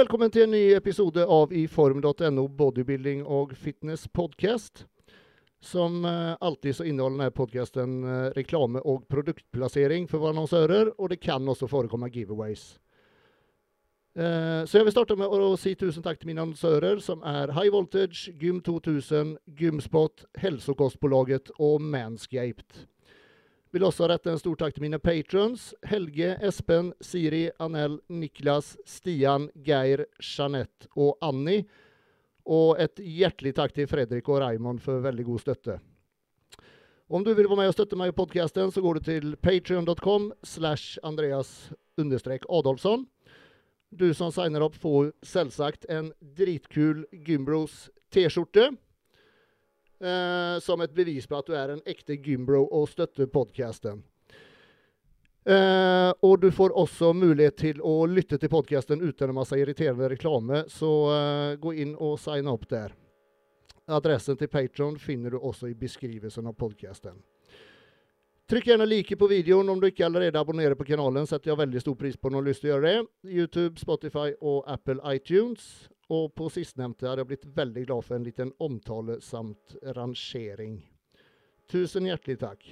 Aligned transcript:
Velkommen 0.00 0.30
til 0.32 0.46
en 0.46 0.54
ny 0.54 0.70
episode 0.72 1.20
av 1.28 1.50
iform.no 1.52 2.44
bodybuilding 2.56 3.18
og 3.28 3.50
fitness 3.52 4.06
podcast. 4.08 4.86
Som 5.60 6.06
eh, 6.08 6.38
alltid 6.40 6.78
så 6.78 6.86
inneholder 6.88 7.18
denne 7.18 7.34
podcasten 7.36 7.98
eh, 8.08 8.30
reklame 8.32 8.80
og 8.80 9.02
produktplassering 9.12 10.06
for 10.08 10.22
våre 10.22 10.32
annonsører, 10.32 10.94
og 10.96 11.10
det 11.12 11.18
kan 11.20 11.44
også 11.44 11.68
forekomme 11.68 12.08
giveaways. 12.14 12.78
Eh, 14.16 14.64
Så 14.64 14.78
jeg 14.78 14.88
vil 14.88 14.94
starte 14.94 15.18
med 15.20 15.28
å 15.28 15.52
si 15.60 15.74
tusen 15.76 16.06
takk 16.06 16.22
til 16.22 16.32
mine 16.32 16.46
annonsører, 16.46 17.02
som 17.04 17.20
er 17.20 17.52
High 17.52 17.74
Voltage, 17.74 18.32
Gym 18.40 18.62
2000, 18.64 19.36
Gymspot, 19.52 20.24
Hälsokostbolaget 20.40 21.52
og 21.58 21.82
Manscaped. 21.82 22.86
Vil 23.70 23.86
også 23.86 24.08
rette 24.10 24.32
en 24.32 24.40
stor 24.40 24.56
takk 24.58 24.74
til 24.74 24.82
mine 24.82 24.98
patrons. 24.98 25.68
Helge, 25.86 26.32
Espen, 26.42 26.90
Siri, 27.06 27.44
Anel, 27.62 28.00
Niklas, 28.10 28.72
Stian, 28.88 29.46
Geir, 29.62 30.08
Jeanette 30.18 30.90
og 30.98 31.14
Annie. 31.22 31.68
Og 32.50 32.80
et 32.82 32.98
hjertelig 32.98 33.54
takk 33.60 33.76
til 33.76 33.86
Fredrik 33.86 34.26
og 34.26 34.40
Raymond 34.42 34.82
for 34.82 35.04
veldig 35.04 35.28
god 35.28 35.44
støtte. 35.44 35.78
Om 37.10 37.22
du 37.26 37.30
vil 37.34 37.46
være 37.46 37.60
med 37.60 37.70
og 37.70 37.76
støtte 37.76 37.98
meg 37.98 38.10
i 38.10 38.16
podkasten, 38.18 38.74
så 38.74 38.82
går 38.82 38.98
du 38.98 39.06
til 39.06 39.32
patrion.com 39.42 40.32
slash 40.46 40.98
Andreas 41.06 41.70
Adolfsson. 41.98 43.06
Du 43.90 44.12
som 44.14 44.30
signer 44.34 44.62
opp, 44.62 44.76
får 44.78 45.12
selvsagt 45.26 45.86
en 45.90 46.12
dritkul 46.22 47.04
Gymbros 47.10 47.88
T-skjorte. 48.14 48.70
Eh, 50.00 50.58
som 50.60 50.80
et 50.80 50.94
bevis 50.94 51.26
på 51.28 51.36
at 51.36 51.48
du 51.48 51.52
er 51.52 51.74
en 51.74 51.82
ekte 51.88 52.16
gymbro 52.16 52.62
og 52.64 52.88
støtter 52.88 53.28
podkasten. 53.28 54.00
Eh, 55.44 56.12
og 56.24 56.40
du 56.40 56.48
får 56.52 56.72
også 56.76 57.12
mulighet 57.16 57.58
til 57.60 57.82
å 57.84 58.06
lytte 58.08 58.38
til 58.40 58.52
podkasten 58.52 59.02
uten 59.02 59.28
en 59.28 59.38
masse 59.40 59.56
irriterende 59.56 60.08
reklame, 60.12 60.62
så 60.72 60.92
eh, 61.12 61.58
gå 61.60 61.74
inn 61.84 61.92
og 61.96 62.16
sign 62.20 62.48
opp 62.48 62.64
der. 62.72 62.96
Adressen 63.90 64.38
til 64.40 64.48
Patron 64.48 64.96
finner 65.00 65.34
du 65.34 65.40
også 65.40 65.68
i 65.68 65.76
beskrivelsen 65.76 66.48
av 66.48 66.56
podkasten. 66.56 67.20
Trykk 68.50 68.72
gjerne 68.72 68.88
like 68.88 69.16
på 69.20 69.28
videoen 69.30 69.68
om 69.68 69.80
du 69.80 69.90
ikke 69.90 70.08
allerede 70.08 70.40
abonnerer 70.40 70.74
på 70.74 70.88
kanalen. 70.88 71.26
setter 71.26 71.52
jeg 71.52 71.60
veldig 71.60 71.80
stor 71.84 71.94
pris 71.94 72.16
på 72.16 72.30
når 72.30 72.40
du 72.40 72.40
har 72.40 72.48
lyst 72.48 72.64
til 72.64 72.70
å 72.70 72.72
gjøre 72.72 72.88
det. 72.88 73.06
YouTube, 73.36 73.78
Spotify 73.78 74.32
og 74.40 74.64
Apple 74.66 74.98
iTunes. 75.12 75.90
Og 76.10 76.32
på 76.34 76.48
sistnevnte 76.50 77.06
hadde 77.06 77.22
jeg 77.22 77.30
blitt 77.30 77.50
veldig 77.56 77.84
glad 77.86 78.06
for 78.06 78.16
en 78.16 78.24
liten 78.26 78.50
omtale 78.58 79.20
samt 79.22 79.76
rangering. 79.96 80.80
Tusen 81.70 82.08
hjertelig 82.10 82.40
takk. 82.40 82.66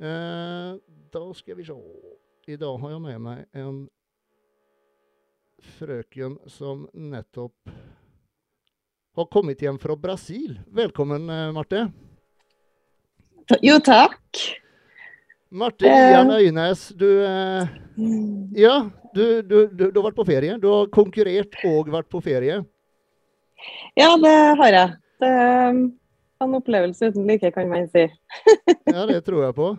Eh, 0.00 0.74
da 1.12 1.22
skal 1.36 1.56
vi 1.56 1.64
se. 1.64 1.78
I 2.48 2.58
dag 2.60 2.76
har 2.82 2.92
jeg 2.92 3.02
med 3.04 3.24
meg 3.24 3.46
en 3.56 3.80
frøken 5.78 6.36
som 6.48 6.86
nettopp 6.92 7.72
har 9.16 9.28
kommet 9.32 9.60
hjem 9.64 9.80
fra 9.80 9.96
Brasil. 9.96 10.58
Velkommen, 10.68 11.28
eh, 11.30 11.52
Marte. 11.52 11.86
Jo, 13.64 13.78
takk. 13.80 14.44
Marte 15.50 15.88
Ian 15.88 16.30
Øynes, 16.30 16.88
du 16.94 17.08
eh, 17.24 17.68
Ja, 18.56 18.74
du, 19.14 19.42
du, 19.42 19.56
du, 19.68 19.86
du, 19.90 19.96
har 19.98 20.10
vært 20.10 20.18
på 20.18 20.28
ferie. 20.28 20.58
Du 20.62 20.68
har 20.70 20.90
konkurrert 20.94 21.56
og 21.68 21.90
vært 21.92 22.10
på 22.12 22.22
ferie. 22.24 22.60
Ja, 23.98 24.14
det 24.20 24.36
har 24.60 24.76
jeg. 24.76 24.92
Det 25.20 25.30
er 25.30 25.72
en 26.40 26.54
opplevelse 26.56 27.10
uten 27.10 27.26
like, 27.28 27.50
kan 27.54 27.68
man 27.68 27.88
si. 27.92 28.06
ja, 28.94 29.04
det 29.10 29.20
tror 29.26 29.44
jeg 29.48 29.56
på. 29.58 29.72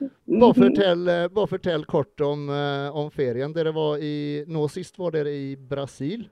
Bare 0.00 0.56
fortell, 0.56 1.02
bare 1.34 1.50
fortell 1.50 1.84
kort 1.88 2.22
om, 2.24 2.46
eh, 2.48 2.96
om, 2.96 3.10
ferien. 3.12 3.52
Dere 3.52 3.74
var 3.76 4.00
i, 4.00 4.44
nå 4.48 4.64
sist 4.72 4.96
var 4.98 5.12
dere 5.12 5.34
i 5.34 5.52
Brasil? 5.56 6.24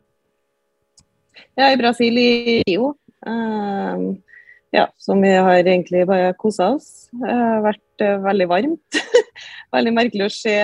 Ja, 1.58 1.68
i 1.68 1.76
Brasil, 1.76 2.16
i 2.16 2.62
Rio. 2.64 2.94
Um, 3.26 4.22
ja, 4.70 4.86
som 4.96 5.20
vi 5.22 5.34
har 5.34 5.58
egentlig 5.60 6.06
bare 6.08 6.32
kosa 6.40 6.72
oss. 6.76 7.08
Det 7.12 7.28
har 7.28 7.62
vært 7.66 8.04
uh, 8.04 8.16
veldig 8.24 8.48
varmt. 8.48 9.00
veldig 9.76 9.94
merkelig 9.96 10.28
å 10.28 10.32
se 10.32 10.56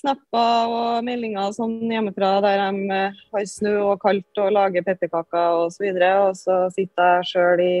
snapper 0.00 0.72
og 0.72 1.04
meldinger 1.06 1.52
sånn 1.56 1.76
hjemmefra 1.92 2.32
der 2.44 2.62
de 2.64 2.88
uh, 2.90 3.20
har 3.34 3.46
snø 3.48 3.76
og 3.92 4.00
kaldt 4.02 4.42
og 4.42 4.54
lager 4.56 4.86
pepperkaker 4.86 5.66
osv. 5.66 5.86
Og, 5.90 6.00
så 6.00 6.16
og 6.24 6.40
så 6.40 6.58
sitter 6.74 7.14
jeg 7.18 7.30
sjøl 7.30 7.64
i 7.64 7.74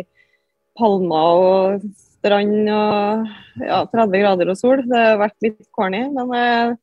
palmer 0.78 1.42
og 1.46 1.88
strand 2.20 2.68
og 2.68 3.32
ja, 3.64 3.82
30 3.90 4.22
grader 4.22 4.52
og 4.52 4.60
sol. 4.60 4.84
Det 4.86 5.02
har 5.06 5.18
vært 5.20 5.38
litt 5.44 5.66
corny, 5.76 6.04
men 6.14 6.36
uh, 6.36 6.78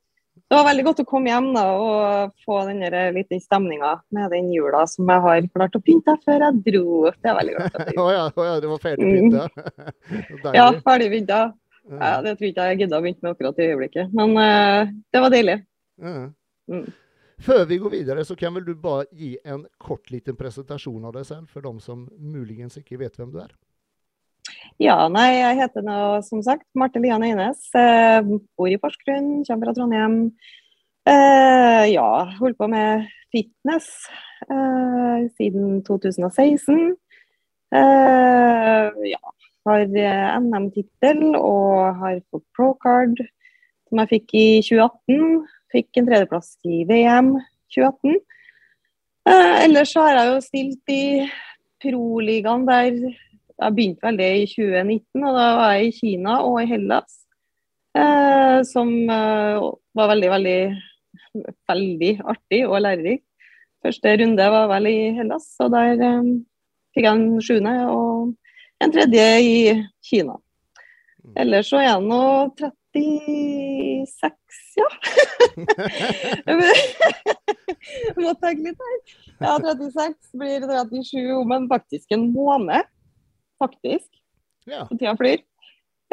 det 0.47 0.55
var 0.55 0.63
veldig 0.69 0.83
godt 0.87 1.01
å 1.03 1.07
komme 1.07 1.27
hjem 1.27 1.47
da, 1.57 1.63
og 1.75 2.43
få 2.47 2.61
den 2.69 2.79
litt 3.17 3.33
stemninga 3.43 3.97
med 4.15 4.31
den 4.31 4.47
jula 4.53 4.85
som 4.87 5.09
jeg 5.11 5.23
har 5.25 5.47
klart 5.51 5.75
å 5.75 5.81
pynte 5.83 6.15
før 6.23 6.45
jeg 6.45 6.61
dro. 6.69 6.85
Det 7.11 7.31
er 7.31 7.35
veldig 7.35 7.55
godt. 7.57 7.79
Å 7.83 8.05
oh, 8.05 8.11
ja, 8.15 8.21
oh, 8.31 8.45
ja, 8.47 8.53
det 8.63 8.69
var 8.71 8.83
ferdig 8.85 9.09
pynta? 9.11 9.47
Mm. 9.51 10.53
ja, 10.59 10.67
ferdig 10.85 11.09
pynta. 11.11 11.41
Ja, 11.87 12.17
det 12.23 12.37
tror 12.37 12.49
ikke 12.49 12.69
jeg 12.69 12.79
gidda 12.81 12.99
å 12.99 13.03
begynne 13.03 13.23
med 13.23 13.33
akkurat 13.35 13.59
i 13.59 13.67
øyeblikket, 13.71 14.15
men 14.17 14.33
uh, 14.35 14.95
det 15.13 15.21
var 15.23 15.33
deilig. 15.33 15.57
Mm. 16.03 16.87
Før 17.47 17.63
vi 17.69 17.77
går 17.77 17.93
videre, 17.93 18.25
så 18.25 18.35
kan 18.35 18.55
vel 18.57 18.65
du 18.65 18.73
bare 18.81 19.05
gi 19.15 19.35
en 19.45 19.63
kort 19.79 20.09
liten 20.11 20.35
presentasjon 20.35 21.05
av 21.05 21.15
deg 21.15 21.27
selv, 21.29 21.47
for 21.53 21.63
dem 21.63 21.79
som 21.83 22.07
muligens 22.17 22.79
ikke 22.81 22.99
vet 22.99 23.15
hvem 23.19 23.31
du 23.33 23.39
er? 23.43 23.53
Ja, 24.81 25.07
nei, 25.09 25.39
jeg 25.39 25.59
heter 25.61 25.85
nå 25.85 25.97
som 26.25 26.41
sagt 26.45 26.65
Marte 26.77 27.01
Lian 27.01 27.25
Eines. 27.25 27.63
Eh, 27.77 28.19
bor 28.57 28.69
i 28.69 28.79
Porsgrunn, 28.81 29.43
kommer 29.47 29.69
fra 29.69 29.75
Trondheim. 29.77 30.17
Eh, 31.07 31.83
ja, 31.93 32.09
holdt 32.39 32.57
på 32.59 32.67
med 32.71 33.07
fitness 33.33 33.87
eh, 34.49 35.27
siden 35.37 35.81
2016. 35.87 36.95
Eh, 37.77 38.97
ja, 39.11 39.33
har 39.67 39.83
eh, 39.85 40.39
NM-tittel 40.41 41.35
og 41.35 41.99
har 42.01 42.17
fått 42.31 42.45
pro-card 42.57 43.21
som 43.87 44.01
jeg 44.01 44.11
fikk 44.15 44.33
i 44.35 44.47
2018. 44.65 45.45
Fikk 45.75 45.99
en 45.99 46.09
tredjeplass 46.09 46.55
i 46.67 46.81
VM 46.89 47.35
2018. 47.75 48.17
Eh, 49.27 49.53
ellers 49.67 49.93
har 49.99 50.13
jeg 50.15 50.31
jo 50.31 50.41
stilt 50.45 50.93
i 50.93 51.05
Pro-ligaen 51.83 52.65
der 52.67 52.99
jeg 53.57 53.73
begynte 53.73 54.05
vel 54.05 54.19
det 54.19 54.27
i 54.37 54.45
2019, 54.49 55.23
og 55.25 55.31
da 55.33 55.45
var 55.57 55.71
jeg 55.75 55.87
i 55.87 55.95
Kina 55.95 56.35
og 56.45 56.59
i 56.61 56.67
Hellas. 56.69 57.23
Eh, 57.97 58.59
som 58.69 58.91
eh, 59.09 59.63
var 59.97 60.11
veldig, 60.11 60.29
veldig, 60.29 60.59
veldig 61.71 62.11
artig 62.33 62.59
og 62.67 62.81
lærerik. 62.85 63.23
Første 63.85 64.13
runde 64.21 64.49
var 64.53 64.69
vel 64.69 64.89
i 64.91 64.97
Hellas, 65.17 65.47
og 65.63 65.71
der 65.73 66.03
eh, 66.05 66.29
fikk 66.93 67.07
jeg 67.07 67.13
en 67.15 67.41
sjuende 67.41 67.75
og 67.89 68.35
en 68.83 68.91
tredje 68.93 69.25
i 69.41 69.53
Kina. 70.03 70.35
Mm. 71.23 71.33
Ellers 71.43 71.67
så 71.71 71.77
er 71.81 71.87
jeg 71.89 72.01
nå 72.07 72.23
36, 72.57 74.33
ja. 74.77 74.89
Jeg 76.47 76.55
må 78.23 78.33
tenke 78.41 78.69
litt 78.69 78.87
her. 78.87 78.97
Ja, 79.41 79.57
36 79.61 80.31
blir 80.37 80.65
37 80.65 81.35
om 81.37 81.53
en 81.55 81.67
faktisk 81.69 82.15
en 82.15 82.29
måned 82.33 82.87
faktisk. 83.61 84.07
Ja. 84.67 84.85
Så 84.87 84.97
tida 84.97 85.15
flyr. 85.17 85.43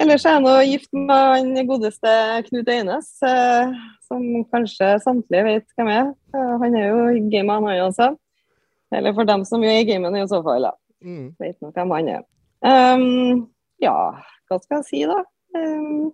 Ellers 0.00 0.24
er 0.26 0.36
jeg 0.36 0.42
nå 0.42 0.54
gift 0.66 0.96
med 0.96 1.52
den 1.54 1.68
godeste 1.68 2.12
Knut 2.48 2.70
Eines, 2.72 3.12
eh, 3.22 3.74
som 4.02 4.24
kanskje 4.50 4.96
samtlige 5.04 5.44
vet 5.46 5.66
hvem 5.76 5.90
er. 5.92 6.08
Eh, 6.34 6.54
han 6.62 6.74
er 6.74 6.88
jo 6.88 7.04
i 7.14 7.20
gamet, 7.30 7.68
han 7.68 7.84
også. 7.84 8.08
Eller 8.94 9.14
for 9.14 9.28
dem 9.28 9.44
som 9.46 9.62
er 9.62 9.82
i 9.82 9.86
gamet 9.86 10.18
i 10.18 10.24
så 10.30 10.40
fall, 10.42 10.66
da. 10.66 10.72
Mm. 11.04 11.28
Vet 11.38 11.60
nok 11.62 11.78
hvem 11.78 11.94
han 11.94 12.10
er. 12.16 12.24
Um, 12.64 13.48
ja, 13.82 13.96
hva 14.48 14.60
skal 14.62 14.80
jeg 14.80 14.86
si, 14.88 15.00
da? 15.08 15.18
Um, 15.54 16.12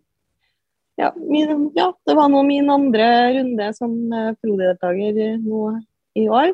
ja, 0.99 1.13
min, 1.17 1.69
ja, 1.77 1.91
det 2.07 2.17
var 2.19 2.31
nå 2.33 2.43
min 2.45 2.71
andre 2.73 3.07
runde 3.39 3.69
som 3.77 3.95
uh, 4.11 4.33
pro-deltaker 4.43 5.21
nå 5.45 5.61
i 6.19 6.27
år. 6.27 6.51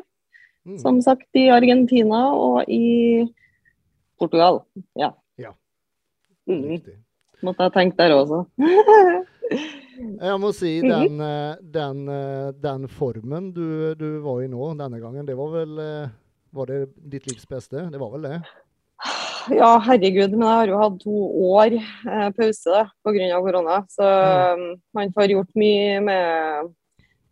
Mm. 0.67 0.77
Som 0.83 1.01
sagt 1.01 1.39
i 1.39 1.47
Argentina 1.49 2.27
og 2.35 2.69
i 2.69 3.25
Portugal. 4.19 4.61
Ja. 4.99 5.13
ja. 5.39 5.53
Mm. 6.49 6.77
Måtte 7.41 7.67
ha 7.67 7.73
tenkt 7.73 7.97
der 7.97 8.13
også. 8.17 8.43
Jeg 9.97 10.37
må 10.37 10.51
si 10.53 10.75
mhm. 10.83 10.91
den, 10.91 11.21
eh, 11.25 11.61
den, 11.73 12.01
eh, 12.11 12.49
den 12.61 12.83
formen 12.91 13.47
du, 13.55 13.95
du, 13.97 14.19
var 14.21 14.43
i 14.43 14.49
nå 14.51 14.67
denne 14.77 14.99
gangen, 15.01 15.25
det 15.25 15.33
var 15.39 15.49
vel 15.55 15.79
Var 16.53 16.69
det 16.69 16.77
ditt 17.15 17.25
livs 17.31 17.47
beste? 17.49 17.87
Det 17.89 18.01
var 18.01 18.11
vel 18.13 18.27
det? 18.27 18.37
Ja, 19.53 19.77
herregud. 19.83 20.33
Men 20.33 20.47
jeg 20.47 20.59
har 20.61 20.71
jo 20.71 20.81
hatt 20.81 20.97
to 21.03 21.21
år 21.51 21.77
eh, 21.77 22.27
pause 22.35 22.83
pga. 23.05 23.39
korona. 23.45 23.79
Så 23.91 24.03
mm. 24.03 24.67
man 24.97 25.13
får 25.15 25.33
gjort 25.33 25.53
mye 25.55 26.01
med 26.03 26.73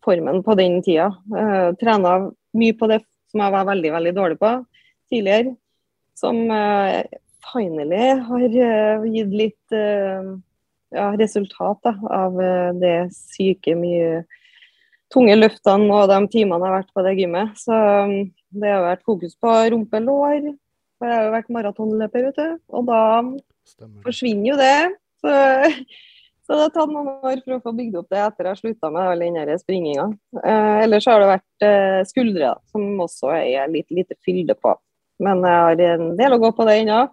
formen 0.06 0.41
på 0.45 0.56
den 0.59 0.81
tida. 0.85 1.12
Eh, 1.35 1.69
Trena 1.81 2.17
mye 2.56 2.77
på 2.77 2.89
det 2.91 3.01
som 3.31 3.44
jeg 3.44 3.56
var 3.57 3.69
veldig, 3.71 3.91
veldig 3.97 4.15
dårlig 4.15 4.39
på 4.39 4.56
tidligere 5.12 5.56
som 6.15 6.51
eh, 6.51 7.03
finally 7.51 8.07
har 8.29 8.45
eh, 8.68 9.07
gitt 9.11 9.33
litt 9.35 9.75
uh, 9.75 10.31
ja, 10.95 11.09
resultat 11.19 11.81
da, 11.83 11.94
av 12.09 12.39
det 12.79 13.09
syke 13.13 13.75
mye 13.77 14.23
tunge 15.13 15.35
løftene 15.35 15.91
og 15.94 16.07
de 16.09 16.19
timene 16.31 16.63
jeg 16.63 16.71
har 16.71 16.77
vært 16.79 16.94
på 16.95 17.03
det 17.06 17.15
gymmet. 17.19 17.59
Så 17.59 17.75
um, 17.75 18.15
det 18.56 18.71
har 18.71 18.85
vært 18.85 19.06
fokus 19.06 19.35
på 19.38 19.51
rumpe-lår. 19.73 20.53
For 21.06 21.12
jeg 21.12 21.19
har 21.22 21.28
jo 21.28 21.34
vært 21.36 21.50
maratonløper, 21.54 22.24
vet 22.25 22.38
du. 22.40 22.54
Og 22.74 22.86
da 22.88 23.00
Stemmer. 23.69 24.00
forsvinner 24.07 24.48
jo 24.48 24.56
det. 24.57 24.78
Så, 25.22 25.34
så, 26.48 26.56
det 26.56 26.63
har 26.63 26.72
tatt 26.74 26.94
noen 26.96 27.12
år 27.13 27.44
for 27.44 27.54
å 27.54 27.60
få 27.62 27.74
bygd 27.78 28.00
opp 28.00 28.07
det 28.10 28.24
etter 28.24 28.50
jeg 28.50 28.62
slutta 28.63 28.90
med 28.96 29.12
all 29.12 29.22
den 29.22 29.62
springinga. 29.62 30.07
Eh, 30.42 30.78
ellers 30.88 31.06
har 31.12 31.22
det 31.22 31.28
vært 31.30 31.68
eh, 31.68 32.00
skuldre, 32.10 32.56
da, 32.56 32.72
som 32.74 33.06
også 33.06 33.36
er 33.38 33.69
litt 33.69 33.94
lite 33.94 34.18
fylde 34.25 34.57
på. 34.57 34.74
Men 35.22 35.46
jeg 35.46 35.62
har 35.68 35.84
en 35.92 36.10
del 36.18 36.38
å 36.40 36.42
gå 36.42 36.52
på 36.57 36.66
det 36.66 36.80
ennå. 36.81 37.04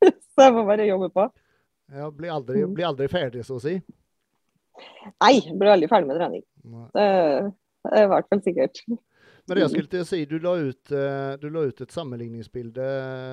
så 0.32 0.48
jeg 0.48 0.56
må 0.56 0.64
bare 0.70 0.88
jobbe 0.88 1.12
på. 1.12 1.28
Ja, 1.92 2.08
blir 2.08 2.32
aldri, 2.38 2.64
bli 2.72 2.88
aldri 2.88 3.12
ferdig, 3.12 3.44
så 3.44 3.60
å 3.60 3.62
si? 3.66 3.76
Nei, 5.20 5.34
blir 5.52 5.74
aldri 5.76 5.92
ferdig 5.92 6.08
med 6.08 6.22
trening. 6.22 6.46
Det 6.96 7.04
er 7.92 8.00
i 8.00 8.10
hvert 8.14 8.32
fall 8.32 8.40
sikkert. 8.48 8.80
Men 9.46 9.56
det 9.58 9.62
jeg 9.62 9.72
skulle 9.72 9.90
til 9.92 10.02
å 10.02 10.08
si, 10.08 10.20
du 10.26 10.38
la, 10.42 10.54
ut, 10.58 10.92
eh, 10.92 11.32
du 11.38 11.46
la 11.54 11.66
ut 11.68 11.82
et 11.84 11.94
sammenligningsbilde, 11.94 12.86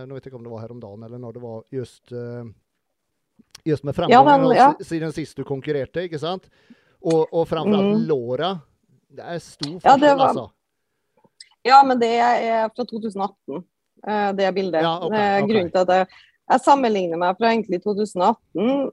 nå 0.08 0.18
vet 0.18 0.28
jeg 0.28 0.32
ikke 0.32 0.40
om 0.40 0.46
det 0.46 0.52
var 0.54 0.62
her 0.62 0.74
om 0.76 0.82
dagen 0.84 1.06
eller 1.08 1.22
når 1.22 1.38
det 1.38 1.44
var 1.44 1.64
just, 1.74 2.04
eh, 2.12 2.44
just 3.66 3.88
med 3.88 3.98
framgangen 3.98 4.46
ja, 4.54 4.60
ja. 4.60 4.86
siden 4.86 5.16
sist 5.16 5.40
du 5.40 5.46
konkurrerte, 5.48 6.06
ikke 6.06 6.22
sant? 6.22 6.46
Og, 7.02 7.26
og 7.26 7.48
framfor 7.50 7.80
alt 7.80 7.98
mm. 7.98 8.04
låra. 8.12 8.52
Det 9.14 9.26
er 9.26 9.42
stor 9.44 9.80
forskjell, 9.80 10.06
ja, 10.06 10.20
var... 10.20 10.28
altså. 10.30 10.46
Ja, 11.64 11.80
men 11.88 12.00
det 12.00 12.12
er 12.20 12.70
fra 12.76 12.86
2018, 12.86 13.64
eh, 14.06 14.30
det 14.38 14.54
bildet. 14.56 14.86
Ja, 14.86 14.94
okay, 15.00 15.18
okay. 15.18 15.50
Grunnen 15.50 15.74
til 15.74 15.84
at 15.86 15.98
jeg 15.98 16.14
jeg 16.52 16.62
sammenligner 16.64 17.20
meg 17.20 17.38
fra 17.40 17.52
egentlig 17.54 17.80
2018. 17.84 18.40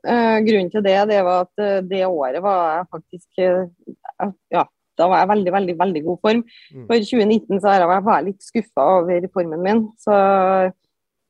Eh, 0.06 0.37
grunnen 0.46 0.70
til 0.73 0.84
det, 0.87 0.99
det 1.11 1.23
var 1.26 1.46
at 1.46 1.62
eh, 1.62 1.78
det 1.90 2.05
året 2.06 2.43
var 2.44 2.61
jeg 2.76 2.90
faktisk 2.94 3.43
eh, 3.43 4.28
Ja, 4.55 4.66
da 5.00 5.08
var 5.11 5.25
jeg 5.25 5.32
veldig, 5.32 5.55
veldig 5.56 5.79
veldig 5.81 6.05
god 6.06 6.20
form. 6.29 6.44
Mm. 6.75 6.85
For 6.91 7.08
2019 7.11 7.64
så 7.64 7.75
var 7.91 8.12
jeg 8.12 8.29
litt 8.29 8.47
skuffa 8.47 8.87
over 9.00 9.26
formen 9.35 9.64
min. 9.64 9.82
Så 10.00 10.14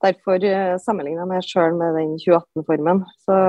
derfor 0.05 0.46
eh, 0.46 0.76
sammenligner 0.82 1.25
jeg 1.25 1.32
meg 1.32 1.49
sjøl 1.49 1.75
med 1.78 1.99
den 1.99 2.14
2018-formen. 2.22 3.02
Så 3.25 3.40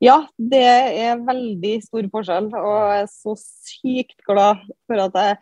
ja, 0.00 0.16
det 0.38 0.64
er 0.64 1.24
veldig 1.26 1.74
stor 1.84 2.08
forskjell. 2.14 2.50
Og 2.56 2.76
jeg 2.78 3.04
er 3.04 3.10
så 3.12 3.36
sykt 3.42 4.16
glad 4.28 4.62
for 4.88 5.04
at 5.04 5.20
jeg 5.20 5.38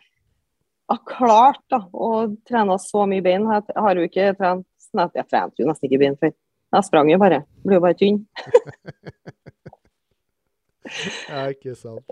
har 0.89 0.99
klart 1.07 1.61
da, 1.71 1.79
å 1.93 2.27
trene 2.47 2.77
så 2.81 3.05
mye 3.09 3.23
bein. 3.25 3.47
Jeg 3.47 3.77
har 3.77 3.99
jo 3.99 4.09
ikke 4.09 4.33
trent 4.39 4.65
Jeg 4.89 5.27
trente 5.29 5.61
jo 5.61 5.67
nesten 5.69 5.85
ikke 5.85 6.01
bein 6.01 6.19
før. 6.19 6.31
Jeg 6.73 6.85
sprang 6.85 7.09
jo 7.11 7.19
bare. 7.21 7.43
Ble 7.65 7.77
jo 7.77 7.83
bare 7.83 7.97
tynn. 7.97 8.23
ja, 11.29 11.43
ikke 11.53 11.75
sant. 11.77 12.05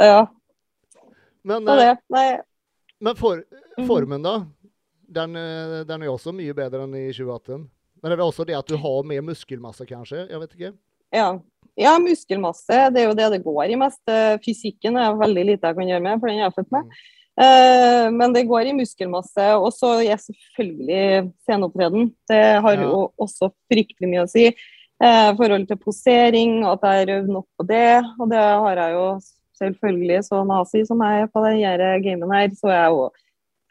Ja. 0.00 0.26
Men, 1.44 1.68
eh, 1.68 2.40
men 3.00 3.16
for, 3.16 3.42
mhm. 3.78 3.86
formen, 3.86 4.22
da? 4.24 4.38
Den, 5.14 5.36
eh, 5.36 5.80
den, 5.86 6.02
er 6.02 6.12
også 6.12 6.32
mye 6.32 6.54
bedre 6.56 6.86
enn 6.86 6.96
i 6.96 7.06
2018. 7.12 7.66
Men 8.02 8.12
er 8.12 8.20
det 8.20 8.26
også 8.26 8.46
det 8.48 8.56
at 8.56 8.68
du 8.68 8.76
har 8.80 9.08
mer 9.08 9.24
muskelmasse, 9.24 9.86
kanskje? 9.88 10.26
Jeg 10.30 10.40
vet 10.42 10.56
ikke. 10.56 10.72
Ja. 11.14 11.28
ja 11.78 11.96
muskelmasse. 12.02 12.86
Det 12.92 13.02
er 13.02 13.10
jo 13.10 13.18
det 13.18 13.30
det 13.36 13.42
går 13.44 13.72
i 13.72 13.80
mest. 13.80 14.02
Eh, 14.10 14.36
fysikken 14.44 14.98
er 15.00 15.20
veldig 15.20 15.44
lite 15.52 15.70
jeg 15.70 15.78
kan 15.78 15.92
gjøre 15.92 16.06
med, 16.06 16.20
for 16.20 16.30
den 16.30 16.40
er 16.40 16.48
jeg 16.48 16.56
født 16.58 16.74
med. 16.74 16.88
Mm. 16.88 17.12
Eh, 17.44 18.06
men 18.14 18.34
det 18.34 18.46
går 18.50 18.70
i 18.70 18.76
muskelmasse. 18.76 19.46
Og 19.60 19.70
så 19.76 19.94
er 20.02 20.20
selvfølgelig 20.22 21.30
sceneopptreden. 21.44 22.10
Det 22.30 22.42
har 22.66 22.80
jo 22.80 22.90
ja. 22.90 23.06
også 23.26 23.50
fryktelig 23.72 24.10
mye 24.10 24.26
å 24.26 24.30
si. 24.30 24.48
Eh, 25.04 25.30
forhold 25.38 25.66
til 25.68 25.80
posering, 25.80 26.60
at 26.70 26.84
jeg 26.84 27.00
har 27.02 27.16
øvd 27.18 27.32
nok 27.38 27.48
på 27.58 27.68
det. 27.68 28.02
Og 28.18 28.30
det 28.30 28.44
har 28.44 28.84
jeg 28.84 28.96
jo 28.98 29.08
selvfølgelig, 29.60 30.22
så 30.26 30.42
nazi 30.48 30.84
som 30.88 31.02
jeg 31.04 31.24
er 31.24 31.30
på 31.32 31.42
denne 31.44 31.90
gamen 32.04 32.34
her, 32.34 32.54
så 32.58 32.72
jeg, 32.72 32.94
jo, 32.94 33.08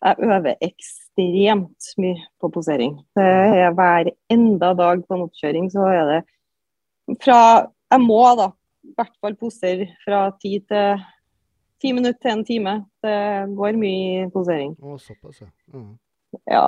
jeg 0.03 0.29
øver 0.29 0.67
ekstremt 0.69 1.89
mye 2.01 2.25
på 2.41 2.51
posering. 2.55 2.97
Det 3.17 3.29
er 3.63 3.75
hver 3.77 4.11
enda 4.33 4.73
dag 4.79 5.03
på 5.07 5.17
en 5.17 5.25
oppkjøring, 5.27 5.69
så 5.73 5.87
er 5.91 6.03
det 6.11 6.21
fra 7.23 7.39
Jeg 7.93 8.01
må 8.01 8.21
da 8.39 8.47
i 8.83 8.93
hvert 8.97 9.17
fall 9.21 9.35
posere 9.37 9.85
fra 10.01 10.25
ti 10.41 10.57
til 10.65 11.03
ti 11.83 11.91
minutter 11.91 12.19
til 12.23 12.31
en 12.31 12.45
time. 12.47 12.73
Det 13.03 13.19
går 13.57 13.77
mye 13.79 14.27
posering. 14.33 14.73
Å, 14.79 14.97
såpass, 15.01 15.43
ja. 15.43 15.49
Mm. 15.75 15.93
ja. 16.49 16.67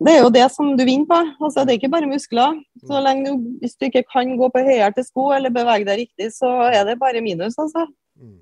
Det 0.00 0.12
er 0.14 0.22
jo 0.22 0.32
det 0.32 0.46
som 0.52 0.70
du 0.76 0.84
vinner 0.88 1.08
på. 1.08 1.18
Altså, 1.44 1.64
det 1.64 1.74
er 1.74 1.80
ikke 1.80 1.92
bare 1.92 2.08
muskler. 2.08 2.60
Så 2.86 2.94
mm. 2.94 3.02
lenge 3.04 3.24
du, 3.26 3.48
Hvis 3.60 3.76
du 3.76 3.88
ikke 3.88 4.04
kan 4.08 4.36
gå 4.40 4.48
på 4.52 4.62
høyhælte 4.64 5.04
sko 5.04 5.26
eller 5.36 5.52
bevege 5.52 5.88
deg 5.88 6.04
riktig, 6.04 6.30
så 6.36 6.52
er 6.70 6.86
det 6.88 7.00
bare 7.00 7.24
minus. 7.24 7.58
altså. 7.60 7.86
Mm. 8.16 8.38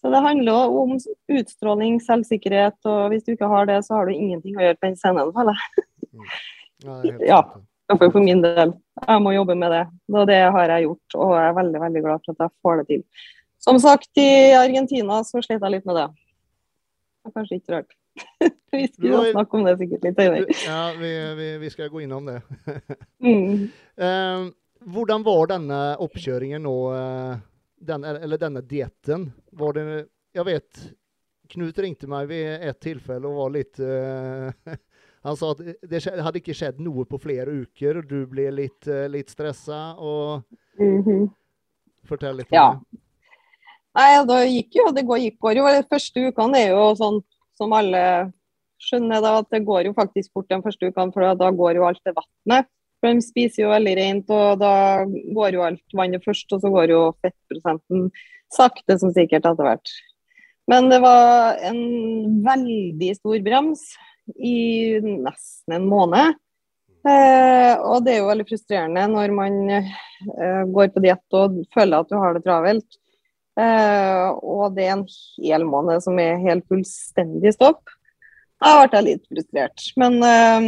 Så 0.00 0.10
det 0.12 0.20
handler 0.24 0.76
om 0.80 0.94
utstråling, 1.28 1.98
selvsikkerhet, 2.00 2.78
og 2.88 3.10
hvis 3.12 3.26
du 3.26 3.34
ikke 3.34 3.50
har 3.52 3.68
det, 3.68 3.82
så 3.84 3.98
har 3.98 4.08
du 4.08 4.14
ingenting 4.14 4.56
å 4.56 4.64
gjøre 4.64 4.78
på 4.78 4.88
den 4.88 4.96
scenen, 4.96 5.32
føler 5.36 5.60
jeg. 5.60 5.84
Mm. 6.80 7.18
Ja, 7.28 7.42
iallfall 7.90 8.12
for 8.14 8.24
min 8.24 8.40
del. 8.44 8.72
Jeg 9.04 9.22
må 9.24 9.34
jobbe 9.34 9.56
med 9.58 9.74
det. 9.74 9.82
Og 10.14 10.26
det 10.30 10.40
har 10.56 10.72
jeg 10.74 10.86
gjort, 10.86 11.16
og 11.18 11.34
jeg 11.36 11.50
er 11.50 11.58
veldig, 11.58 11.82
veldig 11.84 12.02
glad 12.06 12.24
for 12.24 12.34
at 12.36 12.44
jeg 12.46 12.54
får 12.64 12.80
det 12.80 12.86
til. 12.88 13.04
Som 13.60 13.80
sagt, 13.82 14.10
i 14.16 14.52
Argentina 14.56 15.20
så 15.26 15.42
slet 15.44 15.60
jeg 15.60 15.74
litt 15.74 15.88
med 15.88 15.98
det. 16.00 16.06
Det 17.20 17.28
er 17.28 17.34
kanskje 17.36 17.58
ikke 17.60 17.74
rart. 17.76 17.96
vi 18.72 18.86
skal 18.88 19.28
snakke 19.34 19.58
om 19.58 19.66
det 19.68 19.76
sikkert 19.82 20.06
litt 20.08 20.22
senere. 20.22 20.56
Ja, 20.64 20.80
vi, 20.96 21.12
vi, 21.36 21.50
vi, 21.60 21.70
skal 21.72 21.92
gå 21.92 22.00
innom 22.06 22.30
det. 22.30 22.40
mm. 23.26 23.68
eh, 24.00 24.48
hvordan 24.88 25.26
var 25.26 25.52
denne 25.52 25.80
oppkjøringen 26.00 26.64
nå, 26.64 26.76
eh, 26.96 27.34
den, 27.80 28.04
eller 28.04 28.40
denne 28.40 28.62
dietten? 28.62 29.30
Var 29.52 29.76
det 29.76 29.84
Jeg 30.36 30.46
vet 30.46 30.82
Knut 31.50 31.78
ringte 31.82 32.06
meg 32.06 32.28
ved 32.30 32.62
et 32.68 32.78
tilfelle 32.78 33.26
og 33.26 33.40
var 33.40 33.52
litt 33.56 33.80
uh, 33.82 34.52
Han 35.26 35.36
sa 35.36 35.50
at 35.52 35.62
det 35.90 36.00
hadde 36.06 36.40
ikke 36.40 36.54
skjedd 36.56 36.78
noe 36.80 37.04
på 37.08 37.18
flere 37.20 37.52
uker, 37.52 37.98
og 38.00 38.06
du 38.08 38.22
ble 38.30 38.46
litt, 38.56 38.86
eh, 38.88 39.04
litt 39.12 39.28
stressa. 39.28 39.92
Og... 40.00 40.46
Mm 40.80 41.02
-hmm. 41.04 41.26
Fortell 42.08 42.36
litt 42.40 42.48
om 42.48 42.56
ja. 42.56 42.68
det. 42.72 43.00
Nei, 43.98 44.24
det 44.24 44.38
gikk 44.48 44.78
jo, 44.78 44.86
det 44.96 45.04
går, 45.04 45.18
gikk, 45.18 45.38
går 45.44 45.60
jo. 45.60 45.66
De 45.66 45.82
første 45.90 46.24
ukene 46.24 46.58
er 46.58 46.72
jo 46.72 46.86
sånn 46.96 47.20
som 47.58 47.72
alle 47.76 48.32
skjønner, 48.80 49.20
da, 49.20 49.34
at 49.42 49.50
det 49.52 49.60
går 49.68 49.90
jo 49.90 49.92
faktisk 49.92 50.32
fort 50.32 50.48
de 50.48 50.62
første 50.64 50.88
ukene, 50.88 51.12
for 51.12 51.34
da 51.36 51.50
går 51.50 51.76
jo 51.76 51.84
alt 51.84 52.00
til 52.00 52.16
vannet. 52.16 52.70
For 53.00 53.16
de 53.16 53.24
spiser 53.24 53.64
jo 53.64 53.72
veldig 53.72 53.96
rent, 53.96 54.30
og 54.34 54.60
da 54.60 54.74
går 55.08 55.56
jo 55.56 55.64
alt 55.64 55.96
vannet 55.96 56.24
først, 56.26 56.52
og 56.52 56.60
så 56.62 56.72
går 56.72 56.92
jo 56.92 57.00
fettprosenten 57.24 58.10
sakte 58.52 58.98
som 59.00 59.12
sikkert 59.14 59.46
etter 59.48 59.66
hvert. 59.66 59.92
Men 60.70 60.90
det 60.92 61.00
var 61.02 61.58
en 61.66 61.80
veldig 62.44 63.10
stor 63.18 63.40
brems 63.46 63.82
i 64.36 65.00
nesten 65.00 65.74
en 65.74 65.88
måned. 65.90 66.38
Eh, 67.08 67.74
og 67.80 68.04
det 68.04 68.12
er 68.12 68.20
jo 68.20 68.28
veldig 68.28 68.46
frustrerende 68.50 69.06
når 69.08 69.32
man 69.32 69.54
eh, 69.72 70.64
går 70.68 70.90
på 70.92 71.00
diett 71.00 71.38
og 71.38 71.62
føler 71.72 72.02
at 72.02 72.10
du 72.10 72.18
har 72.20 72.36
det 72.36 72.44
travelt. 72.44 73.00
Eh, 73.60 74.26
og 74.28 74.76
det 74.76 74.86
er 74.86 74.98
en 74.98 75.06
hel 75.40 75.64
måned 75.68 76.04
som 76.04 76.20
er 76.22 76.42
helt 76.44 76.66
fullstendig 76.70 77.54
stopp. 77.56 77.82
Da 78.60 78.76
ble 78.84 78.98
jeg 78.98 79.06
litt 79.06 79.28
frustrert. 79.30 79.86
Men 79.96 80.18
uh, 80.20 80.66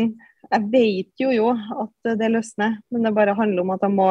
jeg 0.51 0.69
vet 0.73 1.23
jo 1.23 1.31
jo 1.33 1.51
at 1.53 2.13
det 2.19 2.31
løsner. 2.33 2.79
Men 2.93 3.07
det 3.07 3.15
bare 3.17 3.37
handler 3.39 3.65
om 3.65 3.75
at 3.75 3.87
jeg 3.87 3.95
må 3.95 4.09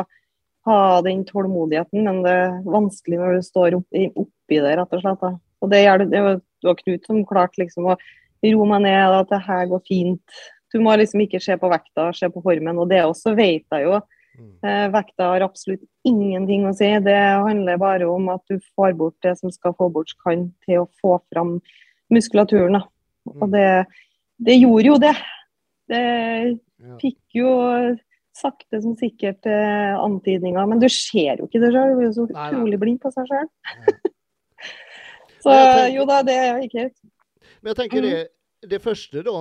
ha 0.68 0.80
den 1.06 1.26
tålmodigheten. 1.28 2.06
Men 2.06 2.24
det 2.26 2.38
er 2.46 2.58
vanskelig 2.66 3.20
når 3.20 3.38
du 3.38 3.46
står 3.46 3.78
oppi, 3.82 4.08
oppi 4.14 4.62
det, 4.62 4.78
rett 4.80 4.98
og 4.98 5.04
slett. 5.04 5.22
Da. 5.22 5.36
Og 5.62 5.74
det, 5.74 5.84
det 6.14 6.24
var 6.26 6.42
Knut 6.62 7.08
som 7.10 7.24
klarte 7.26 7.58
liksom 7.64 7.88
å 7.90 7.98
roe 8.46 8.66
meg 8.70 8.84
ned, 8.86 9.16
at 9.18 9.32
det 9.32 9.40
her 9.48 9.70
går 9.72 9.82
fint. 9.88 10.42
Du 10.72 10.78
må 10.82 10.94
liksom 10.98 11.24
ikke 11.26 11.42
se 11.42 11.58
på 11.58 11.70
vekta, 11.72 12.12
se 12.14 12.30
på 12.30 12.44
formen. 12.46 12.80
Og 12.82 12.90
det 12.90 13.02
også 13.06 13.34
vet 13.38 13.66
jeg 13.66 13.88
jo 13.88 14.02
Mm. 14.40 14.54
Eh, 14.64 14.92
vekta 14.92 15.24
har 15.24 15.44
absolutt 15.46 15.84
ingenting 16.08 16.66
å 16.68 16.74
si. 16.76 16.88
Det 17.04 17.18
handler 17.18 17.82
bare 17.82 18.08
om 18.10 18.30
at 18.34 18.44
du 18.50 18.60
får 18.76 18.96
bort 18.98 19.18
det 19.26 19.36
som 19.40 19.52
skal 19.54 19.76
få 19.78 19.90
bort 19.94 20.14
kan, 20.24 20.50
til 20.66 20.84
å 20.84 20.90
få 21.02 21.18
fram 21.34 21.58
muskulaturen. 22.14 22.80
Og 23.28 23.44
mm. 23.48 23.52
det, 23.54 23.68
det 24.48 24.58
gjorde 24.62 24.88
jo 24.88 24.98
det. 25.04 25.16
Det 25.91 26.95
fikk 27.01 27.36
jo 27.36 27.51
sakte 28.38 28.81
som 28.81 28.95
sikkert 28.95 29.45
eh, 29.45 30.00
antydninger, 30.00 30.65
men 30.67 30.79
du 30.79 30.88
ser 30.89 31.41
jo 31.41 31.48
ikke 31.48 31.62
det 31.63 31.71
sjøl. 31.74 31.95
Du 31.95 32.00
er 32.01 32.07
jo 32.07 32.13
så 32.15 32.27
utrolig 32.29 32.79
blind 32.81 33.01
på 33.03 33.12
seg 33.13 33.27
sjøl. 33.29 33.50
så 35.43 35.57
jo 35.91 36.05
da, 36.10 36.21
det 36.27 36.38
er 36.38 36.63
ikke 36.63 36.88
Men 37.60 37.74
jeg 37.74 37.79
tenker 37.83 38.05
det, 38.05 38.15
det 38.71 38.79
første, 38.83 39.24
da, 39.25 39.36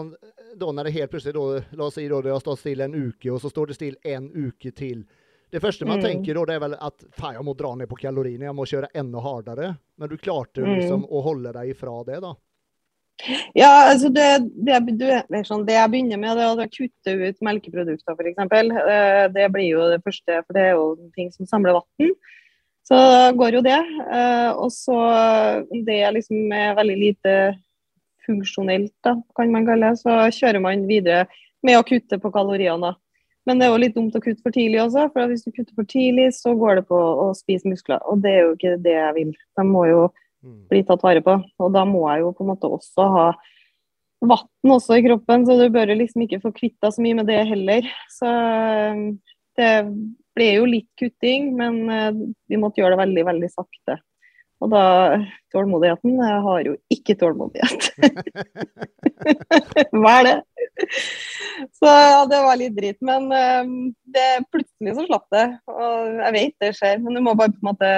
da 0.58 0.72
når 0.74 0.88
det 0.88 0.96
helt 0.98 1.14
plutselig 1.14 1.36
da, 1.36 1.62
La 1.78 1.88
oss 1.88 1.98
si 1.98 2.06
da 2.08 2.20
det 2.24 2.34
har 2.34 2.42
stått 2.42 2.62
stille 2.62 2.88
en 2.88 2.98
uke, 2.98 3.30
og 3.32 3.40
så 3.42 3.52
står 3.52 3.70
det 3.70 3.78
stille 3.78 4.14
en 4.16 4.30
uke 4.34 4.74
til. 4.76 5.04
Det 5.50 5.62
første 5.62 5.86
man 5.86 5.98
mm. 5.98 6.04
tenker 6.04 6.38
da, 6.38 6.44
det 6.46 6.58
er 6.58 6.62
vel 6.66 6.76
at 6.78 7.06
faen, 7.18 7.38
jeg 7.38 7.46
må 7.46 7.56
dra 7.58 7.72
ned 7.78 7.90
på 7.90 7.98
kaloriene, 7.98 8.46
jeg 8.46 8.56
må 8.56 8.66
kjøre 8.70 8.92
enda 8.94 9.22
hardere. 9.24 9.72
Men 9.98 10.10
du 10.10 10.18
klarte 10.18 10.62
mm. 10.62 10.70
liksom 10.78 11.06
å 11.06 11.22
holde 11.26 11.54
deg 11.56 11.74
ifra 11.74 11.96
det, 12.06 12.20
da? 12.22 12.34
Ja, 13.54 13.70
altså 13.90 14.10
det, 14.14 14.26
det, 14.66 14.80
det, 15.00 15.42
sånn, 15.48 15.66
det 15.68 15.76
jeg 15.76 15.92
begynner 15.92 16.20
med, 16.20 16.38
det 16.38 16.46
er 16.46 16.62
å 16.64 16.68
kutte 16.72 17.14
ut 17.20 17.42
melkeprodukter, 17.44 18.16
f.eks. 18.16 18.38
Eh, 18.40 19.24
det 19.34 19.48
blir 19.54 19.68
jo 19.68 19.88
det 19.92 20.00
første, 20.04 20.40
for 20.44 20.56
det 20.56 20.66
er 20.68 20.78
jo 20.78 20.86
ting 21.16 21.32
som 21.34 21.48
samler 21.50 21.80
vann. 21.80 22.14
Så 22.90 23.00
går 23.38 23.58
jo 23.58 23.64
det. 23.66 23.78
Eh, 23.78 24.50
og 24.54 24.72
så 24.74 24.96
det 25.86 26.00
liksom 26.16 26.54
er 26.56 26.78
veldig 26.78 26.96
lite 26.98 27.36
funksjonelt, 28.26 28.94
da, 29.06 29.16
kan 29.36 29.52
man 29.52 29.68
kalle 29.68 29.92
det, 29.92 30.02
så 30.02 30.16
kjører 30.34 30.62
man 30.62 30.88
videre 30.88 31.26
med 31.66 31.78
å 31.78 31.86
kutte 31.86 32.18
på 32.20 32.32
kaloriene. 32.34 32.94
Men 33.48 33.58
det 33.58 33.66
er 33.66 33.72
jo 33.72 33.80
litt 33.80 33.96
dumt 33.96 34.16
å 34.16 34.22
kutte 34.22 34.44
for 34.44 34.54
tidlig 34.54 34.82
også, 34.82 35.06
for 35.14 35.30
hvis 35.30 35.46
du 35.46 35.50
kutter 35.50 35.72
for 35.74 35.88
tidlig, 35.88 36.28
så 36.36 36.52
går 36.58 36.80
det 36.80 36.88
på 36.90 36.98
å 36.98 37.30
spise 37.36 37.68
muskler. 37.68 38.02
Og 38.10 38.20
det 38.24 38.34
er 38.36 38.42
jo 38.44 38.56
ikke 38.56 38.74
det 38.84 38.96
jeg 38.96 39.14
vil. 39.16 39.32
De 39.58 39.64
må 39.66 39.86
jo. 39.88 40.02
Bli 40.42 40.82
tatt 40.88 41.02
vare 41.04 41.22
på. 41.24 41.36
Og 41.60 41.72
da 41.74 41.86
må 41.88 42.04
jeg 42.10 42.24
jo 42.24 42.34
på 42.36 42.44
en 42.44 42.52
måte 42.52 42.70
også 42.70 43.08
ha 43.14 43.24
vann 44.20 44.74
også 44.74 44.98
i 44.98 45.04
kroppen, 45.06 45.46
så 45.46 45.56
du 45.56 45.66
bør 45.72 45.94
liksom 45.96 46.26
ikke 46.26 46.42
få 46.42 46.52
kvitta 46.56 46.90
så 46.92 47.02
mye 47.04 47.16
med 47.20 47.30
det 47.30 47.40
heller. 47.48 47.88
Så 48.12 48.28
eh, 48.28 49.02
det 49.60 49.72
ble 50.36 50.52
jo 50.58 50.68
litt 50.68 50.90
kutting, 51.00 51.54
men 51.56 51.82
eh, 51.88 52.22
vi 52.50 52.60
måtte 52.60 52.82
gjøre 52.82 52.96
det 52.96 53.04
veldig, 53.04 53.26
veldig 53.32 53.52
sakte. 53.52 54.00
Og 54.60 54.68
da 54.68 54.84
Tålmodigheten 55.54 56.18
Jeg 56.20 56.40
har 56.44 56.58
jo 56.66 56.74
ikke 56.92 57.16
tålmodighet. 57.18 57.86
Hva 60.02 60.12
er 60.18 60.26
det? 60.26 60.36
Så 61.76 61.88
ja, 61.88 62.20
det 62.28 62.42
var 62.44 62.60
litt 62.60 62.76
dritt. 62.76 62.98
Men 63.04 63.26
um, 63.32 63.72
det, 64.04 64.28
plutselig 64.52 64.94
så 64.98 65.06
slapp 65.08 65.26
det. 65.32 65.46
Og 65.72 66.20
jeg 66.20 66.36
vet 66.36 66.54
det 66.62 66.70
skjer, 66.76 67.00
men 67.00 67.16
du 67.16 67.24
må 67.24 67.34
bare 67.40 67.54
på 67.54 67.62
en 67.62 67.70
måte 67.70 67.90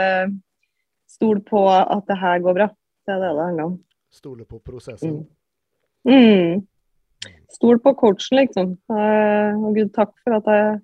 stole 1.12 1.42
på 1.44 1.64
at 1.70 2.04
det 2.08 2.18
her 2.20 2.42
går 2.44 2.58
bra. 2.58 2.68
Det 3.06 3.14
er 3.14 3.22
det 3.22 3.32
det 3.36 3.46
handler 3.46 3.70
om. 3.70 3.78
Stole 4.12 4.44
på 4.44 4.60
prosessen? 4.64 5.22
Mm. 6.04 6.12
mm. 6.12 6.66
Stol 7.52 7.78
på 7.78 7.94
coachen, 7.94 8.38
liksom. 8.40 8.76
Uh, 8.90 9.54
og 9.62 9.76
gud, 9.76 9.92
takk 9.94 10.12
for 10.24 10.38
at 10.40 10.50
jeg, 10.50 10.78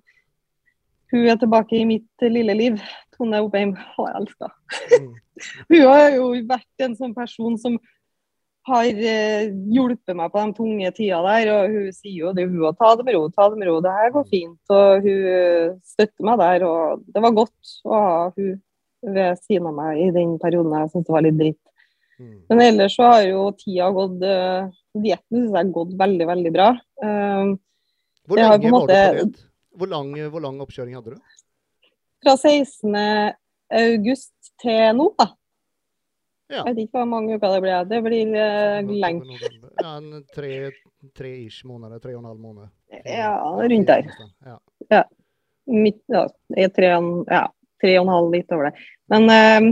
hun 1.13 1.29
er 1.33 1.39
tilbake 1.41 1.79
i 1.79 1.87
mitt 1.89 2.27
lille 2.31 2.55
liv. 2.55 2.81
Tone 3.17 3.41
Opheim. 3.43 3.75
har 3.75 4.11
jeg 4.11 4.23
elska. 4.23 4.51
mm. 5.01 5.15
Hun 5.71 5.85
har 5.87 6.09
jo 6.17 6.33
vært 6.51 6.83
en 6.83 6.97
sånn 6.99 7.15
person 7.15 7.57
som 7.63 7.77
har 8.69 8.85
eh, 8.85 9.49
hjulpet 9.73 10.17
meg 10.19 10.33
på 10.33 10.43
de 10.43 10.55
tunge 10.57 10.91
tida 10.97 11.21
der. 11.25 11.51
Og 11.55 11.75
hun 11.75 11.93
sier 11.95 12.25
jo 12.27 12.33
det, 12.37 12.49
hun 12.51 12.67
har 12.67 12.75
ta 12.79 12.93
det 12.99 13.07
med 13.07 13.17
ro, 13.17 13.29
ta 13.33 13.49
det 13.51 13.61
med 13.61 13.71
ro, 13.71 13.79
det 13.85 13.95
her 13.95 14.11
går 14.15 14.27
fint. 14.31 14.75
Og 14.75 15.07
hun 15.07 15.79
støtter 15.87 16.27
meg 16.29 16.43
der. 16.43 16.67
Og 16.69 17.05
det 17.07 17.23
var 17.25 17.37
godt 17.39 17.75
å 17.87 18.03
ha 18.03 18.19
hun 18.37 18.59
ved 19.03 19.41
siden 19.45 19.71
av 19.71 19.77
meg 19.77 20.03
i 20.03 20.11
den 20.15 20.37
perioden 20.43 20.75
jeg 20.75 20.93
syntes 20.93 21.09
det 21.09 21.15
var 21.17 21.27
litt 21.27 21.39
dritt. 21.39 21.63
Mm. 22.19 22.39
Men 22.51 22.61
ellers 22.65 22.97
så 22.99 23.09
har 23.13 23.25
jo 23.29 23.43
tida 23.55 23.91
gått 23.95 24.23
uh, 24.27 24.71
Dietten 24.99 25.37
syns 25.45 25.53
jeg 25.53 25.59
har 25.59 25.75
gått 25.75 25.93
veldig, 26.01 26.27
veldig 26.33 26.53
bra. 26.55 26.69
Uh, 26.99 27.53
hvor 28.29 28.41
lenge 28.41 28.73
måte, 28.73 28.97
var 28.97 29.15
du 29.15 29.21
på 29.23 29.27
diett? 29.29 29.45
Hvor 29.79 29.93
hvor 30.35 30.43
lang 30.43 30.63
oppkjøring 30.65 30.97
hadde 30.99 31.15
du? 31.15 31.37
Fra 32.25 32.35
16. 32.35 32.97
august 33.79 34.55
til 34.59 34.97
nå, 34.99 35.13
da. 35.21 35.29
Ja. 36.49 36.63
Jeg 36.65 36.73
vet 36.73 36.83
ikke 36.87 37.03
hvor 37.03 37.11
mange 37.11 37.37
uker 37.37 37.55
det 37.55 37.61
blir. 37.63 37.87
Det 37.87 38.01
blir 38.03 38.35
uh, 38.35 38.93
lenge. 39.05 39.39
Ja, 39.79 39.93
en 39.93 40.25
tre, 40.35 40.53
tre 41.15 41.33
ish 41.45 41.69
måneder. 41.69 42.01
Tre 42.03 42.17
og 42.17 42.25
en 42.25 42.31
halv 42.33 42.43
måned. 42.43 42.73
Ja, 43.05 43.37
rundt 43.45 43.93
der. 43.93 44.11
Ja. 44.47 44.57
ja. 44.91 45.05
Midt, 45.69 46.01
ja, 46.09 46.25
tre, 46.73 46.91
ja, 47.29 47.43
tre 47.83 47.95
og 47.99 48.07
en 48.07 48.15
halv, 48.15 48.31
litt 48.35 48.55
over 48.55 48.69
det. 48.69 48.87
Men 49.13 49.29
uh, 49.33 49.71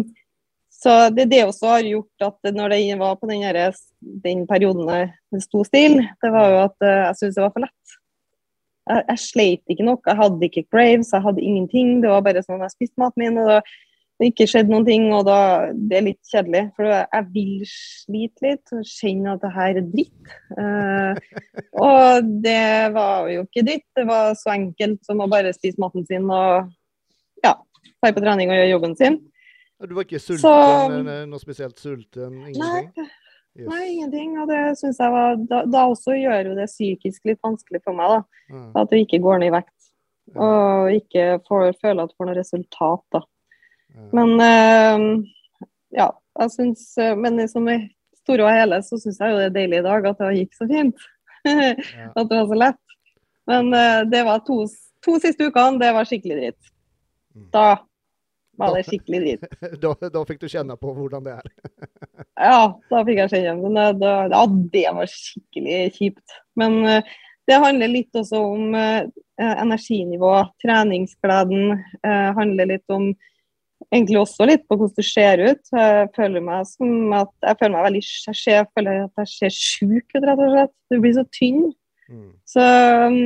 så 0.76 0.96
det, 1.10 1.28
det 1.32 1.44
også 1.46 1.70
har 1.72 1.88
gjort 1.88 2.26
at 2.26 2.52
når 2.54 2.74
det 2.74 2.98
var 3.00 3.16
på 3.20 3.30
den, 3.30 3.46
her, 3.46 3.78
den 4.24 4.44
perioden 4.48 4.90
det 5.32 5.42
sto 5.46 5.64
stille, 5.64 6.04
det 6.22 6.32
var 6.34 6.52
jo 6.52 6.60
at 6.66 6.76
uh, 6.84 6.92
jeg 7.08 7.20
syntes 7.20 7.38
det 7.38 7.46
var 7.46 7.54
for 7.54 7.64
lett. 7.64 7.96
Jeg, 8.86 9.02
jeg 9.08 9.22
sleit 9.24 9.74
ikke 9.74 9.88
nok. 9.88 10.04
Jeg 10.06 10.20
hadde 10.20 10.48
ikke 10.50 10.68
craves, 10.68 11.10
jeg 11.14 11.24
hadde 11.24 11.42
ingenting. 11.42 11.98
Det 12.04 12.12
var 12.12 12.22
bare 12.26 12.44
sånn 12.44 12.60
at 12.60 12.68
jeg 12.68 12.76
spiste 12.76 13.02
maten 13.02 13.24
min. 13.24 13.42
og 13.42 13.56
da 13.56 13.60
det 14.16 14.30
ikke 14.30 14.46
skjedde 14.48 14.72
noen 14.72 14.86
ting, 14.86 15.10
og 15.12 15.26
da, 15.28 15.38
det 15.76 15.98
er 15.98 16.04
litt 16.06 16.30
kjedelig. 16.30 16.62
For 16.76 16.88
jeg 16.88 17.24
vil 17.34 17.66
slite 17.68 18.46
litt 18.46 18.72
og 18.72 18.88
kjenne 18.88 19.34
at 19.34 19.42
det 19.42 19.50
her 19.52 19.80
er 19.80 19.90
dritt. 19.92 20.30
Uh, 20.56 21.50
og 21.84 22.30
det 22.44 22.94
var 22.96 23.28
jo 23.32 23.44
ikke 23.44 23.64
dritt. 23.66 23.84
Det 23.98 24.06
var 24.08 24.32
så 24.40 24.54
enkelt 24.54 25.02
som 25.04 25.20
å 25.20 25.28
bare 25.28 25.52
spise 25.56 25.80
maten 25.82 26.06
sin 26.08 26.30
og 26.32 26.70
ja, 27.44 27.52
dra 28.02 28.12
på 28.12 28.22
trening 28.24 28.52
og 28.52 28.58
gjøre 28.58 28.72
jobben 28.72 28.96
sin. 28.98 29.18
Du 29.84 29.92
var 29.92 30.06
ikke 30.06 30.20
sulten, 30.22 30.40
så, 30.40 31.22
noe 31.28 31.40
spesielt 31.42 31.80
sulten? 31.80 32.36
Ingenting? 32.48 32.92
Nei, 32.96 33.08
yes. 33.58 33.66
nei 33.68 33.82
ingenting. 33.90 34.36
Og 34.40 34.48
det 34.48 34.60
syns 34.80 35.00
jeg 35.02 35.12
var 35.12 35.36
da, 35.50 35.62
da, 35.68 35.82
også 35.90 36.16
gjør 36.16 36.50
jo 36.50 36.54
det 36.56 36.68
psykisk 36.70 37.28
litt 37.28 37.42
vanskelig 37.44 37.82
for 37.84 37.98
meg, 37.98 38.14
da. 38.14 38.44
Mm. 38.54 38.70
At 38.80 38.92
du 38.92 38.96
ikke 38.96 39.20
går 39.24 39.42
ned 39.42 39.52
i 39.52 39.56
vekt. 39.58 39.74
Og 40.34 40.94
ikke 40.96 41.26
får, 41.46 41.74
føler 41.82 42.02
at 42.02 42.12
du 42.12 42.16
får 42.16 42.30
noe 42.30 42.38
resultat, 42.38 43.04
da. 43.14 43.22
Men 44.16 44.32
uh, 44.40 45.04
ja, 45.96 46.10
jeg 46.36 46.52
syns 46.52 46.82
Men 47.16 47.40
som 47.48 47.64
i 47.72 47.78
store 48.20 48.44
og 48.44 48.52
hele 48.52 48.82
så 48.84 48.98
syns 49.00 49.16
jeg 49.22 49.32
jo 49.32 49.38
det 49.38 49.46
er 49.46 49.54
deilig 49.54 49.78
i 49.80 49.86
dag 49.86 50.08
at 50.10 50.18
det 50.20 50.32
gikk 50.40 50.56
så 50.56 50.68
fint. 50.68 51.04
at 52.18 52.24
det 52.26 52.32
var 52.32 52.48
så 52.48 52.58
lett. 52.58 52.96
Men 53.46 53.70
uh, 53.76 54.02
det 54.08 54.24
var 54.26 54.40
to, 54.48 54.62
to 55.04 55.18
siste 55.22 55.46
ukene, 55.46 55.80
det 55.84 55.92
var 55.94 56.08
skikkelig 56.08 56.40
dritt. 56.40 56.72
Mm. 57.36 57.50
Da 57.54 57.66
var 58.56 58.72
det 58.76 58.86
skikkelig 58.88 59.20
dritt. 59.24 59.46
Da, 59.82 59.92
da, 60.08 60.24
fikk 60.28 60.40
du 60.40 60.48
kjenne 60.48 60.78
på 60.80 60.94
hvordan 60.96 61.26
det 61.26 61.36
er? 61.36 61.52
ja, 62.48 62.60
da 62.90 63.04
fikk 63.04 63.22
jeg 63.24 63.32
kjenne. 63.34 63.56
Men 63.60 64.00
da, 64.00 64.16
ja, 64.32 64.42
det 64.72 64.88
var 64.96 65.12
skikkelig 65.12 65.80
kjipt. 65.98 66.36
Men 66.58 66.80
uh, 66.86 67.14
det 67.46 67.62
handler 67.62 67.92
litt 67.92 68.16
også 68.16 68.42
om 68.54 68.74
uh, 68.74 69.06
energinivå, 69.46 70.32
treningsgleden. 70.64 71.76
Uh, 72.00 72.30
handler 72.38 72.72
litt 72.74 72.96
om 72.96 73.10
egentlig 73.92 74.18
også 74.20 74.46
litt 74.48 74.64
på 74.68 74.78
hvordan 74.78 74.96
du 74.96 75.06
ser 75.06 75.42
ut. 75.44 75.72
Jeg 75.72 76.08
føler 76.16 76.44
meg 76.44 76.68
som 76.68 77.12
at 77.16 77.32
jeg 77.44 77.60
føler 77.60 77.74
meg 77.76 77.88
veldig 77.90 78.04
jeg, 78.06 78.38
ser, 78.38 78.54
jeg 78.56 78.70
føler 78.72 79.02
at 79.04 79.22
jeg 79.22 79.32
ser 79.34 79.56
sjuk 79.56 80.16
ut, 80.16 80.24
rett 80.24 80.40
og 80.40 80.54
slett. 80.54 80.74
Du 80.90 80.98
blir 81.02 81.14
så 81.16 81.26
tynn. 81.36 81.68
Mm. 82.06 82.32
Så 82.48 82.64
um, 82.64 83.20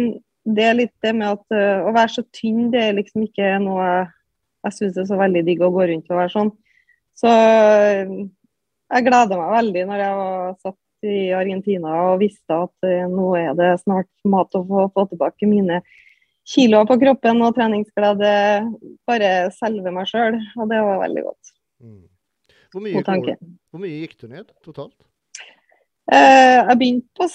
det 0.57 0.66
er 0.66 0.76
litt 0.78 0.97
det 1.04 1.14
med 1.16 1.28
at 1.28 1.54
uh, 1.54 1.87
å 1.88 1.95
være 1.95 2.14
så 2.14 2.25
tynn, 2.35 2.69
det 2.73 2.83
er 2.83 2.99
liksom 2.99 3.25
ikke 3.26 3.54
noe 3.62 3.87
jeg, 3.87 4.11
jeg 4.66 4.76
syns 4.76 5.00
er 5.00 5.09
så 5.09 5.19
veldig 5.21 5.42
digg 5.47 5.64
å 5.64 5.73
gå 5.75 5.87
rundt 5.90 6.12
og 6.12 6.21
være 6.21 6.35
sånn. 6.35 6.52
Så 7.19 7.30
uh, 7.30 8.14
jeg 8.90 9.07
gleder 9.07 9.40
meg 9.40 9.57
veldig 9.57 9.87
når 9.88 10.04
jeg 10.04 10.21
var 10.21 10.54
satt 10.61 11.11
i 11.11 11.19
Argentina 11.33 11.97
og 12.11 12.21
visste 12.21 12.61
at 12.66 12.88
uh, 12.88 13.09
nå 13.11 13.33
er 13.40 13.57
det 13.59 13.73
snart 13.85 14.11
mat 14.28 14.59
å 14.59 14.64
få, 14.69 14.87
få 14.95 15.07
tilbake 15.12 15.49
mine 15.50 15.80
kiloer 16.50 16.88
på 16.88 16.99
kroppen 17.00 17.45
og 17.47 17.54
treningsglede. 17.57 18.33
Bare 19.09 19.35
selve 19.57 19.92
meg 19.95 20.09
sjøl, 20.11 20.40
og 20.59 20.73
det 20.73 20.80
var 20.87 21.04
veldig 21.04 21.26
godt. 21.28 21.54
Mm. 21.80 22.02
Hvor, 22.71 22.85
mye 22.85 23.02
hvor, 23.02 23.30
hvor, 23.71 23.83
mye 23.83 24.02
gikk 24.02 24.19
du 24.21 24.28
ned 24.30 24.50
totalt? 24.64 24.95
Eh, 26.11 26.59
jeg 26.59 26.78
begynte 26.78 27.19
på 27.19 27.26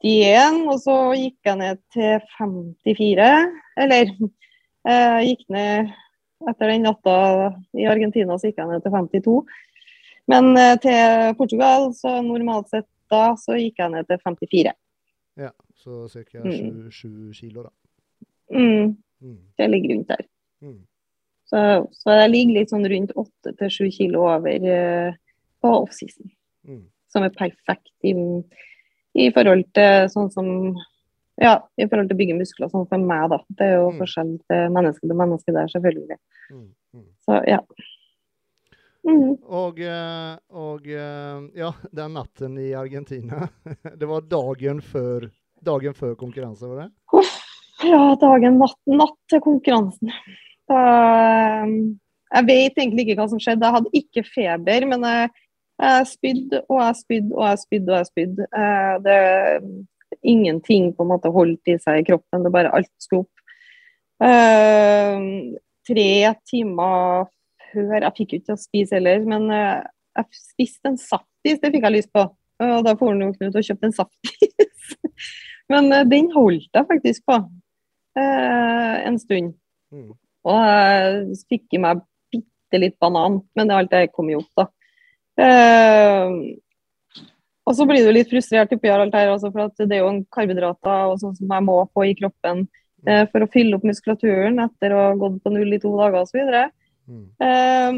61, 0.00 0.62
og 0.72 0.78
så 0.80 0.96
gikk 1.18 1.48
jeg 1.48 1.60
ned 1.60 1.80
til 1.94 2.22
54. 2.36 3.32
Eller 3.84 4.12
eh, 4.16 5.18
gikk 5.28 5.44
ned 5.52 5.90
etter 6.48 6.72
den 6.72 6.86
natta 6.88 7.16
i 7.76 7.84
Argentina, 7.90 8.38
så 8.38 8.48
gikk 8.48 8.62
jeg 8.62 8.70
ned 8.70 8.84
til 8.84 8.94
52. 8.96 9.34
Men 10.30 10.52
eh, 10.56 10.76
til 10.80 11.34
Portugal, 11.38 11.90
så 11.96 12.20
normalt 12.24 12.70
sett 12.72 12.88
da, 13.10 13.34
så 13.40 13.58
gikk 13.58 13.82
jeg 13.82 13.92
ned 13.92 14.08
til 14.08 14.22
54. 14.24 14.74
Ja, 15.40 15.50
så 15.76 16.04
ca. 16.08 16.42
7 16.44 16.46
mm. 16.46 17.32
kilo, 17.36 17.66
da. 17.66 17.72
Mm. 18.50 18.96
mm. 19.20 19.38
Det 19.58 19.70
ligger 19.70 19.94
rundt 19.94 20.08
der. 20.08 20.24
Mm. 20.60 20.80
Så, 21.50 21.60
så, 21.92 22.14
jeg 22.14 22.30
ligger 22.30 22.60
litt 22.60 22.72
sånn 22.72 22.86
rundt 22.86 23.12
8-7 23.18 23.88
kilo 23.96 24.26
over 24.30 24.66
uh, 24.70 25.16
på 25.62 25.72
offseason. 25.80 26.30
Mm. 26.68 26.84
Som 27.10 27.26
er 27.26 27.34
perfekt 27.34 27.90
i, 28.06 28.14
i, 29.18 29.30
forhold 29.34 29.66
til 29.76 30.10
sånn 30.12 30.30
som 30.34 30.50
ja, 31.40 31.54
i 31.80 31.86
forhold 31.88 32.10
til 32.10 32.16
å 32.16 32.20
bygge 32.20 32.36
muskler 32.36 32.68
sånn 32.72 32.88
for 32.90 33.00
meg, 33.00 33.30
da. 33.32 33.38
Det 33.56 33.66
er 33.66 33.78
jo 33.78 33.88
mm. 33.94 34.02
forskjell 34.02 34.34
til 34.50 34.74
menneske 34.74 35.06
til 35.06 35.16
menneske 35.16 35.54
der, 35.56 35.70
selvfølgelig. 35.72 36.18
Mm. 36.50 36.66
mm. 36.98 37.08
Så 37.26 37.40
ja. 37.48 37.60
Mm. 39.08 39.38
Og, 39.48 39.80
eh, 39.80 40.34
og, 40.52 40.88
eh, 40.92 41.38
ja, 41.56 41.70
den 41.96 42.18
natten 42.18 42.58
i 42.60 42.74
Argentina. 42.76 43.48
Det 44.00 44.08
var 44.10 44.28
dagen 44.28 44.82
før, 44.84 45.30
dagen 45.64 45.96
før 45.96 46.12
konkurranse, 46.20 46.68
var 46.68 46.84
det? 46.84 46.90
Uff, 47.16 47.38
ja, 47.88 48.02
dagen 48.20 48.60
natt, 48.60 48.78
natt 48.92 49.16
til 49.32 49.40
konkurransen. 49.44 50.12
Da, 50.68 50.80
ehm, 51.64 51.76
jeg 52.30 52.46
vet 52.50 52.76
egentlig 52.78 53.06
ikke 53.06 53.22
hva 53.22 53.30
som 53.32 53.40
skjedde. 53.42 53.64
Jeg 53.64 53.78
hadde 53.78 54.02
ikke 54.02 54.26
feber, 54.28 54.86
men 54.92 55.08
jeg, 55.08 55.32
jeg 55.80 56.06
spydde 56.10 56.62
og 56.68 56.80
jeg 56.82 56.98
spydde 57.00 57.36
og 57.36 57.46
jeg 57.46 57.60
spydde. 57.64 57.88
og 57.90 57.96
jeg 57.96 58.00
er 58.00 58.10
spydd. 58.10 58.42
det 59.06 59.16
er 59.16 59.64
Ingenting 60.26 60.90
på 60.92 61.04
en 61.04 61.12
måte 61.12 61.30
holdt 61.32 61.70
i 61.70 61.76
seg 61.80 62.00
i 62.00 62.04
kroppen, 62.04 62.42
det 62.44 62.52
bare 62.52 62.72
alt 62.76 62.90
skulle 63.00 63.24
opp. 63.24 63.36
Uh, 64.20 65.54
tre 65.88 66.34
timer 66.44 67.30
før 67.70 68.04
Jeg 68.04 68.12
fikk 68.18 68.34
jo 68.34 68.40
ikke 68.40 68.48
til 68.50 68.56
å 68.56 68.60
spise 68.60 68.98
heller, 68.98 69.22
men 69.24 69.46
uh, 69.48 69.86
jeg 70.18 70.42
spiste 70.42 70.90
en 70.90 70.98
saftis, 71.00 71.60
det 71.62 71.70
fikk 71.70 71.86
jeg 71.86 71.94
lyst 71.94 72.12
på. 72.12 72.26
Og 72.60 72.84
da 72.84 72.92
får 72.98 73.16
Knut 73.16 73.56
og 73.56 73.64
kjøpte 73.64 73.88
en 73.88 73.96
saftis. 73.96 74.92
men 75.72 75.88
den 76.10 76.28
holdt 76.34 76.68
jeg 76.76 76.88
faktisk 76.90 77.24
på 77.30 77.38
eh, 78.18 78.96
en 79.06 79.16
stund. 79.22 79.54
Mm. 79.94 80.10
Og 80.50 80.58
jeg 80.66 81.38
fikk 81.52 81.78
i 81.78 81.80
meg 81.80 82.02
bitte 82.32 82.82
litt 82.82 82.98
banan, 83.00 83.40
men 83.56 83.70
det 83.70 83.78
alt 83.78 83.94
det 83.94 84.10
kom 84.12 84.28
jo 84.32 84.42
opp, 84.42 84.50
da. 84.58 84.66
Uh, 85.40 86.52
og 87.68 87.76
så 87.78 87.86
blir 87.88 88.04
du 88.04 88.10
litt 88.12 88.30
frustrert 88.32 88.72
oppi 88.74 88.90
alt 88.92 89.14
her, 89.16 89.30
altså, 89.32 89.50
for 89.54 89.70
det 89.78 89.96
er 89.96 90.02
jo 90.02 90.10
en 90.10 90.24
karbohydrater 90.34 91.12
og 91.12 91.20
sånn 91.22 91.36
som 91.38 91.54
jeg 91.54 91.66
må 91.68 91.76
få 91.94 92.08
i 92.08 92.16
kroppen 92.18 92.64
uh, 93.08 93.24
for 93.30 93.44
å 93.44 93.52
fylle 93.52 93.78
opp 93.78 93.86
muskulaturen 93.86 94.58
etter 94.66 94.94
å 94.94 95.04
ha 95.04 95.20
gått 95.20 95.38
på 95.44 95.54
null 95.54 95.76
i 95.76 95.80
to 95.82 95.92
dager 96.00 96.24
osv. 96.24 96.40
Mm. 97.10 97.24
Uh, 97.40 97.94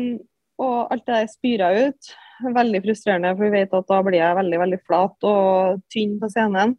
og 0.62 0.94
alt 0.94 1.06
det 1.08 1.16
der 1.16 1.32
spyr 1.32 1.64
jeg 1.64 1.88
ut. 1.88 2.12
Veldig 2.52 2.82
frustrerende, 2.84 3.34
for 3.38 3.48
vi 3.48 3.56
vet 3.56 3.74
at 3.74 3.88
da 3.88 3.98
blir 4.04 4.18
jeg 4.18 4.38
veldig 4.38 4.58
veldig 4.62 4.80
flat 4.86 5.28
og 5.30 5.82
tynn 5.94 6.18
på 6.20 6.30
scenen. 6.30 6.76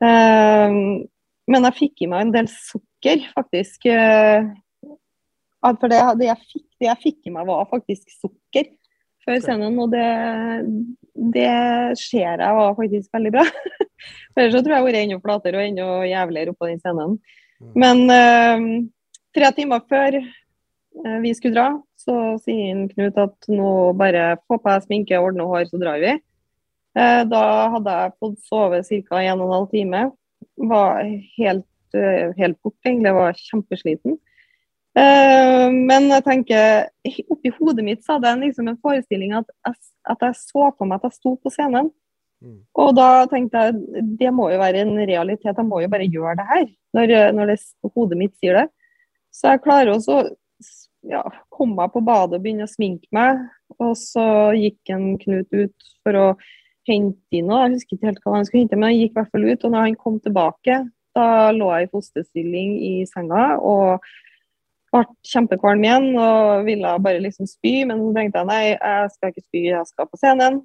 men 0.00 1.66
jeg 1.66 1.78
fikk 1.78 2.04
i 2.04 2.08
meg 2.12 2.26
en 2.26 2.34
del 2.34 2.48
sukker, 2.52 3.24
faktisk. 3.34 3.88
for 3.88 5.92
det, 5.92 6.00
det, 6.20 6.28
jeg 6.28 6.44
fikk, 6.44 6.66
det 6.80 6.90
jeg 6.90 7.02
fikk 7.02 7.28
i 7.28 7.34
meg, 7.34 7.48
var 7.48 7.70
faktisk 7.72 8.12
sukker 8.20 8.68
før 9.28 9.42
scenen, 9.44 9.76
og 9.82 9.92
det, 9.92 10.06
det 11.34 11.50
ser 12.00 12.40
jeg 12.40 12.58
var 12.58 12.76
faktisk 12.78 13.12
veldig 13.14 13.32
bra. 13.36 13.44
For 14.32 14.40
ellers 14.42 14.56
så 14.56 14.62
tror 14.62 14.74
jeg 14.74 14.78
jeg 14.78 14.80
har 14.80 14.86
vært 14.88 15.00
enda 15.02 15.18
flatere 15.24 15.60
og 15.60 15.66
enda 15.66 15.88
jævligere 16.08 16.54
oppå 16.54 16.70
den 16.70 16.80
scenen. 16.80 17.18
Mm. 17.58 17.72
Men 17.82 18.04
uh, 18.12 18.66
tre 19.36 19.50
timer 19.56 19.84
før 19.90 20.20
uh, 20.20 21.18
vi 21.24 21.34
skulle 21.36 21.58
dra, 21.58 21.68
så 21.98 22.14
sier 22.44 22.86
Knut 22.92 23.18
at 23.20 23.50
nå 23.50 23.72
bare 23.98 24.38
få 24.46 24.60
på 24.60 24.70
deg 24.70 24.86
sminke, 24.86 25.20
ordne 25.20 25.48
hår, 25.48 25.66
så 25.68 25.80
drar 25.82 26.00
vi. 26.02 26.14
Uh, 26.98 27.24
da 27.28 27.42
hadde 27.74 27.98
jeg 27.98 28.16
fått 28.22 28.38
sove 28.46 28.80
ca. 28.86 29.20
1 29.24 29.44
12 29.44 29.68
time. 29.74 30.06
Var 30.58 31.04
helt, 31.38 31.68
helt 31.94 32.58
borte, 32.62 32.88
egentlig. 32.88 33.12
Var 33.14 33.38
kjempesliten. 33.38 34.16
Uh, 34.96 35.68
men 35.70 36.08
jeg 36.10 36.24
tenker, 36.26 36.88
oppi 37.28 37.52
hodet 37.58 37.84
mitt 37.86 38.00
så 38.02 38.16
hadde 38.16 38.32
jeg 38.32 38.48
liksom 38.48 38.70
en 38.70 38.80
forestilling 38.82 39.34
at 39.36 39.48
jeg, 39.66 39.76
at 40.10 40.24
jeg 40.26 40.38
så 40.40 40.70
på 40.74 40.88
meg 40.88 40.98
at 40.98 41.10
jeg 41.10 41.18
sto 41.18 41.34
på 41.38 41.52
scenen. 41.54 41.92
Mm. 42.42 42.58
Og 42.78 42.90
da 42.96 43.26
tenkte 43.30 43.66
jeg 43.66 44.02
det 44.18 44.32
må 44.34 44.48
jo 44.52 44.58
være 44.60 44.84
en 44.84 44.94
realitet, 44.98 45.54
jeg 45.54 45.68
må 45.68 45.82
jo 45.82 45.90
bare 45.92 46.08
gjøre 46.08 46.36
det 46.40 46.48
her. 46.50 46.66
Når, 46.96 47.14
når 47.36 47.52
det, 47.52 47.58
hodet 47.94 48.20
mitt 48.20 48.36
sier 48.38 48.62
det. 48.62 48.66
Så 49.34 49.52
jeg 49.52 49.62
klarer 49.66 49.92
også 49.92 50.22
ja, 51.06 51.22
komme 51.54 51.78
meg 51.78 51.92
på 51.94 52.02
badet 52.04 52.38
og 52.38 52.44
begynne 52.44 52.66
å 52.66 52.70
sminke 52.70 53.10
meg. 53.14 53.44
Og 53.78 53.92
så 54.00 54.24
gikk 54.58 54.94
en 54.94 55.10
Knut 55.20 55.52
ut 55.54 55.90
for 56.06 56.18
å 56.18 56.28
hente 56.88 57.36
inn 57.36 57.50
noe. 57.50 57.66
Jeg 57.66 57.76
husker 57.76 57.98
ikke 57.98 58.10
helt 58.10 58.22
hva 58.24 58.38
han 58.38 58.48
skulle 58.48 58.64
hente, 58.64 58.78
men 58.78 58.90
han 58.90 58.96
gikk 58.98 59.12
i 59.12 59.18
hvert 59.20 59.34
fall 59.34 59.46
ut. 59.48 59.66
Og 59.66 59.74
når 59.74 59.84
han 59.86 59.98
kom 60.00 60.16
tilbake, 60.24 60.80
da 61.18 61.28
lå 61.54 61.68
jeg 61.74 61.88
i 61.88 61.92
fosterstilling 61.92 62.74
i 62.88 62.94
senga. 63.10 63.50
og 63.58 64.08
ble 64.92 65.04
kjempekvalm 65.26 65.84
igjen 65.84 66.08
og 66.16 66.66
ville 66.66 66.96
bare 67.04 67.22
liksom 67.22 67.48
spy. 67.50 67.82
Men 67.88 68.02
så 68.02 68.10
tenkte 68.16 68.42
jeg 68.42 68.50
nei, 68.50 68.64
jeg 68.72 69.14
skal 69.14 69.32
ikke 69.32 69.46
spy, 69.46 69.62
jeg 69.70 69.86
skal 69.90 70.10
på 70.10 70.20
scenen. 70.20 70.60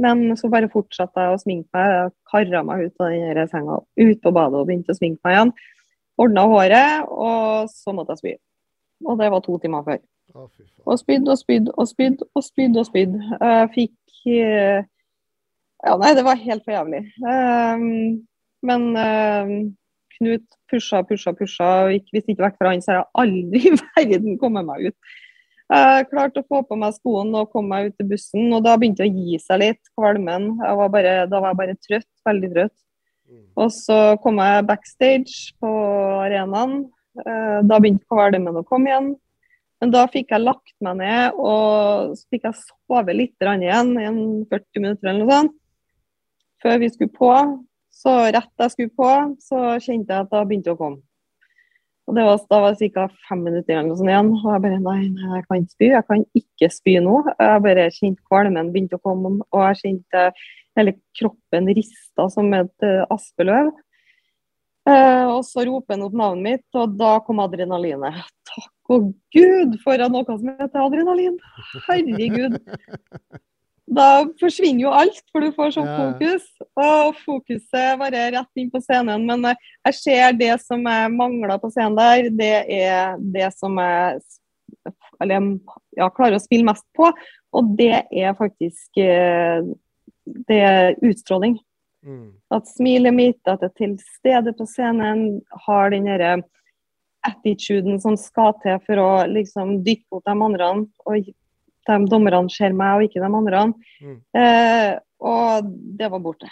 Men 0.00 0.24
så 0.38 0.50
bare 0.50 0.70
fortsatte 0.72 1.22
jeg 1.22 1.34
å 1.34 1.42
sminke 1.42 1.68
meg. 1.76 1.92
Jeg 1.92 2.14
kara 2.30 2.64
meg 2.66 2.88
ut 2.88 3.04
av 3.04 3.14
den 3.38 3.50
senga, 3.50 3.78
ut 4.00 4.24
på 4.24 4.34
badet 4.34 4.60
og 4.60 4.66
begynte 4.70 4.94
å 4.94 4.98
sminke 4.98 5.22
meg 5.26 5.36
igjen. 5.36 5.54
Ordna 6.24 6.46
håret, 6.50 7.06
og 7.10 7.70
så 7.72 7.94
måtte 7.94 8.14
jeg 8.14 8.22
spy. 8.22 8.34
Og 9.04 9.18
det 9.20 9.30
var 9.34 9.42
to 9.44 9.58
timer 9.62 9.86
før. 9.86 10.02
og 10.86 10.98
spydde 10.98 11.30
og 11.30 11.38
spydde 11.38 11.72
og 11.76 11.88
spydde 11.88 12.26
og 12.34 12.44
spydde. 12.44 12.80
og 12.80 12.86
spyd. 12.86 13.16
Jeg 13.40 13.70
fikk 13.74 14.28
eh, 14.32 14.84
Ja, 15.84 15.96
nei, 16.00 16.14
det 16.16 16.24
var 16.24 16.40
helt 16.40 16.64
for 16.64 16.72
jævlig. 16.72 17.02
Um, 17.20 18.22
men 18.64 18.86
um, 18.96 19.56
Knut 20.14 20.44
pusha, 20.70 21.02
pusha, 21.06 21.34
pusha. 21.36 21.68
og 21.84 22.10
Hvis 22.14 22.28
ikke 22.28 22.46
vekk 22.46 22.58
fra 22.60 22.72
han, 22.72 22.82
så 22.84 22.98
jeg 22.98 23.06
aldri 23.24 23.62
i 23.70 23.76
verden 23.80 24.40
kommet 24.40 24.68
meg 24.68 24.90
ut. 24.90 25.20
Jeg 25.74 26.08
klarte 26.10 26.42
å 26.42 26.46
få 26.46 26.60
på 26.68 26.76
meg 26.76 26.92
skoene 26.98 27.40
og 27.40 27.52
komme 27.54 27.72
meg 27.72 27.90
ut 27.90 27.96
til 27.98 28.08
bussen, 28.10 28.50
og 28.52 28.66
da 28.66 28.76
begynte 28.76 29.02
det 29.02 29.10
å 29.10 29.24
gi 29.24 29.38
seg 29.40 29.62
litt, 29.62 29.80
kvalmen. 29.96 30.50
Var 30.60 30.90
bare, 30.92 31.14
da 31.30 31.40
var 31.40 31.54
jeg 31.54 31.60
bare 31.62 31.78
trøtt, 31.80 32.10
veldig 32.28 32.50
trøtt. 32.52 32.76
Mm. 33.24 33.44
Og 33.64 33.72
så 33.72 33.98
kom 34.22 34.42
jeg 34.44 34.66
backstage 34.68 35.54
på 35.62 35.72
arenaen. 36.20 36.84
Eh, 37.24 37.60
da 37.64 37.78
begynte 37.80 38.04
kvalmen 38.10 38.60
å 38.60 38.66
komme 38.68 38.92
igjen. 38.92 39.12
Men 39.82 39.92
da 39.92 40.04
fikk 40.08 40.30
jeg 40.32 40.44
lagt 40.44 40.74
meg 40.84 41.00
ned, 41.00 41.36
og 41.36 42.14
så 42.16 42.32
fikk 42.32 42.46
jeg 42.48 42.60
sove 42.60 43.16
litt 43.16 43.44
igjen, 43.44 43.90
i 44.00 44.06
40 44.48 44.80
minutter 44.80 45.10
eller 45.10 45.24
noe 45.24 45.32
sånt, 45.32 45.56
før 46.64 46.78
vi 46.80 46.88
skulle 46.92 47.12
på. 47.12 47.32
Så 47.94 48.12
rett 48.34 48.64
jeg 48.64 48.72
skulle 48.72 48.94
på, 48.98 49.10
så 49.40 49.60
kjente 49.82 50.12
jeg 50.12 50.26
at 50.26 50.32
det 50.32 50.46
begynte 50.50 50.74
å 50.74 50.78
komme. 50.78 51.00
Og 52.04 52.18
var, 52.18 52.40
Da 52.50 52.58
var 52.60 52.74
det 52.76 52.90
ca. 52.92 53.06
fem 53.28 53.40
minutter 53.46 53.78
eller 53.78 53.88
noe 53.88 53.96
sånt 53.96 54.12
igjen. 54.12 54.32
Og 54.36 54.50
jeg 54.50 54.64
bare 54.66 54.80
nei, 54.82 54.98
nei, 55.14 55.30
jeg 55.38 55.46
kan 55.46 55.62
ikke 55.62 55.76
spy. 55.76 55.86
Jeg 55.88 56.06
kan 56.10 56.26
ikke 56.40 56.68
spy 56.74 56.96
nå. 57.00 57.14
Jeg 57.38 57.64
bare 57.64 57.86
kjente 57.94 58.26
kvalmen 58.28 58.74
begynte 58.74 58.98
å 58.98 59.04
komme, 59.04 59.38
og 59.40 59.64
jeg 59.70 59.80
kjente 59.80 60.26
hele 60.76 60.96
kroppen 61.16 61.70
rista 61.78 62.28
som 62.34 62.52
et 62.58 62.84
uh, 62.84 63.06
aspeløv. 63.14 63.72
Eh, 64.84 65.26
og 65.32 65.40
så 65.48 65.64
roper 65.64 65.96
han 65.96 66.04
opp 66.04 66.16
navnet 66.18 66.44
mitt, 66.44 66.66
og 66.76 66.98
da 67.00 67.14
kom 67.24 67.40
adrenalinet. 67.40 68.20
Takk 68.50 68.92
og 68.92 69.14
gud 69.32 69.78
for 69.80 70.02
noe 70.12 70.26
som 70.28 70.50
heter 70.50 70.82
adrenalin! 70.82 71.38
Herregud. 71.86 72.58
da 73.84 74.24
forsvinner 74.40 74.86
jo 74.86 74.92
alt, 74.96 75.20
for 75.32 75.44
du 75.44 75.52
får 75.52 75.74
sånn 75.76 75.90
fokus. 75.90 76.46
Og 76.80 77.18
fokuset 77.24 77.98
bare 78.00 78.30
rett 78.34 78.60
inn 78.60 78.70
på 78.72 78.80
scenen. 78.82 79.26
Men 79.28 79.44
eh, 79.50 79.68
jeg 79.90 79.98
ser 80.00 80.38
det 80.40 80.54
som 80.64 80.84
jeg 80.88 81.12
mangler 81.12 81.60
på 81.60 81.70
scenen 81.74 81.98
der, 81.98 82.30
det 82.32 82.54
er 82.80 83.20
det 83.20 83.52
som 83.56 83.76
jeg 83.80 84.22
eller, 85.22 85.46
ja, 85.96 86.08
klarer 86.12 86.38
å 86.38 86.42
spille 86.42 86.66
mest 86.66 86.86
på. 86.96 87.10
Og 87.54 87.76
det 87.78 88.06
er 88.10 88.34
faktisk 88.38 88.98
eh, 89.00 89.68
det 90.24 90.60
er 90.64 90.96
utstråling. 91.04 91.58
Mm. 92.04 92.32
At 92.52 92.68
smilet 92.68 93.16
mitt, 93.16 93.40
at 93.48 93.62
jeg 93.64 93.70
er 93.70 93.78
til 93.78 93.94
stede 94.18 94.52
på 94.56 94.66
scenen, 94.68 95.40
har 95.66 95.92
den 95.92 96.08
derre 96.08 96.34
attituden 97.24 98.00
som 98.02 98.18
skal 98.20 98.52
til 98.60 98.80
for 98.84 99.00
å 99.00 99.10
liksom 99.30 99.78
dytte 99.84 100.04
mot 100.12 100.24
de 100.26 100.34
andre 100.34 100.70
og 101.08 101.30
de 101.88 102.10
dommerne 102.10 102.52
ser 102.52 102.76
meg 102.76 102.98
og 102.98 103.06
ikke 103.06 103.22
de 103.22 103.30
andre. 103.40 103.64
Mm. 104.02 104.20
Eh, 104.40 104.90
og 105.24 105.72
det 105.98 106.10
var 106.12 106.22
borte. 106.24 106.50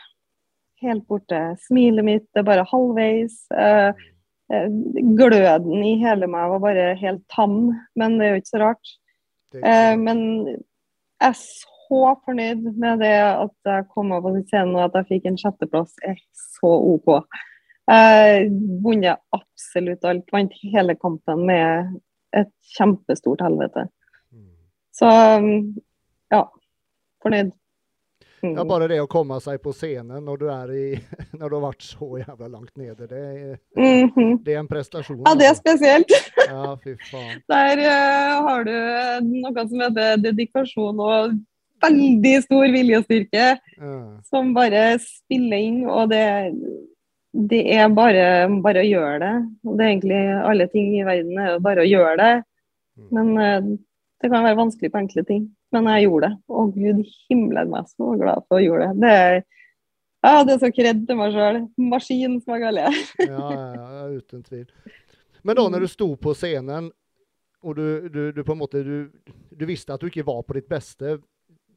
Helt 0.83 1.05
borte. 1.09 1.41
Smilet 1.67 2.07
mitt 2.07 2.39
er 2.39 2.47
bare 2.47 2.67
halvveis. 2.69 3.39
Eh, 3.55 4.05
eh, 4.53 4.69
gløden 5.19 5.85
i 5.85 5.97
hele 6.03 6.29
meg 6.31 6.51
var 6.55 6.65
bare 6.65 6.89
helt 7.01 7.23
tam, 7.33 7.73
men 7.99 8.19
det 8.19 8.29
er 8.29 8.35
jo 8.35 8.43
ikke 8.43 8.55
så 8.55 8.65
rart. 8.65 8.97
Eh, 9.61 9.95
men 10.01 10.21
jeg 10.49 11.29
er 11.29 11.39
så 11.39 12.03
fornøyd 12.25 12.69
med 12.81 13.03
det 13.05 13.15
at 13.21 13.69
jeg 13.69 13.89
kom 13.93 14.15
opp 14.17 14.25
på 14.25 14.35
scenen 14.49 14.77
og 14.79 14.87
at 14.89 15.01
jeg 15.01 15.11
fikk 15.11 15.31
en 15.31 15.41
sjetteplass. 15.41 15.95
er 16.09 16.21
så 16.33 16.71
OK. 16.95 17.19
Jeg 17.91 18.49
vunnet 18.83 19.21
absolutt 19.35 20.07
alt. 20.09 20.31
Vant 20.33 20.55
hele 20.63 20.97
kampen 20.97 21.45
med 21.51 21.99
et 22.37 22.53
kjempestort 22.77 23.43
helvete. 23.45 23.89
Så 24.93 25.09
ja, 26.33 26.45
fornøyd. 27.25 27.53
Mm. 28.43 28.57
Ja, 28.57 28.65
bare 28.67 28.89
det 28.91 28.97
å 28.99 29.07
komme 29.07 29.37
seg 29.39 29.61
på 29.63 29.71
scenen 29.71 30.25
når 30.27 30.41
du, 30.41 30.49
i, 30.75 30.87
når 31.39 31.53
du 31.53 31.55
har 31.57 31.63
vært 31.69 31.85
så 31.87 32.09
jævla 32.19 32.49
langt 32.51 32.73
nede, 32.75 33.07
det 33.07 33.23
mm 33.79 34.09
-hmm. 34.11 34.33
det 34.45 34.55
er 34.55 34.59
en 34.59 34.69
prestasjon. 34.69 35.23
Ja, 35.27 35.35
det 35.35 35.47
er 35.47 35.55
altså. 35.55 35.63
spesielt. 35.63 36.11
Ja, 36.53 36.77
fy 36.85 36.97
faen. 37.11 37.39
Der 37.49 37.79
uh, 37.79 38.43
har 38.49 38.65
du 38.65 38.75
noe 39.25 39.69
som 39.69 39.81
heter 39.81 40.17
dedikasjon 40.17 41.01
og 41.01 41.39
veldig 41.83 42.43
stor 42.43 42.67
viljestyrke, 42.73 43.47
ja. 43.79 44.01
som 44.25 44.55
bare 44.55 44.99
spiller 44.99 45.57
inn. 45.57 45.87
Og 45.87 46.11
det, 46.11 46.53
det 47.33 47.63
er 47.79 47.89
bare, 47.89 48.49
bare, 48.63 48.83
å 48.83 48.91
gjøre 48.91 49.19
det. 49.23 49.35
Og 49.65 49.79
det 49.79 49.85
er 49.85 49.91
egentlig 49.95 50.23
alle 50.51 50.67
ting 50.67 50.99
i 50.99 51.07
verden 51.07 51.39
er 51.39 51.59
bare 51.63 51.87
å 51.87 51.89
gjøre 51.89 52.17
det. 52.19 52.35
Mm. 52.99 53.09
Men 53.15 53.39
uh, 53.39 53.79
det 54.23 54.31
kan 54.31 54.45
være 54.45 54.59
vanskelig 54.59 54.93
på 54.93 55.01
enkle 55.01 55.25
ting, 55.27 55.47
men 55.75 55.89
jeg 55.91 56.07
gjorde 56.07 56.29
det. 56.29 56.37
Å 56.47 56.65
gud 56.71 57.03
himmelen 57.27 57.73
meg 57.73 57.91
så 57.91 58.15
glad 58.21 58.47
for 58.47 58.61
å 58.61 58.63
gjøre 58.63 58.93
det. 58.93 59.01
Det 59.03 59.13
er, 59.19 59.39
ja, 60.23 60.35
det 60.47 60.55
er 60.55 60.61
så 60.63 60.71
kred 60.75 61.01
til 61.09 61.19
meg 61.19 61.35
sjøl. 61.35 61.59
Maskin 61.91 62.37
som 62.43 62.55
jeg 62.55 62.63
kaller 62.63 62.99
ja, 63.27 63.49
ja, 63.75 64.05
uten 64.15 64.45
tvil. 64.47 64.69
Men 65.43 65.59
da 65.59 65.65
når 65.75 65.85
du 65.85 65.91
sto 65.91 66.09
på 66.23 66.37
scenen, 66.39 66.93
og 67.63 67.79
du, 67.79 68.09
du, 68.15 68.23
du 68.35 68.41
på 68.47 68.55
en 68.55 68.61
måte 68.61 68.83
du, 68.87 69.11
du, 69.51 69.67
visste 69.67 69.95
at 69.95 70.03
du 70.03 70.09
ikke 70.11 70.27
var 70.27 70.43
på 70.47 70.55
ditt 70.59 70.71
beste, 70.71 71.17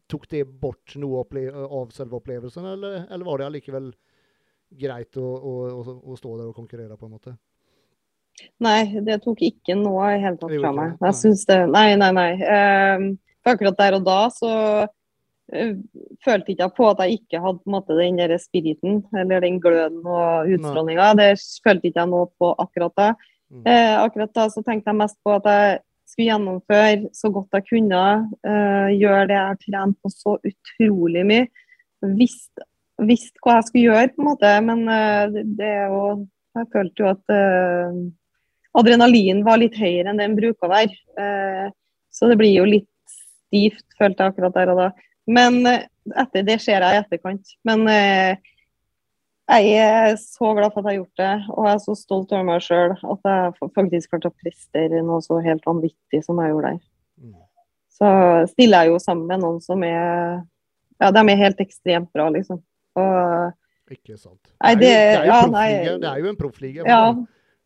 tok 0.10 0.30
det 0.30 0.44
bort 0.46 0.94
noe 1.02 1.26
av 1.66 1.94
selve 1.94 2.20
opplevelsen, 2.20 2.70
eller, 2.76 3.08
eller 3.10 3.26
var 3.26 3.42
det 3.42 3.50
allikevel 3.50 3.90
greit 4.70 5.18
å, 5.18 5.26
å, 5.26 5.82
å 6.14 6.18
stå 6.18 6.38
der 6.38 6.50
og 6.50 6.58
konkurrere, 6.58 6.98
på 6.98 7.10
en 7.10 7.18
måte? 7.18 7.36
Nei, 8.64 9.02
det 9.04 9.20
tok 9.24 9.42
ikke 9.44 9.76
noe 9.78 10.14
i 10.16 10.20
hele 10.24 10.38
tatt 10.40 10.54
fra 10.58 10.72
meg. 10.76 10.94
Jeg 11.04 11.18
syns 11.20 11.44
det 11.50 11.58
Nei, 11.72 11.88
nei, 12.00 12.12
nei. 12.16 12.32
Um, 12.40 13.08
for 13.44 13.56
akkurat 13.56 13.80
der 13.80 13.98
og 13.98 14.06
da 14.08 14.20
så 14.34 14.52
uh, 14.88 15.74
følte 16.26 16.54
ikke 16.54 16.64
jeg 16.64 16.76
på 16.78 16.88
at 16.90 17.04
jeg 17.04 17.20
ikke 17.20 17.42
hadde 17.44 17.72
måte, 17.72 17.98
den 18.00 18.22
der 18.22 18.36
spiriten, 18.42 19.02
eller 19.16 19.44
den 19.44 19.60
gløden 19.64 20.04
og 20.04 20.52
utstrålinga. 20.56 21.12
Det 21.20 21.34
følte 21.66 21.92
ikke 21.92 22.04
jeg 22.04 22.14
noe 22.14 22.30
på 22.40 22.54
akkurat 22.64 22.96
da. 23.00 23.10
Mm. 23.52 23.66
Uh, 23.68 23.96
akkurat 24.06 24.34
da 24.40 24.48
så 24.54 24.64
tenkte 24.64 24.92
jeg 24.92 25.02
mest 25.04 25.20
på 25.24 25.36
at 25.36 25.52
jeg 25.52 25.80
skulle 26.08 26.32
gjennomføre 26.32 27.14
så 27.18 27.32
godt 27.36 27.60
jeg 27.60 27.70
kunne. 27.74 28.06
Uh, 28.48 28.90
gjøre 28.96 29.28
det 29.32 29.40
jeg 29.40 29.52
har 29.52 29.62
trent 29.68 30.00
på 30.00 30.16
så 30.16 30.40
utrolig 30.40 31.28
mye. 31.28 31.48
Visste, 32.16 32.68
visst 33.04 33.36
hva 33.44 33.60
jeg 33.60 33.72
skulle 33.72 33.88
gjøre, 33.90 34.12
på 34.16 34.24
en 34.24 34.30
måte. 34.32 34.60
Men 34.64 34.86
det, 35.36 35.68
er 35.68 35.90
jo 35.92 36.06
Jeg 36.56 36.70
følte 36.72 37.04
jo 37.04 37.08
at 37.12 37.34
adrenalin 38.80 39.44
var 39.46 39.62
litt 39.62 39.78
høyere 39.80 40.12
enn 40.12 40.22
den 40.22 40.38
bruker 40.38 40.68
å 40.68 40.74
være. 40.74 41.72
så 42.12 42.28
det 42.32 42.38
blir 42.40 42.52
jo 42.54 42.66
litt 42.68 42.90
stivt, 43.10 43.86
følte 44.00 44.24
jeg 44.24 44.34
akkurat 44.34 44.58
der 44.58 44.72
og 44.74 44.82
da. 44.82 44.90
Men 45.26 45.62
etter 45.66 46.44
det 46.46 46.60
ser 46.64 46.84
jeg 46.84 46.96
i 46.96 47.02
etterkant. 47.02 47.56
Men 47.68 47.88
jeg 49.46 49.74
er 49.78 50.16
så 50.18 50.54
glad 50.58 50.74
for 50.74 50.82
at 50.82 50.88
jeg 50.88 50.90
har 50.90 51.00
gjort 51.00 51.22
det, 51.22 51.34
og 51.54 51.68
jeg 51.68 51.76
er 51.76 51.82
så 51.84 51.96
stolt 52.00 52.32
over 52.34 52.46
meg 52.48 52.64
sjøl 52.66 52.96
at 52.98 53.28
jeg 53.30 53.72
faktisk 53.78 54.14
klarte 54.14 54.32
å 54.32 54.38
prestere 54.42 55.04
noe 55.06 55.22
så 55.22 55.38
helt 55.46 55.66
vanvittig 55.68 56.22
som 56.26 56.40
jeg 56.42 56.54
gjorde 56.54 56.72
der. 56.72 56.80
Mm. 57.22 57.36
Så 57.94 58.10
stiller 58.56 58.86
jeg 58.86 58.96
jo 58.96 59.04
sammen 59.04 59.30
med 59.30 59.44
noen 59.46 59.62
som 59.64 59.86
er 59.86 60.42
Ja, 60.96 61.12
de 61.12 61.22
er 61.22 61.38
helt 61.42 61.62
ekstremt 61.62 62.10
bra, 62.16 62.30
liksom. 62.32 62.62
Og 62.98 63.92
Ikke 63.92 64.18
sant. 64.18 64.40
Nei, 64.64 64.74
det, 64.80 64.92
er, 64.96 65.26
jo, 65.28 65.40
det, 65.52 65.62
er 65.62 65.74
ja, 65.76 65.96
det 66.02 66.10
er 66.10 66.22
jo 66.24 66.30
en 66.32 66.38
proffliga. 66.40 66.86
Ja. 66.88 67.02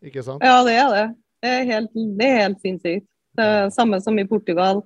Ikke 0.05 0.23
sant? 0.23 0.43
Ja, 0.45 0.61
det 0.67 0.75
er 0.79 0.89
det. 0.93 1.05
Det 1.43 1.53
er 1.55 1.69
helt, 1.69 1.93
det 2.19 2.27
er 2.27 2.41
helt 2.43 2.59
sinnssykt. 2.63 3.07
Det 3.37 3.45
er 3.45 3.71
samme 3.71 3.99
som 4.03 4.17
i 4.19 4.27
Portugal. 4.27 4.81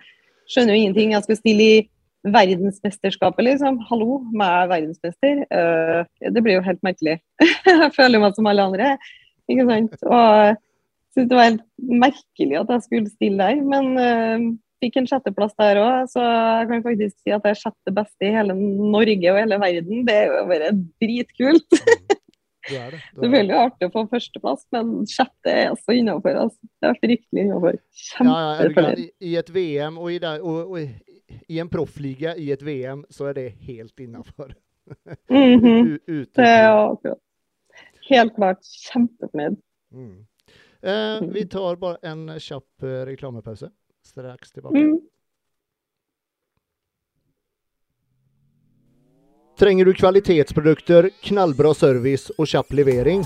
Skjønner 0.49 0.75
jo 0.75 0.81
ingenting. 0.83 1.13
Jeg 1.15 1.25
skal 1.25 1.39
stille 1.39 1.65
i 1.65 1.81
verdensmesterskapet, 2.23 3.43
liksom. 3.49 3.79
Hallo, 3.89 4.21
meg 4.31 4.57
er 4.63 4.71
verdensmester. 4.71 5.41
Uh, 5.51 6.29
det 6.33 6.43
blir 6.43 6.57
jo 6.59 6.65
helt 6.65 6.83
merkelig. 6.85 7.17
jeg 7.69 7.93
føler 7.95 8.21
meg 8.23 8.37
som 8.37 8.47
alle 8.49 8.67
andre, 8.69 8.93
ikke 9.51 9.67
sant. 9.69 9.97
Og 10.07 10.61
syns 11.13 11.29
det 11.29 11.39
var 11.39 11.49
helt 11.49 11.65
merkelig 12.03 12.59
at 12.61 12.75
jeg 12.75 12.85
skulle 12.87 13.13
stille 13.13 13.49
der, 13.49 13.59
men 13.73 13.91
uh, 13.99 14.47
fikk 14.83 15.01
en 15.01 15.09
sjetteplass 15.09 15.55
der 15.59 15.81
òg. 15.83 16.09
Så 16.13 16.23
jeg 16.23 16.69
kan 16.71 16.85
faktisk 16.87 17.17
si 17.19 17.35
at 17.35 17.45
jeg 17.49 17.57
er 17.57 17.61
sjette 17.61 17.95
beste 17.95 18.29
i 18.29 18.33
hele 18.37 18.57
Norge 18.57 19.33
og 19.33 19.41
hele 19.41 19.61
verden. 19.61 20.03
Det 20.07 20.19
er 20.19 20.29
jo 20.31 20.43
bare 20.51 20.73
dritkult. 21.03 21.81
Det 22.69 22.77
er 22.79 22.93
det. 22.95 22.99
Det 23.17 23.27
er 23.27 23.33
veldig 23.33 23.55
artig 23.59 23.87
å 23.89 23.93
få 23.93 24.03
førsteplass, 24.11 24.65
men 24.75 24.91
sjette 25.09 25.51
er 25.51 25.71
også 25.73 25.95
innafor. 25.97 26.37
Altså. 26.45 26.69
Det 26.79 26.89
er 26.89 26.99
fryktelig 27.01 27.43
innafor. 27.43 27.79
Kjempefornøyd. 28.03 29.01
Ja, 29.03 29.07
I 29.27 29.33
et 29.41 29.51
VM 29.55 29.97
og 29.99 30.11
i, 30.13 30.19
der, 30.23 30.45
og, 30.47 30.71
og, 30.71 31.39
i 31.49 31.59
en 31.59 31.71
proffliga 31.71 32.35
i 32.39 32.49
et 32.55 32.63
VM 32.63 33.03
så 33.11 33.31
er 33.31 33.39
det 33.39 33.47
helt 33.67 33.99
innafor. 33.99 34.53
Mm 35.29 35.59
-hmm. 35.59 36.25
det 36.35 36.47
er 36.47 36.69
akkurat. 36.69 37.19
Helt 38.09 38.35
klart 38.35 38.59
kjempefornøyd. 38.63 39.57
Mm. 39.91 40.25
Eh, 40.83 41.21
vi 41.21 41.45
tar 41.47 41.75
bare 41.75 41.97
en 42.01 42.39
kjapp 42.39 42.83
eh, 42.83 43.05
reklamepause. 43.05 43.69
Straks 44.03 44.51
tilbake. 44.51 44.77
Mm. 44.77 44.99
Trenger 49.63 49.85
du 49.85 49.93
kvalitetsprodukter, 49.93 51.09
knallbra 51.21 51.69
service 51.73 52.33
og 52.35 52.49
kjapp 52.51 52.73
levering? 52.75 53.21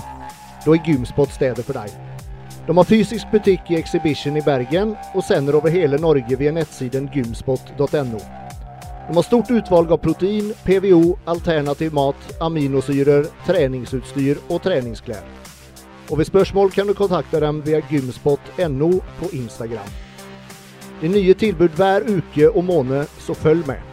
Da 0.62 0.70
er 0.70 0.84
Gymspot 0.86 1.32
stedet 1.34 1.64
for 1.66 1.74
deg. 1.74 1.90
De 2.68 2.76
har 2.78 2.86
fysisk 2.86 3.32
butikk 3.32 3.72
i 3.72 3.78
Exhibition 3.80 4.38
i 4.38 4.42
Bergen 4.46 4.92
og 5.18 5.24
sender 5.26 5.58
over 5.58 5.74
hele 5.74 5.98
Norge 5.98 6.38
via 6.38 6.52
nettsiden 6.54 7.08
gymspot.no. 7.10 8.20
De 8.20 9.16
har 9.18 9.26
stort 9.26 9.50
utvalg 9.50 9.90
av 9.90 9.98
protein, 10.04 10.52
PVO, 10.62 11.16
alternativ 11.26 11.98
mat, 11.98 12.30
aminosyrer, 12.38 13.26
treningsutstyr 13.50 14.38
og 14.46 14.62
treningsklær. 14.62 15.26
Og 16.06 16.22
ved 16.22 16.30
spørsmål 16.30 16.70
kan 16.70 16.86
du 16.86 16.94
kontakte 16.94 17.42
dem 17.42 17.64
via 17.66 17.82
gymspot.no 17.90 18.94
på 19.18 19.34
Instagram. 19.42 19.90
Det 21.00 21.10
er 21.10 21.16
nye 21.18 21.38
tilbud 21.42 21.74
hver 21.74 22.06
uke 22.06 22.54
og 22.54 22.62
måned, 22.70 23.10
så 23.26 23.34
følg 23.34 23.66
med. 23.66 23.87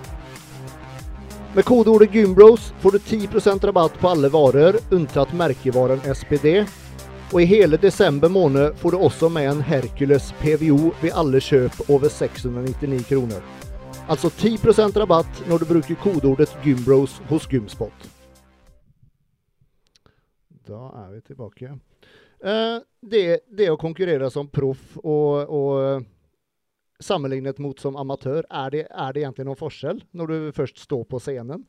Med 1.56 1.66
kodeordet 1.66 2.10
'Gymbros' 2.10 2.74
får 2.80 2.92
du 2.92 2.98
10% 2.98 3.66
rabatt 3.66 4.00
på 4.00 4.08
alle 4.08 4.30
varer, 4.30 4.76
unntatt 4.92 5.34
merkevaren 5.34 6.00
SPD 6.16 6.66
og 7.34 7.42
i 7.42 7.46
hele 7.46 7.78
desember 7.78 8.30
måned 8.30 8.76
får 8.78 8.92
du 8.92 8.98
også 8.98 9.30
med 9.30 9.50
en 9.50 9.62
Hercules 9.62 10.30
PVO 10.42 10.92
ved 11.02 11.16
alle 11.18 11.42
kjøp 11.42 11.90
over 11.90 12.10
699 12.10 13.08
kroner. 13.10 13.42
Altså 14.08 14.30
10% 14.30 15.00
rabatt 15.02 15.42
når 15.50 15.64
du 15.64 15.66
bruker 15.66 15.98
kodeordet 16.04 16.54
Gymbros 16.64 17.18
hos 17.30 17.48
Gymspot. 17.50 18.08
Da 20.68 20.82
er 21.02 21.10
vi 21.14 21.22
tilbake. 21.22 21.74
Eh, 22.46 22.78
det, 23.02 23.26
det, 23.50 23.72
å 23.72 23.80
konkurrere 23.82 24.30
som 24.32 24.48
proff 24.48 24.96
og, 25.02 25.50
og 25.50 26.06
sammenlignet 27.06 27.62
mot 27.62 27.80
som 27.80 27.98
amatør, 28.02 28.44
er 28.50 28.74
det, 28.74 28.84
er 28.90 29.16
det 29.16 29.24
egentlig 29.24 29.48
noen 29.48 29.60
forskjell 29.60 30.02
når 30.18 30.32
du 30.32 30.38
først 30.58 30.82
står 30.84 31.06
på 31.10 31.22
scenen? 31.22 31.64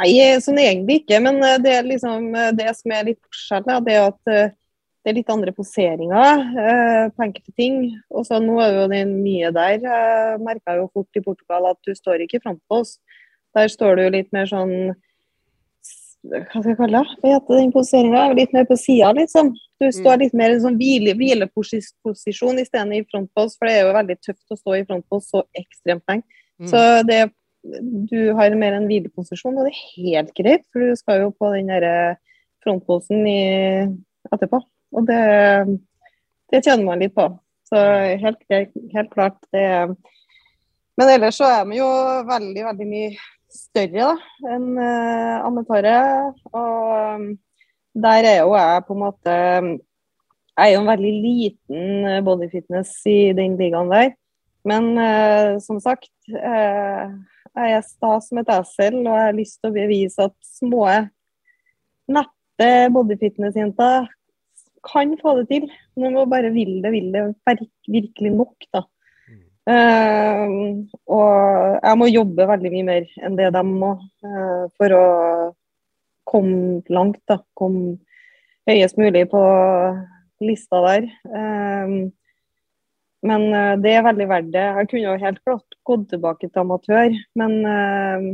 Nei, 0.00 0.14
sånn 0.40 0.60
egentlig 0.62 1.02
ikke. 1.02 1.18
Men 1.20 1.42
eh, 1.44 1.58
det, 1.60 1.76
liksom, 1.88 2.30
eh, 2.34 2.54
det 2.56 2.72
som 2.78 2.94
er 2.96 3.10
litt 3.10 3.20
forskjell, 3.26 3.68
det 3.84 3.96
er 3.96 4.06
at 4.08 4.32
eh, 4.32 4.56
det 5.00 5.12
er 5.12 5.16
litt 5.16 5.30
andre 5.32 5.52
poseringer 5.56 6.42
eh, 6.60 7.06
på 7.14 7.24
enkelte 7.24 7.54
ting. 7.56 7.78
Og 8.12 8.26
så 8.28 8.40
Nå 8.42 8.58
er 8.60 8.74
jo 8.76 8.88
det 8.92 9.04
nye 9.08 9.52
der. 9.56 9.78
Jeg 9.80 10.42
merka 10.44 10.76
jo 10.76 10.90
fort 10.92 11.16
i 11.16 11.24
Portugal 11.24 11.70
at 11.70 11.80
du 11.88 11.94
står 11.96 12.26
ikke 12.26 12.42
frampå 12.42 12.60
på 12.68 12.82
oss. 12.82 12.98
Der 13.56 13.72
står 13.72 13.96
du 13.96 14.04
litt 14.12 14.28
mer 14.36 14.46
sånn 14.46 14.92
Hva 16.20 16.44
skal 16.52 16.68
jeg 16.68 16.78
kalle 16.78 17.00
det? 17.00 17.16
Hva 17.22 17.32
heter 17.32 17.58
den 17.58 17.72
poseringa? 17.74 18.26
Litt 18.36 18.52
mer 18.54 18.68
på 18.68 18.76
sida, 18.78 19.14
liksom. 19.16 19.54
Du 19.80 19.86
står 19.88 20.18
mm. 20.18 20.22
litt 20.22 20.34
mer 20.36 20.52
i 20.52 20.58
en 20.58 20.64
sånn 20.66 20.78
hvile, 20.80 21.14
hvileposisjon 21.16 22.60
i 22.60 22.66
stedet 22.68 22.98
i 22.98 23.04
frontpost, 23.08 23.56
for 23.56 23.68
det 23.68 23.78
er 23.78 23.86
jo 23.86 23.96
veldig 23.96 24.16
tøft 24.20 24.52
å 24.52 24.58
stå 24.58 24.76
i 24.76 24.86
frontpost 24.88 25.32
så 25.32 25.44
ekstremt 25.56 26.04
lenge. 26.10 26.40
Mm. 26.60 26.68
Så 26.68 26.82
det 27.08 27.22
du 27.62 28.32
har 28.36 28.54
mer 28.56 28.76
en 28.76 28.86
hvileposisjon, 28.88 29.58
og 29.58 29.66
det 29.68 29.74
er 29.74 30.04
helt 30.06 30.32
greit, 30.36 30.62
for 30.72 30.80
du 30.80 30.96
skal 30.96 31.26
jo 31.26 31.32
på 31.36 31.50
den 31.52 31.68
der 31.68 32.16
frontposen 32.64 33.26
i, 33.28 33.40
etterpå. 34.32 34.62
Og 34.96 35.08
det, 35.08 35.20
det 36.52 36.62
tjener 36.64 36.86
man 36.86 37.02
litt 37.02 37.14
på. 37.16 37.28
Så 37.70 37.80
helt, 38.20 38.40
helt 38.50 39.12
klart 39.12 39.36
det 39.54 39.66
Men 40.98 41.12
ellers 41.14 41.36
så 41.38 41.46
er 41.46 41.68
vi 41.68 41.78
jo 41.78 41.90
veldig, 42.28 42.64
veldig 42.66 42.86
mye 42.88 43.12
større 43.50 44.08
da, 44.10 44.16
enn 44.52 44.66
uh, 44.76 45.46
amatører. 45.46 46.34
Og 46.50 47.30
der 47.94 48.26
er 48.28 48.38
jo 48.42 48.54
jeg 48.54 48.84
på 48.86 48.94
en 48.94 49.02
måte 49.02 49.34
Jeg 49.34 50.66
er 50.66 50.72
jo 50.74 50.80
en 50.82 50.90
veldig 50.90 51.12
liten 51.24 52.24
bodyfitness 52.26 52.92
i 53.08 53.32
den 53.36 53.56
ligaen 53.56 53.90
der. 53.90 54.12
Men 54.68 54.92
eh, 55.00 55.58
som 55.64 55.78
sagt 55.80 56.12
eh, 56.28 57.12
jeg 57.56 57.74
er 57.74 57.82
sta 57.86 58.12
som 58.22 58.40
et 58.40 58.52
esel, 58.54 59.00
og 59.02 59.10
jeg 59.10 59.26
har 59.26 59.36
lyst 59.36 59.58
til 59.58 59.70
å 59.70 59.74
bevise 59.74 60.28
at 60.28 60.36
små, 60.46 60.84
nette 62.10 62.70
bodyfitness-jenter 62.94 64.08
kan 64.86 65.16
få 65.20 65.34
det 65.40 65.48
til. 65.50 65.68
Når 65.98 66.14
må 66.14 66.24
bare 66.30 66.52
vil 66.54 66.78
det, 66.84 66.92
vil 66.94 67.10
det 67.14 67.24
virkelig 67.90 68.32
nok, 68.36 68.70
da. 68.72 68.84
Uh, 69.70 70.80
og 71.12 71.28
jeg 71.84 71.98
må 72.00 72.06
jobbe 72.08 72.46
veldig 72.48 72.70
mye 72.72 72.86
mer 72.86 73.10
enn 73.22 73.36
det 73.38 73.50
de 73.54 73.60
må 73.68 73.90
uh, 74.00 74.64
for 74.80 74.94
å 74.96 75.02
komme 76.30 76.80
langt. 76.92 77.20
da, 77.28 77.40
Kom 77.58 77.98
høyest 78.68 78.98
mulig 79.00 79.26
på 79.32 79.42
lista 80.44 80.80
der. 80.86 81.08
Um, 81.26 82.12
men 83.26 83.48
uh, 83.52 83.74
det 83.80 83.96
er 83.96 84.06
veldig 84.06 84.28
verdt 84.30 84.52
det. 84.54 84.68
Jeg 84.78 84.90
kunne 84.90 85.02
jo 85.04 85.16
helt 85.24 85.42
klart 85.44 85.80
gått 85.88 86.06
tilbake 86.12 86.48
til 86.48 86.62
amatør, 86.62 87.18
men 87.36 87.58
uh, 87.66 88.30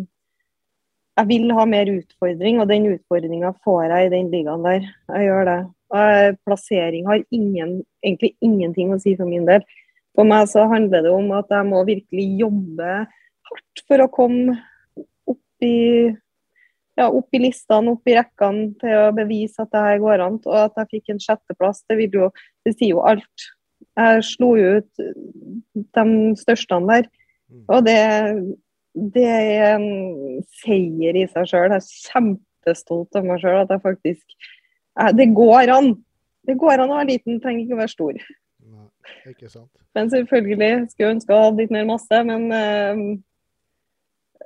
jeg 1.16 1.30
vil 1.30 1.50
ha 1.56 1.64
mer 1.68 1.90
utfordring, 1.90 2.60
og 2.60 2.68
den 2.70 2.90
utfordringa 2.92 3.54
får 3.64 3.88
jeg 3.88 4.06
i 4.06 4.12
den 4.12 4.30
ligaen 4.34 4.66
der. 4.66 4.86
Jeg 5.14 5.30
gjør 5.30 5.50
det. 5.50 5.58
Uh, 5.94 6.30
plassering 6.46 7.08
har 7.08 7.22
ingen, 7.34 7.80
egentlig 8.04 8.34
ingenting 8.44 8.92
å 8.94 9.00
si 9.02 9.16
for 9.18 9.28
min 9.30 9.46
del. 9.48 9.64
For 10.16 10.28
meg 10.28 10.48
så 10.50 10.64
handler 10.70 11.04
det 11.04 11.12
om 11.12 11.32
at 11.36 11.50
jeg 11.52 11.68
må 11.68 11.82
virkelig 11.86 12.26
jobbe 12.40 12.92
hardt 13.46 13.82
for 13.86 14.02
å 14.02 14.12
komme 14.12 14.56
opp 15.28 15.64
i, 15.66 16.12
ja, 16.96 17.08
opp 17.10 17.36
i 17.36 17.42
listene, 17.42 17.92
opp 17.92 18.08
i 18.08 18.16
rekkene 18.16 18.70
til 18.80 18.94
å 18.96 19.12
bevise 19.16 19.62
at 19.62 19.72
det 19.74 19.84
her 19.84 20.00
går 20.00 20.24
an. 20.24 20.38
Og 20.48 20.58
at 20.62 20.80
jeg 20.80 20.92
fikk 20.94 21.12
en 21.12 21.22
sjetteplass, 21.22 21.82
det, 21.90 22.08
jo, 22.14 22.30
det 22.64 22.72
sier 22.76 22.94
jo 22.94 23.04
alt. 23.04 23.48
Jeg 23.96 24.24
slo 24.28 24.54
jo 24.56 24.78
ut 24.78 25.02
de 25.96 26.06
største 26.40 26.80
der. 26.88 27.10
Mm. 27.52 27.62
Og 27.68 27.84
det, 27.86 28.00
det 29.16 29.26
er 29.28 29.76
en 29.76 29.86
seier 30.62 31.20
i 31.20 31.26
seg 31.28 31.52
sjøl. 31.52 31.76
Jeg 31.76 31.84
er 31.84 32.10
kjempestolt 32.10 33.20
av 33.20 33.28
meg 33.28 33.44
sjøl 33.44 33.60
at 33.62 33.72
jeg 33.72 33.84
faktisk 33.84 34.52
Det 35.16 35.30
går 35.36 35.72
an! 35.72 35.94
Det 36.46 36.54
går 36.56 36.80
an 36.80 36.92
å 36.94 37.00
være 37.00 37.10
liten, 37.10 37.40
trenger 37.42 37.64
ikke 37.64 37.74
å 37.74 37.80
være 37.80 37.90
stor. 37.90 38.18
Nei, 38.70 38.84
ikke 39.32 39.48
sant. 39.50 39.72
Men 39.98 40.12
selvfølgelig 40.12 40.68
skulle 40.92 41.08
jeg 41.08 41.14
ønske 41.16 41.34
å 41.34 41.40
ha 41.42 41.48
litt 41.56 41.72
mer 41.74 41.88
masse, 41.88 42.20
men 42.28 42.44
uh, 42.54 43.00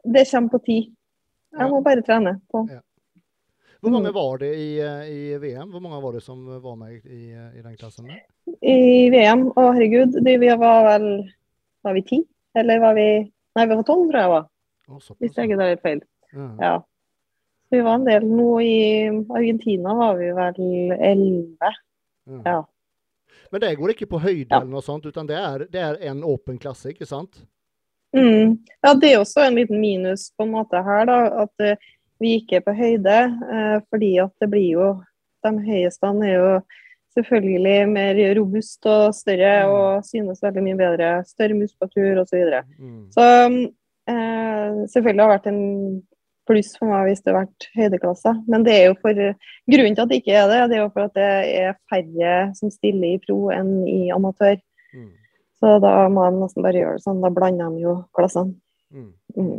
det 0.08 0.24
kommer 0.30 0.54
på 0.54 0.62
tid. 0.64 0.88
Jeg 1.58 1.72
må 1.72 1.80
bare 1.82 2.04
trene 2.06 2.36
på. 2.52 2.62
Ja. 2.70 2.80
Hvor 3.80 3.94
mange 3.94 4.10
mm. 4.12 4.14
var 4.14 4.38
det 4.42 4.50
i, 4.60 4.68
i, 5.08 5.20
VM? 5.40 5.70
Hvor 5.72 5.80
mange 5.80 6.02
var 6.02 6.12
det 6.12 6.22
som 6.22 6.44
var 6.62 6.76
med 6.76 7.00
i, 7.04 7.32
i 7.32 7.62
den 7.64 7.76
klassen? 7.80 8.10
I 8.60 9.08
VM? 9.12 9.46
Å, 9.56 9.70
herregud. 9.72 10.18
Det, 10.20 10.36
vi 10.42 10.50
var 10.60 10.84
vel 10.86 11.06
Var 11.86 11.96
vi 11.96 12.02
ti? 12.04 12.18
Eller 12.60 12.82
var 12.82 12.96
vi 12.98 13.08
Nei, 13.56 13.64
vi 13.66 13.74
var 13.74 13.86
tolv, 13.88 14.10
tror 14.12 14.20
jeg 14.20 14.30
var. 14.30 14.44
Hvis 15.18 15.38
jeg 15.38 15.48
ikke 15.48 15.56
tar 15.58 15.70
helt 15.72 15.82
feil. 15.82 16.02
Ja. 16.36 16.48
ja. 16.60 16.74
Vi 17.70 17.80
var 17.82 17.96
en 17.98 18.04
del. 18.06 18.26
Nå 18.30 18.50
i 18.62 18.76
Argentina 19.08 19.94
var 19.98 20.20
vi 20.20 20.28
vel 20.36 20.60
elleve. 20.94 21.72
Ja. 22.30 22.42
ja. 22.44 22.60
Men 23.50 23.64
det 23.64 23.72
går 23.80 23.94
ikke 23.94 24.10
på 24.12 24.20
høyde 24.22 24.46
ja. 24.46 24.60
eller 24.60 24.70
noe 24.70 24.84
sånt, 24.86 25.08
utan 25.10 25.26
det 25.26 25.38
er, 25.38 25.64
det 25.72 25.82
er 25.82 25.98
en 26.12 26.22
åpen 26.26 26.60
klasse, 26.62 26.92
ikke 26.92 27.08
sant? 27.08 27.42
Mm. 28.16 28.58
Ja, 28.82 28.94
det 28.94 29.12
er 29.12 29.20
også 29.20 29.44
en 29.44 29.58
liten 29.58 29.80
minus 29.80 30.30
på 30.34 30.46
en 30.46 30.54
måte 30.54 30.82
her, 30.82 31.06
da. 31.10 31.18
At 31.44 31.64
uh, 31.64 31.90
vi 32.20 32.36
ikke 32.40 32.58
er 32.58 32.66
på 32.66 32.74
høyde. 32.76 33.18
Uh, 33.46 33.78
fordi 33.90 34.16
at 34.22 34.34
det 34.42 34.50
blir 34.52 34.68
jo 34.74 34.90
De 35.40 35.54
høyeste 35.64 36.04
er 36.20 36.34
jo 36.34 36.48
selvfølgelig 37.16 37.88
mer 37.88 38.18
robust 38.36 38.86
og 38.86 39.14
større 39.16 39.54
mm. 39.64 39.72
og 39.72 40.04
synes 40.04 40.42
veldig 40.44 40.64
mye 40.66 40.78
bedre. 40.78 41.12
Større 41.26 41.56
muskulatur 41.56 42.20
osv. 42.20 42.28
Så, 42.28 42.36
videre. 42.36 42.62
mm. 42.78 43.06
så 43.14 43.26
eh, 44.12 44.80
selvfølgelig 44.92 45.24
har 45.24 45.30
det 45.30 45.36
vært 45.38 45.48
en 45.50 45.62
pluss 46.50 46.74
for 46.78 46.90
meg 46.90 47.08
hvis 47.08 47.22
det 47.24 47.32
har 47.32 47.44
vært 47.44 47.68
høydeklasse. 47.78 48.34
Men 48.50 48.66
det 48.66 48.76
er 48.76 48.84
jo 48.90 48.98
for 49.00 49.16
grunnen 49.16 49.96
til 49.96 50.04
at 50.04 50.12
det 50.12 50.20
ikke 50.20 50.36
er 50.36 50.50
det, 50.50 50.60
det 50.70 50.78
er 50.78 50.84
jo 50.84 50.92
for 50.92 51.08
at 51.08 51.16
det 51.16 51.30
er 51.62 51.80
færre 51.90 52.36
som 52.58 52.74
stiller 52.74 53.14
i 53.14 53.22
pro 53.24 53.40
enn 53.54 53.72
i 53.88 54.00
amatør. 54.14 54.60
Mm. 54.94 55.10
Så 55.60 55.74
da 55.84 55.94
må 56.12 56.24
de 56.24 56.40
nesten 56.40 56.64
bare 56.64 56.80
gjøre 56.80 56.98
det 56.98 57.04
sånn. 57.04 57.20
Da 57.22 57.30
blander 57.34 57.72
de 57.74 57.84
jo 57.84 57.96
klassene. 58.16 58.56
Mm. 58.90 59.10
Mm. 59.36 59.58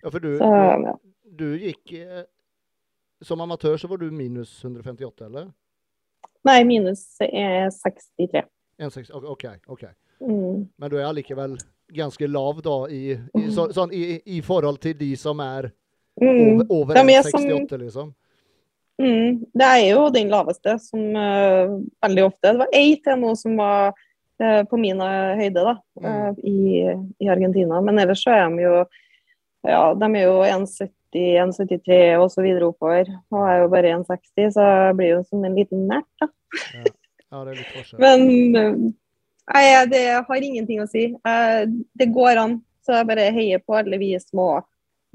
Ja, 0.00 0.10
for 0.10 0.20
du, 0.22 0.30
så, 0.38 0.50
ja. 0.86 0.92
du 1.36 1.48
gikk 1.60 1.90
eh, 1.92 2.22
Som 3.20 3.42
amatør 3.44 3.74
så 3.76 3.90
var 3.90 4.00
du 4.00 4.06
minus 4.08 4.54
158, 4.64 5.26
eller? 5.26 5.50
Nei, 6.48 6.62
minus 6.64 7.02
er 7.26 7.68
63. 7.74 8.46
1, 8.80 8.96
OK. 9.12 9.44
ok. 9.68 9.84
Mm. 10.24 10.64
Men 10.80 10.92
du 10.92 10.96
er 10.96 11.10
allikevel 11.10 11.58
ganske 11.92 12.30
lav 12.30 12.62
da 12.64 12.78
i, 12.88 13.02
i, 13.12 13.44
så, 13.52 13.66
sånn, 13.76 13.92
i, 13.92 14.22
i 14.38 14.40
forhold 14.46 14.80
til 14.80 14.96
de 14.96 15.10
som 15.20 15.42
er 15.44 15.72
Mm. 16.20 16.60
Over, 16.60 16.66
over 16.68 16.94
1,68, 16.94 17.76
liksom? 17.78 18.14
Mm, 19.02 19.44
det 19.54 19.64
er 19.64 19.84
jo 19.94 20.08
den 20.12 20.28
laveste 20.28 20.74
som 20.82 21.14
uh, 21.16 21.78
veldig 22.04 22.24
ofte 22.26 22.50
Det 22.50 22.60
var 22.60 22.74
ei 22.76 22.90
til 23.00 23.16
nå 23.22 23.30
som 23.40 23.54
var 23.56 23.94
på 24.70 24.78
min 24.80 25.00
høyde 25.00 25.62
da, 25.66 25.74
mm. 26.00 26.38
i, 26.46 26.56
i, 27.20 27.28
Argentina. 27.28 27.80
Men 27.84 28.00
ellers 28.02 28.22
så 28.24 28.32
er 28.34 28.48
de 28.48 28.64
jo 28.64 28.74
ja, 29.68 29.82
de 29.92 30.08
er 30.16 30.24
jo 30.24 30.38
1,70, 30.46 30.94
1,73 31.12 31.98
og 32.16 32.30
så 32.32 32.44
videre 32.44 32.70
oppover. 32.70 33.10
Og 33.32 33.42
jeg 33.44 33.58
er 33.58 33.60
jo 33.60 33.68
bare 33.74 33.92
1,60, 33.98 34.54
så 34.56 34.64
jeg 34.64 34.96
blir 34.96 35.12
jo 35.12 35.20
som 35.28 35.44
en 35.44 35.58
liten 35.58 35.84
nert, 35.90 36.08
da. 36.22 36.30
Ja. 36.78 36.84
ja, 36.86 37.42
det 37.44 37.52
er 37.52 37.58
litt 37.58 37.74
forskjell. 37.74 38.00
Men 38.00 38.24
nei, 39.50 39.64
det 39.92 40.04
har 40.16 40.48
ingenting 40.48 40.80
å 40.80 40.88
si. 40.88 41.10
det 42.00 42.08
går 42.14 42.40
an. 42.40 42.56
Så 42.80 42.96
jeg 42.96 43.10
bare 43.10 43.28
heier 43.36 43.60
på 43.60 43.76
alle 43.76 44.00
vi 44.00 44.14
små 44.22 44.54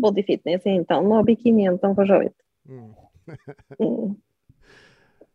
bodyfitness-jentene 0.03 1.17
og 1.17 1.25
bikinijentene 1.25 1.97
for 1.97 2.11
så 2.11 2.21
vidt. 2.21 2.37
Mm. 2.69 2.93
mm. 3.81 4.13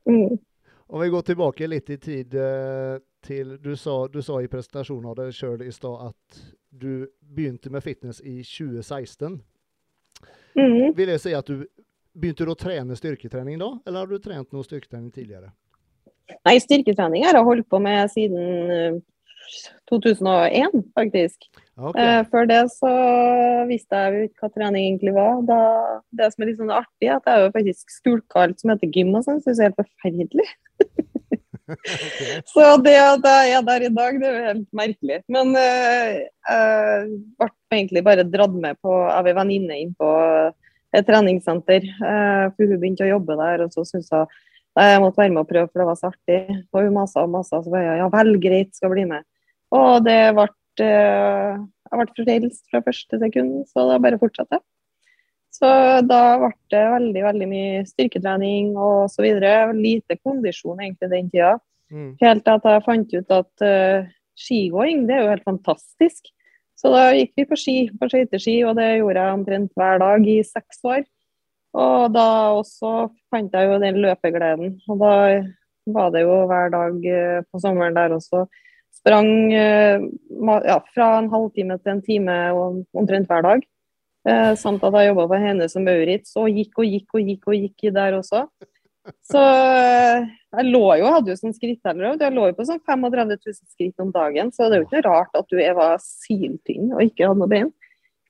Mm. 0.09 0.39
Om 0.87 1.01
vi 1.01 1.09
går 1.09 1.23
tilbake 1.23 1.67
litt 1.67 1.91
i 1.91 1.97
tid 2.01 2.35
eh, 2.35 2.97
til 3.27 3.57
Du 3.63 3.75
sa, 3.77 4.07
du 4.09 4.23
sa 4.23 4.41
i 4.41 4.49
presentasjonen 4.51 5.11
av 5.11 5.19
deg 5.19 5.35
sjøl 5.37 5.63
i 5.67 5.73
stad 5.75 6.11
at 6.11 6.41
du 6.71 7.07
begynte 7.21 7.71
med 7.71 7.85
fitness 7.85 8.21
i 8.21 8.41
2016. 8.47 9.41
Mm. 10.57 10.97
Vil 10.97 11.15
jeg 11.15 11.23
si 11.23 11.37
at 11.37 11.47
du 11.47 11.67
Begynte 12.11 12.43
du 12.43 12.51
å 12.51 12.59
trene 12.59 12.97
styrketrening 12.99 13.61
da, 13.61 13.69
eller 13.87 14.03
har 14.03 14.09
du 14.11 14.19
trent 14.19 14.49
noe 14.51 14.67
styrketrening 14.67 15.13
tidligere? 15.15 15.53
Nei, 16.43 16.57
styrketrening 16.59 17.23
har 17.23 17.39
jeg 17.39 17.47
holdt 17.47 17.69
på 17.71 17.79
med 17.83 18.11
siden 18.11 18.99
2001, 19.91 20.51
eh, 20.75 20.83
faktisk. 20.99 21.47
Okay. 21.79 22.03
Eh, 22.03 22.25
før 22.31 22.49
det 22.51 22.61
så 22.75 22.91
visste 23.71 24.03
jeg 24.03 24.29
ikke 24.29 24.47
hva 24.47 24.53
trening 24.55 24.89
egentlig 24.89 25.15
var. 25.17 25.41
Da, 25.49 25.61
det 26.19 26.33
som 26.33 26.43
er 26.43 26.51
litt 26.51 26.61
sånn 26.61 26.75
artig, 26.75 27.09
er 27.09 27.17
at 27.19 27.31
jeg 27.31 27.45
jo 27.45 27.55
faktisk 27.57 27.95
skulka 27.95 28.45
alt 28.45 28.63
som 28.63 28.75
heter 28.75 28.93
gym 28.95 29.15
og 29.15 29.27
sånn, 29.27 29.41
syns 29.45 29.63
jeg 29.63 29.71
er 29.71 29.73
helt 29.73 29.81
forferdelig. 29.85 30.49
okay. 31.75 32.41
Så 32.51 32.67
det 32.85 32.97
at 32.99 33.27
jeg 33.31 33.57
er 33.59 33.65
der 33.67 33.87
i 33.87 33.93
dag, 33.95 34.21
det 34.21 34.29
er 34.29 34.37
jo 34.37 34.45
helt 34.49 34.69
merkelig. 34.83 35.19
Men 35.33 35.55
uh, 35.57 36.19
jeg 36.21 37.17
ble 37.41 37.51
egentlig 37.79 38.05
bare 38.07 38.27
dratt 38.29 38.55
med 38.67 38.79
på 38.85 39.01
av 39.09 39.29
ei 39.31 39.37
venninne 39.37 39.81
inn 39.81 39.97
på 39.99 40.13
et 40.97 41.07
treningssenter. 41.07 41.87
Uh, 42.03 42.47
for 42.55 42.67
hun 42.67 42.79
begynte 42.79 43.07
å 43.07 43.13
jobbe 43.15 43.39
der, 43.41 43.67
og 43.67 43.75
så 43.75 43.87
syntes 43.89 44.13
hun 44.15 44.39
jeg 44.79 45.01
måtte 45.03 45.19
være 45.19 45.33
med 45.35 45.43
og 45.43 45.49
prøve, 45.51 45.67
for 45.67 45.83
det 45.83 45.87
var 45.89 45.97
så 45.99 46.09
artig. 46.13 46.41
Og 46.71 46.85
hun 46.87 46.95
masa 46.95 47.25
og 47.27 47.33
masa, 47.33 47.59
så 47.61 47.73
bare 47.73 47.99
ja, 47.99 48.07
vel, 48.13 48.37
greit, 48.41 48.71
skal 48.79 48.93
bli 48.95 49.03
med. 49.11 49.27
Og 49.75 50.05
det 50.07 50.21
ble 50.37 50.47
Eh, 50.81 51.61
jeg 51.91 51.99
ble 51.99 52.25
frelst 52.25 52.69
fra 52.71 52.83
første 52.85 53.19
sekund, 53.21 53.65
så 53.71 53.87
da 53.89 53.99
bare 54.03 54.21
fortsatte 54.21 54.61
Så 55.61 55.71
da 56.09 56.21
ble 56.41 56.53
det 56.73 56.83
veldig 56.95 57.23
veldig 57.27 57.49
mye 57.51 57.85
styrketrening 57.89 58.73
og 58.81 59.11
så 59.13 59.25
videre. 59.25 59.75
Lite 59.77 60.17
kondisjon 60.23 60.81
egentlig 60.81 61.11
den 61.13 61.29
tida. 61.33 61.55
Mm. 61.93 62.15
Helt 62.23 62.45
til 62.47 62.57
at 62.57 62.69
jeg 62.71 62.85
fant 62.87 63.15
ut 63.17 63.35
at 63.37 63.65
uh, 63.67 64.11
skigåing 64.39 65.05
det 65.09 65.17
er 65.17 65.25
jo 65.25 65.33
helt 65.35 65.49
fantastisk. 65.49 66.31
Så 66.81 66.93
da 66.95 67.11
gikk 67.13 67.35
vi 67.37 67.45
på 67.51 67.59
ski, 67.61 67.77
på 67.93 68.09
skøyteski, 68.09 68.57
og 68.65 68.79
det 68.79 68.89
gjorde 69.03 69.21
jeg 69.21 69.37
omtrent 69.37 69.73
hver 69.77 70.01
dag 70.01 70.25
i 70.33 70.39
seks 70.49 70.81
år. 70.89 71.03
Og 71.77 72.07
da 72.15 72.27
også 72.57 73.11
fant 73.31 73.53
jeg 73.53 73.69
jo 73.69 73.77
den 73.83 74.01
løpegleden. 74.01 74.79
Og 74.89 75.03
da 75.05 75.13
var 75.93 76.11
det 76.15 76.25
jo 76.25 76.41
hver 76.49 76.73
dag 76.73 77.05
uh, 77.05 77.45
på 77.53 77.61
sommeren 77.61 78.01
der 78.01 78.17
også 78.17 78.47
Sprang 79.01 79.53
eh, 79.53 80.01
ja, 80.67 80.77
fra 80.95 81.07
en 81.19 81.31
halvtime 81.33 81.79
til 81.81 81.95
en 81.95 82.03
time 82.05 82.37
omtrent 82.99 83.31
hver 83.31 83.45
dag. 83.47 83.63
Eh, 84.29 84.53
samt 84.61 84.83
at 84.85 84.97
jeg 84.99 85.09
jobba 85.11 85.25
for 85.31 85.41
henne 85.41 85.69
som 85.73 85.87
Maurits 85.87 86.35
og 86.37 86.51
gikk 86.53 86.83
og 86.83 86.91
gikk 86.93 87.17
og 87.17 87.31
gikk 87.31 87.49
og 87.49 87.57
gikk 87.57 87.87
der 87.97 88.19
også. 88.19 88.45
Så 89.25 89.41
eh, 89.41 90.27
jeg 90.59 90.67
lå 90.69 90.83
jo, 91.01 91.13
hadde 91.15 91.33
jo 91.33 91.39
sånn 91.39 91.57
skritteller, 91.57 92.19
jeg 92.21 92.35
lå 92.37 92.51
jo 92.51 92.57
på 92.59 92.67
sånn 92.69 92.83
35 92.85 93.33
000 93.33 93.55
skritt 93.73 94.03
om 94.03 94.11
dagen, 94.13 94.51
så 94.53 94.69
det 94.69 94.77
er 94.77 94.83
jo 94.83 94.89
ikke 94.91 95.07
rart 95.09 95.39
at 95.39 95.49
du 95.49 95.57
var 95.79 95.97
syltynn 96.05 96.93
og 96.93 97.05
ikke 97.07 97.31
hadde 97.31 97.41
noe 97.41 97.51
bein. 97.51 97.73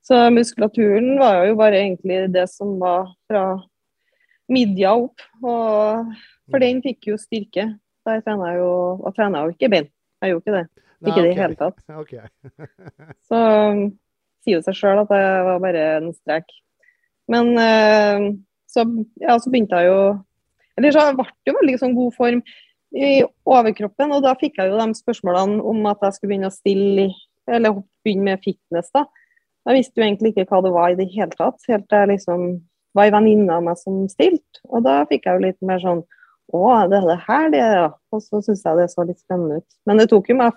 Så 0.07 0.17
muskulaturen 0.33 1.17
var 1.21 1.43
jo 1.49 1.59
bare 1.59 1.83
egentlig 1.83 2.23
det 2.33 2.47
som 2.53 2.79
var 2.81 3.11
fra 3.29 3.45
midja 4.51 4.95
opp. 4.97 5.23
Og 5.45 6.15
for 6.51 6.63
den 6.63 6.81
fikk 6.85 7.11
jo 7.13 7.19
styrke. 7.21 7.67
Der 8.09 8.23
trena 8.25 8.55
jeg 8.55 8.63
jo, 8.63 8.71
og 8.97 9.13
trena 9.17 9.45
jo 9.45 9.53
ikke 9.53 9.69
bein. 9.73 9.91
Jeg 10.23 10.33
gjorde 10.33 10.47
ikke 10.47 10.57
det. 10.57 10.87
Ikke 11.01 11.21
i 11.21 11.27
det 11.27 11.37
hele 11.37 11.59
tatt. 11.61 11.85
Okay. 12.01 12.25
så 13.29 13.41
sier 14.45 14.59
jo 14.59 14.65
seg 14.65 14.79
sjøl 14.79 15.03
at 15.03 15.13
det 15.13 15.21
var 15.47 15.63
bare 15.63 15.85
en 15.99 16.11
strek. 16.15 16.51
Men 17.31 17.53
uh, 17.55 18.27
så, 18.71 18.87
ja, 19.23 19.37
så 19.39 19.53
begynte 19.53 19.79
jeg 19.79 19.91
jo 19.91 20.01
Eller 20.79 20.95
så 20.95 21.07
ble 21.15 21.27
det 21.29 21.53
jo 21.53 21.59
veldig 21.59 21.79
sånn 21.81 21.97
god 21.97 22.15
form 22.17 22.43
i 22.91 23.21
overkroppen, 23.47 24.11
og 24.17 24.25
da 24.25 24.33
fikk 24.39 24.57
jeg 24.59 24.71
jo 24.71 24.79
de 24.81 24.99
spørsmålene 24.99 25.61
om 25.63 25.85
at 25.87 26.01
jeg 26.03 26.17
skulle 26.17 26.33
begynne 26.33 26.49
å 26.51 26.55
stille 26.55 27.05
eller 27.51 27.77
begynne 28.03 28.33
med 28.33 28.43
fitness. 28.43 28.89
da. 28.95 29.05
Jeg 29.69 29.77
visste 29.77 30.01
jo 30.01 30.07
egentlig 30.07 30.33
ikke 30.33 30.49
hva 30.51 30.63
det 30.65 30.73
var 30.75 30.91
i 30.91 30.97
det 30.99 31.07
hele 31.13 31.31
tatt, 31.37 31.61
helt 31.69 31.87
til 31.91 32.01
jeg 32.01 32.11
liksom 32.15 32.47
var 32.97 33.07
ei 33.07 33.15
venninne 33.15 33.55
av 33.55 33.63
meg 33.67 33.79
som 33.79 34.01
stilte. 34.11 34.63
Og 34.71 34.83
da 34.87 35.03
fikk 35.11 35.29
jeg 35.29 35.39
jo 35.39 35.45
litt 35.45 35.61
mer 35.67 35.83
sånn 35.83 36.03
å, 36.51 36.63
det 36.91 36.99
er 36.99 37.07
det 37.07 37.19
her 37.29 37.53
det 37.53 37.61
ja. 37.63 37.87
Og 38.11 38.25
så 38.25 38.41
syns 38.43 38.65
jeg 38.67 38.81
det 38.81 38.89
så 38.91 39.07
litt 39.07 39.21
spennende 39.23 39.61
ut. 39.61 39.69
Men 39.87 40.03
det 40.03 40.09
tok 40.11 40.33
jo 40.33 40.39
meg 40.41 40.57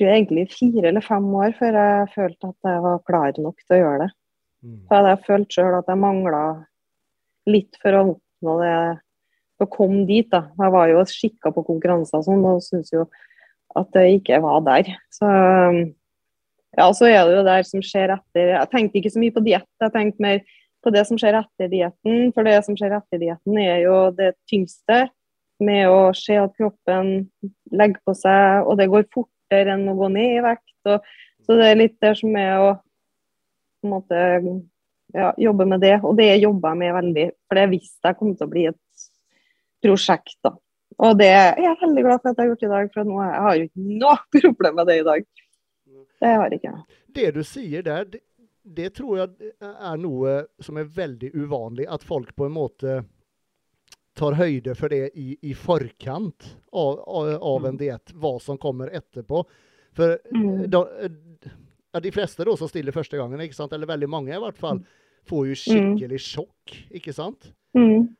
tror 0.00 0.08
jeg 0.08 0.22
egentlig 0.22 0.46
fire 0.54 0.88
eller 0.88 1.04
fem 1.04 1.28
år 1.36 1.52
før 1.58 1.76
jeg 1.76 2.08
følte 2.14 2.48
at 2.48 2.70
jeg 2.70 2.82
var 2.86 3.04
klar 3.04 3.36
nok 3.36 3.60
til 3.60 3.76
å 3.76 3.80
gjøre 3.80 4.00
det. 4.06 4.10
Mm. 4.64 4.78
Så 4.80 4.96
hadde 4.96 5.12
jeg 5.12 5.24
følt 5.26 5.56
sjøl 5.56 5.76
at 5.76 5.90
jeg 5.92 6.00
mangla 6.00 6.42
litt 7.50 7.76
for 7.82 7.96
å 7.96 8.02
oppnå 8.14 8.56
det, 8.62 8.76
for 9.58 9.68
å 9.68 9.74
komme 9.76 10.06
dit. 10.08 10.28
da. 10.32 10.46
Jeg 10.56 10.74
var 10.76 10.92
jo 10.92 11.04
skikka 11.08 11.52
på 11.52 11.66
konkurranser 11.68 12.20
og 12.20 12.26
sånn, 12.28 12.46
og 12.48 12.64
syntes 12.64 12.94
jo 12.94 13.04
at 13.76 13.92
det 13.94 14.06
ikke 14.16 14.40
var 14.42 14.64
der. 14.66 14.88
Så 15.12 15.28
ja, 15.28 16.88
så 16.96 17.10
er 17.10 17.20
det 17.26 17.36
jo 17.36 17.46
der 17.46 17.66
som 17.66 17.84
skjer 17.84 18.16
etter. 18.16 18.54
Jeg 18.54 18.72
tenkte 18.72 19.00
ikke 19.00 19.12
så 19.12 19.22
mye 19.22 19.36
på 19.36 19.44
diett, 19.44 19.68
jeg 19.82 19.94
tenkte 19.94 20.24
mer 20.24 20.42
på 20.80 20.92
det 20.94 21.04
som 21.08 21.18
skjer 21.20 21.36
etter 21.42 21.68
dietten. 21.72 22.30
For 22.32 22.46
det 22.46 22.60
som 22.64 22.76
skjer 22.78 22.96
etter 22.96 23.20
dietten, 23.20 23.58
er 23.60 23.82
jo 23.84 23.96
det 24.16 24.32
tyngste 24.48 25.04
med 25.60 25.90
å 25.92 26.12
se 26.16 26.38
at 26.40 26.54
kroppen 26.56 27.28
legger 27.76 28.00
på 28.06 28.14
seg, 28.16 28.64
og 28.64 28.78
det 28.80 28.88
går 28.92 29.04
fortere 29.50 29.74
enn 29.74 29.88
å 29.90 29.96
gå 29.98 30.08
ned 30.14 30.38
i 30.38 30.44
vekt. 30.44 30.76
Og, 30.86 31.06
så 31.44 31.56
det 31.58 31.68
er 31.68 31.80
litt 31.80 31.98
det 32.00 32.14
som 32.18 32.36
er 32.36 32.62
å 32.62 32.70
på 33.80 33.88
en 33.88 33.94
måte 33.94 34.24
ja, 35.14 35.32
jobbe 35.40 35.66
med 35.66 35.80
det. 35.80 35.98
Og 36.04 36.16
det 36.16 36.36
jobber 36.36 36.74
jeg 36.74 36.78
med 36.78 36.94
veldig, 36.94 37.26
for 37.48 37.58
det 37.58 37.68
visste 37.72 38.10
jeg 38.10 38.18
kom 38.18 38.34
til 38.34 38.46
å 38.46 38.50
bli 38.50 38.66
et 38.70 39.06
prosjekt. 39.82 40.36
da. 40.44 40.54
Og 41.00 41.18
det 41.18 41.30
er 41.32 41.60
jeg 41.64 41.78
veldig 41.80 42.02
glad 42.04 42.20
for 42.22 42.30
at 42.30 42.36
jeg 42.36 42.44
har 42.44 42.50
gjort 42.50 42.66
i 42.66 42.72
dag, 42.74 42.90
for 42.94 43.08
nå 43.08 43.20
har 43.22 43.54
jeg 43.54 43.60
jo 43.60 43.70
ikke 43.70 44.00
noe 44.02 44.18
problem 44.40 44.80
med 44.80 44.90
det 44.90 44.98
i 45.00 45.06
dag. 45.06 45.30
Det 46.20 46.34
har 46.34 46.50
jeg 46.50 46.60
ikke. 46.60 46.74
Det 47.16 47.30
du 47.34 47.40
sier 47.46 47.86
der, 47.86 48.04
det, 48.04 48.20
det 48.62 48.90
tror 48.98 49.22
jeg 49.22 49.54
er 49.64 49.96
noe 49.98 50.42
som 50.60 50.76
er 50.78 50.90
veldig 51.00 51.32
uvanlig. 51.32 51.88
At 51.88 52.04
folk 52.04 52.34
på 52.36 52.46
en 52.46 52.54
måte 52.58 53.00
tar 54.18 54.36
høyde 54.38 54.74
for 54.78 54.92
det 54.92 55.10
i, 55.18 55.34
i 55.46 55.54
forkant 55.56 56.46
av, 56.72 57.00
av, 57.06 57.64
en 57.64 57.74
mm. 57.74 57.80
diett. 57.80 58.14
Hva 58.14 58.36
som 58.42 58.58
kommer 58.60 58.92
etterpå. 58.96 59.44
For 59.96 60.16
mm. 60.34 60.70
da, 60.70 60.84
de 62.00 62.12
fleste 62.14 62.46
da, 62.46 62.56
som 62.58 62.70
stiller 62.70 62.94
første 62.94 63.18
gangen, 63.18 63.42
ikke 63.42 63.58
sant? 63.58 63.74
eller 63.74 63.90
veldig 63.90 64.10
mange 64.10 64.34
i 64.34 64.40
hvert 64.42 64.58
fall, 64.60 64.82
får 65.28 65.50
jo 65.50 65.56
mm. 65.56 65.62
skikkelig 65.64 66.22
sjokk. 66.24 66.80
ikke 67.00 67.14
sant? 67.16 67.52
Mm. 67.76 68.10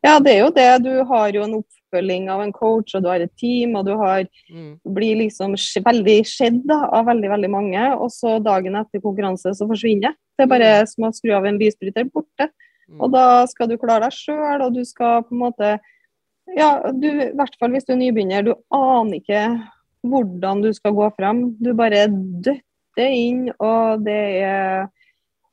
Ja, 0.00 0.16
det 0.22 0.32
er 0.32 0.38
jo 0.42 0.52
det. 0.54 0.68
Du 0.84 0.92
har 1.10 1.34
jo 1.34 1.42
en 1.44 1.58
oppfølging 1.58 2.28
av 2.32 2.42
en 2.42 2.54
coach, 2.56 2.94
og 2.96 3.04
du 3.04 3.10
har 3.10 3.24
et 3.24 3.34
team, 3.40 3.74
og 3.76 3.84
du 3.88 3.92
har, 4.00 4.24
mm. 4.48 4.70
blir 4.96 5.20
liksom 5.22 5.56
veldig 5.84 6.18
skjedd 6.28 6.72
av 6.72 7.08
veldig 7.08 7.32
veldig 7.34 7.50
mange. 7.52 7.84
Og 7.98 8.12
så 8.14 8.38
dagen 8.44 8.78
etter 8.80 9.04
konkurranse 9.04 9.52
så 9.56 9.68
forsvinner 9.68 10.08
det. 10.08 10.14
Det 10.38 10.46
er 10.46 10.52
bare 10.54 10.72
mm. 10.80 10.90
som 10.94 11.08
å 11.08 11.12
skru 11.16 11.34
av 11.36 11.48
en 11.48 11.60
lysbryter 11.60 12.08
borte. 12.12 12.48
Mm. 12.88 13.00
Og 13.04 13.12
da 13.12 13.24
skal 13.50 13.70
du 13.70 13.76
klare 13.80 14.08
deg 14.08 14.16
sjøl, 14.16 14.64
og 14.64 14.76
du 14.76 14.84
skal 14.88 15.24
på 15.26 15.36
en 15.36 15.44
måte 15.46 15.72
Ja, 16.56 16.88
du, 16.96 17.08
i 17.12 17.32
hvert 17.36 17.58
fall 17.60 17.74
hvis 17.74 17.84
du 17.84 17.92
er 17.92 18.00
nybegynner, 18.00 18.46
du 18.46 18.54
aner 18.72 19.18
ikke 19.18 19.42
hvordan 20.08 20.62
du 20.64 20.70
skal 20.72 20.94
gå 20.96 21.08
frem. 21.18 21.42
Du 21.60 21.74
bare 21.76 22.06
døtter 22.08 23.12
inn, 23.12 23.50
og 23.58 24.06
det 24.06 24.22
er 24.40 24.88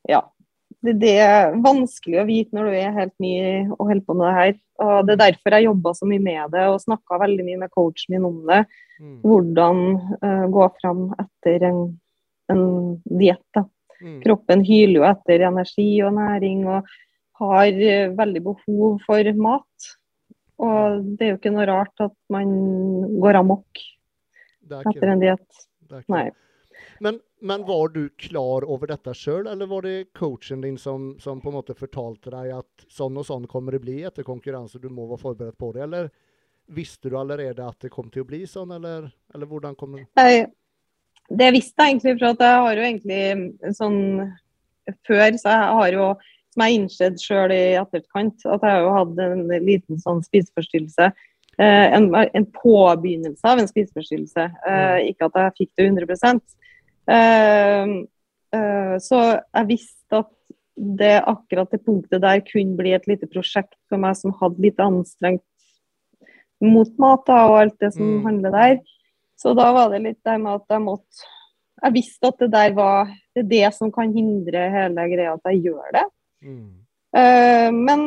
Ja 0.08 0.24
det, 0.86 0.96
det, 1.02 1.14
er 1.22 1.56
vanskelig 1.64 2.22
å 2.22 2.28
vite 2.28 2.56
når 2.56 2.70
du 2.70 2.78
er 2.78 2.96
helt 2.96 3.14
ny 3.24 3.36
og 3.76 3.88
holder 3.90 4.06
på 4.06 4.16
med 4.18 4.28
det 4.28 4.34
her. 4.38 4.58
Og 4.86 4.96
Det 5.08 5.14
er 5.16 5.22
derfor 5.24 5.56
jeg 5.56 5.68
jobba 5.68 5.94
så 5.98 6.10
mye 6.10 6.24
med 6.24 6.56
det 6.56 6.66
og 6.72 6.82
snakka 6.84 7.22
veldig 7.22 7.46
mye 7.48 7.62
med 7.64 7.74
coachen 7.74 8.16
min 8.16 8.28
om 8.28 8.42
det. 8.50 8.62
Mm. 9.00 9.16
Hvordan 9.24 9.82
uh, 10.24 10.46
gå 10.52 10.68
fram 10.82 11.08
etter 11.22 11.66
en, 11.70 11.82
en 12.52 12.66
diett. 13.08 13.64
Mm. 14.02 14.20
Kroppen 14.26 14.66
hyler 14.68 15.00
jo 15.00 15.08
etter 15.08 15.48
energi 15.50 15.90
og 16.06 16.16
næring 16.20 16.66
og 16.68 16.96
har 17.42 17.82
uh, 17.82 18.16
veldig 18.18 18.44
behov 18.46 19.04
for 19.06 19.34
mat. 19.40 19.92
Og 20.66 21.04
det 21.18 21.26
er 21.26 21.34
jo 21.34 21.40
ikke 21.40 21.52
noe 21.52 21.68
rart 21.68 22.06
at 22.06 22.16
man 22.32 22.50
går 23.20 23.42
amok 23.42 23.84
etter 24.66 25.12
en 25.12 25.22
diett. 25.22 25.64
Nei. 26.12 26.30
Men, 27.00 27.20
men, 27.42 27.66
var 27.68 27.90
du 27.90 28.10
klar 28.10 28.64
over 28.64 28.88
dette 28.88 29.14
sjøl, 29.14 29.48
eller 29.52 29.68
var 29.68 29.86
det 29.86 30.14
coachen 30.16 30.64
din 30.64 30.78
som, 30.80 31.14
som, 31.20 31.42
på 31.42 31.52
en 31.52 31.58
måte 31.58 31.76
fortalte 31.78 32.32
deg 32.34 32.54
at 32.56 32.86
sånn 32.92 33.20
og 33.20 33.28
sånn 33.28 33.48
kommer 33.52 33.76
det 33.76 33.84
bli 33.84 34.00
etter 34.08 34.26
konkurranse, 34.28 34.80
du 34.80 34.88
må 34.90 35.08
være 35.10 35.22
forberedt 35.22 35.60
på 35.60 35.74
det? 35.76 35.84
Eller 35.86 36.10
visste 36.72 37.12
du 37.12 37.18
allerede 37.20 37.66
at 37.66 37.80
det 37.84 37.92
kom 37.94 38.08
til 38.14 38.24
å 38.24 38.30
bli 38.30 38.46
sånn, 38.50 38.72
eller, 38.78 39.10
eller 39.34 39.50
hvordan 39.50 39.76
kom 39.78 40.00
det 40.00 40.08
jeg, 40.16 40.48
Det 41.30 41.52
visste 41.54 41.84
jeg 41.84 41.94
egentlig, 41.94 42.16
for 42.18 42.32
at 42.32 42.46
jeg 42.48 42.64
har 42.64 42.80
jo 42.80 42.88
egentlig 42.88 43.76
sånn 43.78 44.00
Før 45.06 45.38
så 45.42 45.54
jeg 45.54 45.70
har 45.80 45.96
jo 45.98 46.08
som 46.56 46.64
jeg 46.64 46.80
innsett 46.80 47.22
sjøl 47.22 47.52
i 47.52 47.64
etterkant, 47.76 48.46
at 48.48 48.64
jeg 48.64 48.72
har 48.72 48.84
jo 48.86 48.94
hatt 48.96 49.24
en 49.26 49.48
liten 49.68 50.00
sånn 50.00 50.24
spiseforstyrrelse. 50.24 51.12
Eh, 51.60 51.88
en, 51.98 52.08
en, 52.16 52.46
påbegynnelse 52.52 53.48
av 53.48 53.60
en 53.60 53.68
spiseforstyrrelse. 53.68 54.48
Eh, 54.48 54.80
mm. 54.80 55.10
ikke 55.12 55.28
at 55.28 55.42
jeg 55.42 55.58
fikk 55.60 55.74
det 55.76 55.90
100 55.92 56.40
Uh, 57.06 58.02
uh, 58.50 58.96
så 58.98 59.18
jeg 59.38 59.68
visste 59.70 60.18
at 60.24 60.32
det 60.76 61.20
akkurat 61.22 61.70
det 61.70 61.84
punktet 61.86 62.24
der 62.24 62.42
kunne 62.48 62.74
bli 62.80 62.96
et 62.98 63.06
lite 63.06 63.30
prosjekt 63.30 63.78
for 63.92 64.02
meg 64.02 64.18
som 64.18 64.34
hadde 64.40 64.64
litt 64.64 64.82
anstrengt 64.82 65.46
mot 66.66 66.90
mat 66.98 67.30
og 67.30 67.60
alt 67.60 67.78
det 67.78 67.92
som 67.94 68.08
mm. 68.10 68.26
handler 68.26 68.58
der. 68.58 68.76
Så 69.38 69.54
da 69.54 69.70
var 69.76 69.94
det 69.94 70.02
litt 70.02 70.22
det 70.26 70.40
med 70.42 70.64
at 70.64 70.74
jeg 70.74 70.82
måtte 70.82 71.32
Jeg 71.84 71.94
visste 71.94 72.32
at 72.32 72.42
det 72.42 72.48
der 72.54 72.74
var 72.74 73.10
det, 73.12 73.44
er 73.44 73.50
det 73.52 73.74
som 73.76 73.92
kan 73.94 74.14
hindre 74.16 74.66
hele 74.74 75.08
greia 75.12 75.36
at 75.36 75.52
jeg 75.52 75.68
gjør 75.70 75.94
det. 75.94 76.06
Mm. 76.44 76.84
Uh, 77.16 77.70
men 77.72 78.02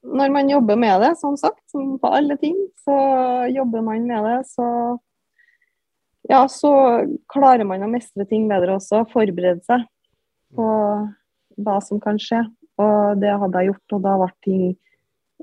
når 0.00 0.32
man 0.32 0.50
jobber 0.50 0.78
med 0.80 1.02
det, 1.04 1.12
som 1.20 1.36
sagt, 1.36 1.62
som 1.70 1.98
på 2.00 2.10
alle 2.16 2.36
ting, 2.40 2.56
så 2.84 2.96
jobber 3.52 3.84
man 3.84 4.06
med 4.08 4.24
det, 4.24 4.38
så 4.48 4.66
ja, 6.30 6.44
så 6.48 6.72
klarer 7.32 7.66
man 7.66 7.82
å 7.84 7.90
mestre 7.90 8.24
ting 8.28 8.46
bedre 8.50 8.76
også. 8.78 9.02
Forberede 9.12 9.64
seg 9.66 9.84
på 10.56 10.66
hva 11.60 11.78
som 11.84 12.00
kan 12.02 12.20
skje. 12.20 12.44
Og 12.80 13.20
det 13.20 13.32
hadde 13.42 13.60
jeg 13.60 13.72
gjort, 13.72 13.96
og 13.96 14.04
da 14.04 14.16
ble 14.20 14.30
ting 14.46 14.62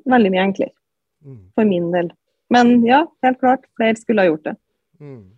veldig 0.07 0.33
mye 0.33 0.45
enklere. 0.47 0.73
Mm. 1.25 1.41
For 1.57 1.69
min 1.69 1.89
del. 1.93 2.11
Men 2.53 2.77
ja, 2.87 3.03
helt 3.25 3.41
klart, 3.41 3.65
flere 3.77 3.99
skulle 3.99 4.23
ha 4.23 4.31
gjort 4.31 4.45
det. 4.47 4.55
Mm. 5.01 5.36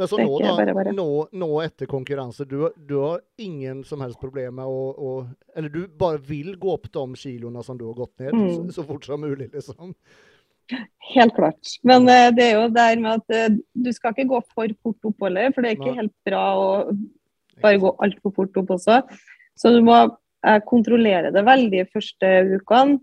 Men 0.00 0.08
så 0.08 0.16
nå, 0.16 0.38
da, 0.40 0.54
bare, 0.56 0.72
bare. 0.72 0.92
Nå, 0.96 1.26
nå, 1.36 1.46
etter 1.60 1.84
konkurranse, 1.84 2.46
du, 2.48 2.62
du, 2.88 2.94
har 3.02 3.20
ingen 3.36 3.82
som 3.84 4.00
helst 4.00 4.16
problem 4.22 4.54
med 4.56 4.64
å, 4.72 4.78
å, 4.96 5.10
Eller 5.52 5.68
du 5.74 5.82
bare 6.00 6.16
vil 6.24 6.54
gå 6.56 6.70
opp 6.72 6.88
de 6.94 7.02
kiloene 7.20 7.60
som 7.66 7.76
du 7.76 7.84
har 7.84 7.98
gått 7.98 8.14
ned, 8.22 8.32
mm. 8.32 8.46
så, 8.54 8.78
så, 8.78 8.84
fort 8.88 9.04
som 9.04 9.20
mulig, 9.20 9.50
liksom? 9.52 9.92
Helt 11.10 11.36
klart. 11.36 11.74
Men 11.84 12.08
uh, 12.08 12.30
det 12.32 12.46
er 12.46 12.56
jo 12.62 12.72
der 12.72 13.04
med 13.04 13.20
at 13.20 13.36
uh, 13.52 13.60
du 13.76 13.92
skal 13.92 14.16
ikke 14.16 14.30
gå 14.32 14.40
for 14.54 14.72
fort 14.80 15.12
opp 15.12 15.28
heller, 15.28 15.52
for 15.52 15.60
det 15.60 15.74
er 15.74 15.78
ikke 15.82 15.96
helt 16.00 16.16
bra 16.30 16.44
å 16.56 16.66
bare 17.60 17.84
gå 17.84 17.94
altfor 18.06 18.36
fort 18.40 18.60
opp 18.62 18.76
også. 18.78 19.02
Så 19.60 19.76
du 19.76 19.82
må 19.84 20.00
uh, 20.00 20.60
kontrollere 20.64 21.36
det 21.36 21.44
veldig 21.44 21.88
første 21.92 22.34
ukene. 22.56 23.02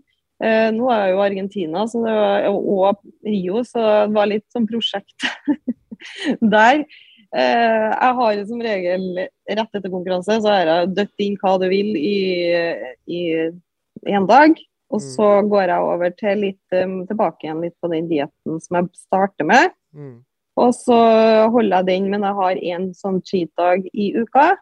nå 0.74 0.90
er 0.94 1.00
jeg 1.02 1.14
jo 1.14 1.22
Argentina 1.22 1.80
var, 1.94 2.44
og 2.50 3.06
Rio, 3.26 3.62
så 3.66 3.86
det 4.06 4.14
var 4.14 4.28
litt 4.30 4.44
sånn 4.54 4.66
prosjekt 4.70 5.26
der. 6.56 6.84
jeg 7.28 8.12
har 8.18 8.38
som 8.48 8.60
regel 8.64 9.02
rett 9.20 9.74
etter 9.76 9.90
konkurranse 9.92 10.38
så 10.40 10.48
har 10.48 10.70
jeg 10.70 10.94
dødt 10.96 11.24
inn 11.26 11.34
hva 11.42 11.50
du 11.60 11.66
vil 11.68 11.90
i, 12.00 12.14
én 13.04 13.58
en 14.08 14.28
dag. 14.28 14.56
Og 14.88 15.02
mm. 15.02 15.08
så 15.12 15.26
går 15.48 15.66
jeg 15.68 15.90
over 15.90 16.14
til 16.16 16.40
litt 16.46 16.76
um, 16.76 17.02
tilbake 17.08 17.44
igjen 17.44 17.60
litt 17.64 17.76
på 17.82 17.90
den 17.92 18.08
dietten 18.08 18.60
som 18.64 18.78
jeg 18.78 18.88
starter 18.96 19.48
med. 19.48 19.74
Mm. 19.92 20.16
Og 20.58 20.72
så 20.74 20.96
holder 21.52 21.76
jeg 21.76 21.88
den, 21.90 22.08
men 22.12 22.24
jeg 22.26 22.38
har 22.40 22.62
én 22.72 22.88
sånn 22.96 23.20
cheat-dag 23.26 23.84
i 23.92 24.10
uka. 24.16 24.54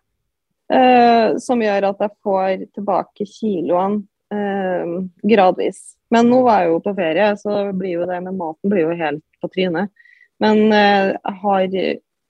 Uh, 0.67 1.39
som 1.39 1.63
gjør 1.63 1.93
at 1.93 2.01
jeg 2.03 2.17
får 2.27 2.65
tilbake 2.75 3.27
kiloene 3.31 4.03
uh, 4.35 4.97
gradvis. 5.23 5.95
Men 6.11 6.27
nå 6.31 6.41
var 6.47 6.65
jeg 6.65 6.73
jo 6.73 6.83
på 6.83 6.97
ferie, 6.99 7.31
så 7.39 7.61
blir 7.71 8.01
jo 8.01 8.11
det 8.11 8.19
med 8.25 8.35
maten 8.39 8.73
blir 8.73 8.89
jo 8.89 8.99
helt 8.99 9.23
på 9.43 9.51
trynet. 9.55 9.95
Men 10.43 10.67
uh, 10.69 11.15
jeg 11.17 11.35
har 11.43 11.67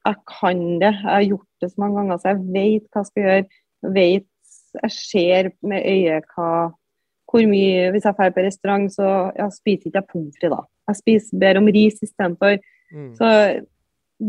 Jeg 0.06 0.16
kan 0.30 0.58
det. 0.78 0.92
Jeg 1.02 1.10
har 1.10 1.22
gjort 1.26 1.62
det 1.62 1.70
så 1.72 1.80
mange 1.82 1.96
ganger, 1.98 2.18
så 2.18 2.28
jeg 2.28 2.42
vet 2.54 2.84
hva 2.92 3.02
jeg 3.02 3.06
skal 3.10 3.22
gjøre. 3.24 3.46
Jeg 3.82 3.94
vet, 3.96 4.28
jeg 4.82 4.92
ser 4.94 5.48
med 5.66 5.88
øyet 5.90 6.28
hva 6.36 6.50
hvor 7.26 7.42
mye 7.50 7.90
Hvis 7.90 8.04
jeg 8.06 8.14
drar 8.16 8.34
på 8.34 8.44
restaurant, 8.44 8.92
så 8.92 9.06
jeg 9.36 9.54
spiser 9.56 9.88
ikke 9.90 9.98
jeg 9.98 10.10
pommes 10.12 10.36
frites 10.38 10.52
da. 10.52 10.60
Jeg 10.86 11.00
spiser, 11.00 11.40
bedre 11.42 11.62
om 11.62 11.70
ris 11.74 11.98
istedenfor. 12.02 12.60
Mm. 12.94 13.08
Så 13.18 13.30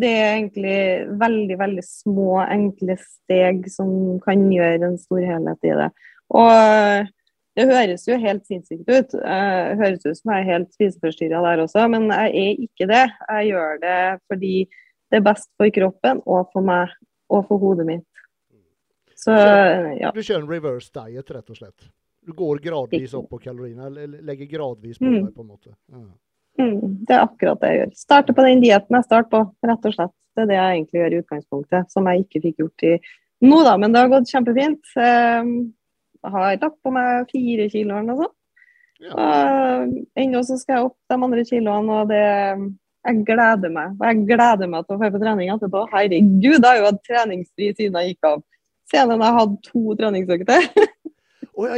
det 0.01 0.09
er 0.09 0.31
egentlig 0.33 0.79
veldig, 1.21 1.57
veldig 1.59 1.83
små, 1.85 2.41
enkle 2.43 2.97
steg 2.99 3.67
som 3.71 4.17
kan 4.23 4.47
gjøre 4.51 4.89
en 4.89 4.97
stor 4.99 5.21
helhet 5.23 5.69
i 5.69 5.75
det. 5.77 5.91
Og 6.35 7.13
det 7.57 7.65
høres 7.65 8.03
jo 8.05 8.17
helt 8.21 8.43
sinnssykt 8.45 8.85
ut. 8.85 9.15
Det 9.15 9.77
høres 9.79 10.03
ut 10.05 10.19
som 10.19 10.33
jeg 10.33 10.43
er 10.43 10.49
helt 10.51 10.75
spiseforstyrra 10.75 11.41
der 11.41 11.63
også, 11.63 11.87
men 11.89 12.05
jeg 12.13 12.33
er 12.43 12.59
ikke 12.67 12.87
det. 12.91 13.05
Jeg 13.31 13.49
gjør 13.49 13.79
det 13.81 14.01
fordi 14.29 14.53
det 15.07 15.19
er 15.19 15.25
best 15.25 15.49
for 15.57 15.73
kroppen 15.73 16.21
og 16.25 16.51
for 16.53 16.67
meg 16.67 16.93
og 17.33 17.47
for 17.47 17.63
hodet 17.63 17.87
mitt. 17.87 18.05
Så, 19.17 19.33
ja. 19.33 20.11
Du 20.13 20.21
kjører 20.21 20.43
en 20.43 20.51
reverse 20.51 20.93
diet, 20.93 21.33
rett 21.33 21.49
og 21.49 21.57
slett? 21.57 21.87
Du 22.27 22.35
går 22.37 22.59
gradvis 22.61 23.15
opp 23.17 23.31
på 23.31 23.39
kaloriene, 23.41 23.87
eller 23.87 24.21
legger 24.27 24.49
gradvis 24.51 24.99
på 24.99 25.07
mm. 25.07 25.15
deg, 25.15 25.31
på 25.33 25.45
en 25.45 25.49
måte. 25.49 25.73
Ja. 25.89 26.03
Mm, 26.61 26.97
det 27.07 27.15
er 27.15 27.23
akkurat 27.23 27.61
det 27.61 27.71
jeg 27.71 27.79
gjør. 27.79 27.95
Starte 27.97 28.35
på 28.37 28.45
den 28.45 28.61
dietten 28.61 28.97
jeg 28.99 29.07
starter 29.07 29.31
på, 29.33 29.41
rett 29.65 29.89
og 29.89 29.95
slett. 29.95 30.13
Det 30.37 30.43
er 30.43 30.51
det 30.51 30.59
jeg 30.59 30.75
egentlig 30.75 31.01
gjør 31.01 31.15
i 31.15 31.21
utgangspunktet, 31.23 31.89
som 31.89 32.11
jeg 32.11 32.27
ikke 32.27 32.43
fikk 32.45 32.61
gjort 32.61 32.85
i 32.85 32.93
nå, 33.47 33.57
da. 33.65 33.73
Men 33.81 33.93
det 33.93 34.03
har 34.03 34.13
gått 34.13 34.29
kjempefint. 34.29 34.93
Har 36.23 36.57
lagt 36.61 36.81
på 36.83 36.93
meg 36.93 37.29
fire 37.31 37.69
kilo 37.71 37.97
eller 37.97 38.07
noe 38.09 38.25
sånt. 38.25 38.35
Ja. 38.97 39.85
Ennå 40.17 40.41
så 40.45 40.57
skal 40.57 40.79
jeg 40.79 40.87
opp 40.87 40.97
de 41.05 41.17
andre 41.27 41.43
kiloene, 41.45 42.01
og 42.01 42.09
det 42.09 42.23
jeg 43.07 43.23
gleder 43.27 43.71
meg. 43.71 43.95
Og 43.99 44.05
jeg 44.09 44.23
gleder 44.27 44.69
meg 44.71 44.85
til 44.85 44.97
å 44.97 45.01
få 45.01 45.11
på 45.13 45.21
trening 45.21 45.51
etterpå. 45.53 45.83
Herregud, 45.93 46.57
jeg 46.57 46.65
har 46.65 46.79
jo 46.79 46.87
hatt 46.89 47.03
treningsfri 47.07 47.71
siden 47.75 47.99
jeg 48.01 48.13
gikk 48.13 48.29
av. 48.31 48.43
Siden 48.91 49.23
jeg 49.23 49.37
hadde 49.37 49.61
to 49.67 49.97
treningsøkter. 49.99 50.69
Oh, 51.57 51.71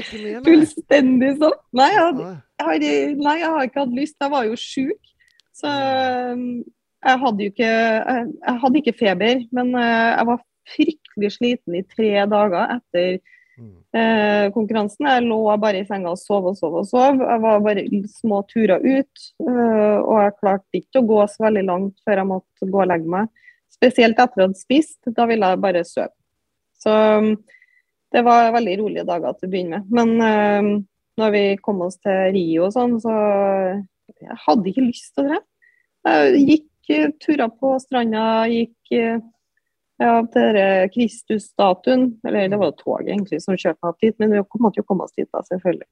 Fullstendig 0.44 1.38
sånn. 1.40 1.54
Nei 1.80 1.88
nei 1.96 2.74
jeg, 2.84 3.14
har, 3.24 3.62
ikke 3.64 3.86
hatt 3.86 3.96
lyst. 3.96 4.18
Jeg 4.20 4.34
var 4.34 4.48
jo 4.50 4.58
sjuk. 4.60 5.14
Så 5.56 5.72
jeg 5.72 7.22
hadde 7.22 7.46
jo 7.46 7.52
ikke 7.54 7.70
jeg, 7.70 8.56
hadde 8.64 8.82
ikke 8.82 8.96
feber, 9.00 9.44
men 9.56 9.72
uh, 9.76 10.10
jeg 10.18 10.28
var 10.30 10.42
fryktelig 10.70 11.32
sliten 11.38 11.78
i 11.80 11.86
tre 11.88 12.12
dager 12.32 12.76
etter 12.76 13.22
uh, 13.60 14.48
konkurransen. 14.56 15.08
Jeg 15.10 15.26
lå 15.26 15.40
bare 15.62 15.82
i 15.82 15.88
senga 15.88 16.14
og 16.14 16.20
sov 16.22 16.50
og 16.52 16.58
sov 16.60 16.80
og 16.82 16.88
sov. 16.90 17.20
Jeg 17.24 17.44
var 17.44 17.64
bare 17.66 17.86
små 18.12 18.42
turer 18.50 18.84
ut. 18.84 19.26
Uh, 19.44 20.00
og 20.00 20.16
jeg 20.24 20.36
klarte 20.40 20.82
ikke 20.82 21.02
å 21.02 21.08
gå 21.10 21.20
så 21.32 21.46
veldig 21.48 21.66
langt 21.68 21.98
før 22.06 22.22
jeg 22.22 22.30
måtte 22.32 22.70
gå 22.70 22.84
og 22.84 22.90
legge 22.92 23.14
meg. 23.16 23.32
Spesielt 23.74 24.20
etter 24.20 24.44
å 24.44 24.50
ha 24.50 24.58
spist. 24.58 25.00
Da 25.16 25.28
ville 25.30 25.52
jeg 25.52 25.64
bare 25.66 25.86
sove. 25.88 26.12
Så 26.80 26.94
um, 26.94 27.34
det 28.14 28.24
var 28.26 28.54
veldig 28.56 28.78
rolige 28.80 29.08
dager 29.08 29.36
til 29.36 29.50
å 29.50 29.54
begynne 29.54 29.82
med. 29.82 29.92
Men 29.92 30.14
um, 30.24 30.72
når 31.20 31.36
vi 31.36 31.44
kom 31.64 31.82
oss 31.86 32.00
til 32.00 32.30
Rio 32.36 32.70
og 32.70 32.76
sånn, 32.76 32.96
så 33.04 33.16
jeg 34.20 34.40
hadde 34.46 34.72
ikke 34.72 34.88
lyst 34.88 35.12
til 35.14 35.26
å 35.26 35.34
dra. 35.34 35.42
Jeg 36.10 36.46
gikk 36.48 36.94
uh, 36.96 37.10
turer 37.22 37.52
på 37.60 37.76
stranda, 37.84 38.24
gikk 38.52 38.96
ja, 40.00 40.88
Kristus-statuen. 40.94 42.08
Eller 42.28 42.50
det 42.52 42.60
var 42.62 42.72
toget 42.80 43.12
egentlig 43.14 43.42
som 43.44 43.58
kjørte 43.58 43.80
meg 43.82 43.92
opp 43.92 44.06
dit, 44.06 44.16
men 44.22 44.34
vi 44.34 44.46
måtte 44.64 44.82
jo 44.82 44.88
komme 44.88 45.08
oss 45.08 45.16
dit 45.18 45.30
da, 45.32 45.44
selvfølgelig. 45.50 45.90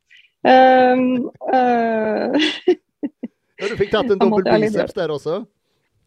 Um, 0.48 1.28
uh, 1.50 2.48
ja, 3.60 3.68
du 3.68 3.78
fikk 3.80 3.94
tatt 3.94 4.12
en 4.14 4.22
dobbel 4.22 4.48
biceps 4.48 4.96
der 4.96 5.14
også? 5.14 5.42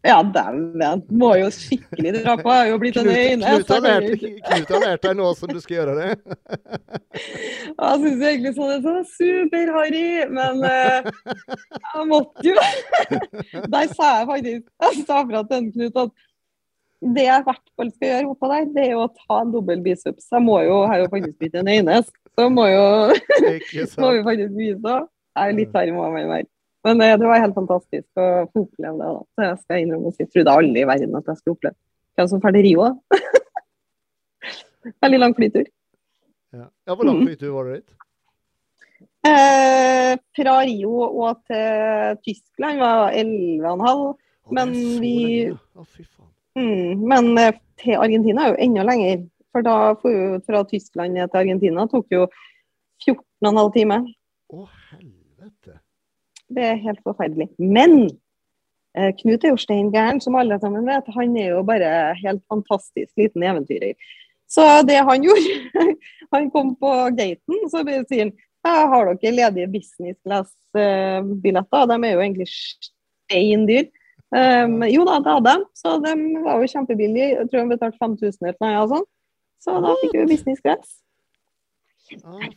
Ja, 0.01 0.23
dæven. 0.33 1.03
Må 1.13 1.35
jo 1.37 1.49
skikkelig 1.53 2.23
dra 2.23 2.33
på. 2.39 2.49
Jeg 2.49 2.63
har 2.63 2.69
jo 2.71 2.77
blitt 2.81 2.95
en 2.97 3.09
øyne. 3.09 3.51
Knut 3.51 4.71
har 4.73 4.85
lært, 4.85 5.03
deg 5.03 5.13
nå 5.19 5.27
som 5.37 5.51
du 5.51 5.59
skal 5.61 5.75
gjøre 5.75 5.93
det. 5.99 6.07
jeg 7.83 7.99
syns 8.01 8.23
egentlig 8.31 8.53
sånn 8.55 8.71
er 8.73 8.81
sånn 8.87 9.05
super-harry, 9.11 10.07
men 10.33 10.65
uh, 10.65 11.11
jeg 11.75 12.07
måtte 12.09 12.47
jo 12.49 12.57
Der 13.75 13.93
sa 13.93 14.09
jeg 14.21 14.27
faktisk 14.31 14.65
Jeg 14.65 15.05
sa 15.05 15.21
fra 15.27 15.43
til 15.51 15.69
Knut 15.75 16.01
at 16.01 16.17
det 17.01 17.25
jeg 17.25 17.41
i 17.41 17.45
hvert 17.47 17.69
fall 17.79 17.91
skal 17.95 18.11
gjøre 18.11 18.31
oppå 18.31 18.49
der, 18.51 18.65
det 18.75 18.83
er 18.85 18.97
å 18.99 19.07
ta 19.15 19.41
en 19.41 19.53
dobbel 19.53 19.81
biceps. 19.81 20.27
Jeg 20.29 20.45
må 20.45 20.59
jo, 20.67 20.81
har 20.89 21.01
jo 21.01 21.09
faktisk 21.09 21.37
blitt 21.41 21.57
en 21.57 21.71
øynesk, 21.71 22.13
så 22.37 22.47
må 22.53 22.67
jo 22.69 22.83
må 24.03 24.11
vi 24.15 24.25
faktisk 24.27 24.57
vise. 24.57 24.97
Jeg 25.31 25.53
er 25.53 25.57
litt 25.57 25.77
harry 25.77 25.93
må 25.95 26.05
jeg 26.13 26.29
være. 26.29 26.47
Men 26.85 27.01
eh, 27.05 27.15
det 27.17 27.29
var 27.29 27.41
helt 27.41 27.57
fantastisk 27.57 28.21
å 28.21 28.27
få 28.51 28.65
oppleve 28.65 28.93
det. 28.99 29.07
da. 29.07 29.23
Så 29.33 29.47
jeg 29.47 29.59
skal 29.63 29.83
innrømme 29.83 30.11
å 30.11 30.17
jeg 30.17 30.29
trodde 30.33 30.55
aldri 30.61 30.83
i 30.83 30.89
verden 30.89 31.17
at 31.17 31.29
jeg 31.29 31.41
skulle 31.41 31.57
oppleve 31.57 31.77
hvem 32.19 32.29
som 32.29 32.41
drar 32.43 32.55
til 32.57 32.65
Rio. 32.67 32.87
Veldig 35.05 35.19
lang 35.21 35.35
flytur. 35.37 35.67
Ja. 36.51 36.67
ja, 36.67 36.95
Hvor 36.95 37.07
lang 37.07 37.21
mm. 37.21 37.27
flytur 37.29 37.53
var 37.55 37.69
det 37.69 37.79
dit? 37.79 37.97
Eh, 39.29 40.13
fra 40.35 40.55
Rio 40.65 41.05
og 41.05 41.43
til 41.49 42.17
Tyskland 42.25 42.81
var 42.81 43.13
11,5. 43.13 44.03
Men 44.51 44.73
vi 44.99 45.15
fy 45.49 46.03
faen. 46.03 46.20
Mm, 46.59 47.03
men 47.07 47.37
eh, 47.39 47.53
til 47.79 47.99
Argentina 47.99 48.45
er 48.45 48.55
jo 48.55 48.63
enda 48.65 48.87
lenger. 48.87 49.27
For 49.51 49.65
da 49.65 49.93
fra 49.99 50.63
Tyskland 50.69 51.17
til 51.19 51.39
Argentina 51.41 51.85
tok 51.91 52.11
jo 52.13 52.25
14,5 53.03 53.71
timer. 53.75 54.05
Å, 54.51 54.67
helvete. 54.91 55.79
Det 56.51 56.67
er 56.67 56.83
helt 56.83 57.01
forferdelig. 57.07 57.49
Men 57.59 57.97
eh, 58.95 59.11
Knut 59.19 59.43
er 59.43 59.53
jo 59.53 59.59
steingæren, 59.59 60.21
som 60.23 60.37
alle 60.39 60.59
sammen 60.61 60.87
vet. 60.87 61.11
Han 61.17 61.35
er 61.39 61.55
jo 61.55 61.65
bare 61.67 61.91
helt 62.21 62.43
fantastisk 62.51 63.11
liten 63.19 63.43
eventyrer. 63.43 63.95
Så 64.51 64.65
det 64.87 64.99
han 65.07 65.23
gjorde 65.23 65.83
Han 66.35 66.49
kom 66.51 66.73
på 66.79 66.91
gaten, 67.15 67.67
så 67.71 67.83
sier 68.07 68.31
han 68.63 68.91
har 68.91 69.09
dere 69.17 69.33
ledige 69.33 69.67
business 69.73 70.19
class-billetter. 70.21 71.87
De 71.89 71.95
er 71.97 72.13
jo 72.13 72.21
egentlig 72.21 72.47
steindyr. 72.51 73.87
Um, 74.31 74.77
jo 74.87 75.03
da, 75.07 75.17
det 75.19 75.33
hadde 75.35 75.53
de. 75.57 75.69
Så 75.75 75.97
de 76.05 76.13
var 76.45 76.61
jo 76.61 76.69
kjempebillige. 76.71 77.33
Jeg 77.33 77.49
tror 77.51 77.65
de 77.65 77.73
betalte 77.73 77.99
5000 77.99 78.47
eller 78.47 78.77
noe 78.77 78.87
sånt. 78.93 79.09
Så 79.61 79.75
da 79.83 79.97
fikk 80.01 80.15
vi 80.15 80.29
business 80.31 80.63
class. 80.63 80.95
Ah, 82.25 82.47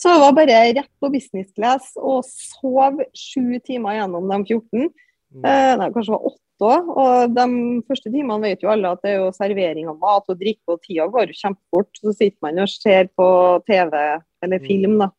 så 0.00 0.12
det 0.14 0.20
var 0.22 0.32
bare 0.32 0.60
rett 0.78 0.92
på 1.02 1.10
business 1.12 1.50
class 1.52 1.90
og 2.00 2.22
sov 2.24 3.02
sju 3.12 3.58
timer 3.64 3.98
gjennom 3.98 4.30
de 4.30 4.38
14. 4.46 4.86
Mm. 5.34 5.44
Eh, 5.44 5.72
nei, 5.76 5.88
kanskje 5.92 6.12
det 6.12 6.16
var 6.16 6.28
åtte 6.30 6.70
òg. 6.70 6.92
Og 7.02 7.34
de 7.36 7.46
første 7.88 8.12
timene 8.12 8.46
vet 8.46 8.64
jo 8.64 8.72
alle 8.72 8.94
at 8.94 9.02
det 9.04 9.12
er 9.12 9.18
jo 9.20 9.34
servering 9.36 9.90
av 9.92 9.98
mat 10.00 10.32
og 10.32 10.40
drikke, 10.40 10.64
og 10.72 10.80
tida 10.86 11.08
går 11.12 11.32
jo 11.32 11.40
kjempefort. 11.42 11.90
Så 12.00 12.14
sitter 12.14 12.38
man 12.46 12.62
og 12.64 12.72
ser 12.72 13.10
på 13.18 13.28
TV 13.68 13.96
eller 14.00 14.62
mm. 14.62 14.68
film, 14.68 14.98
da. 15.02 15.10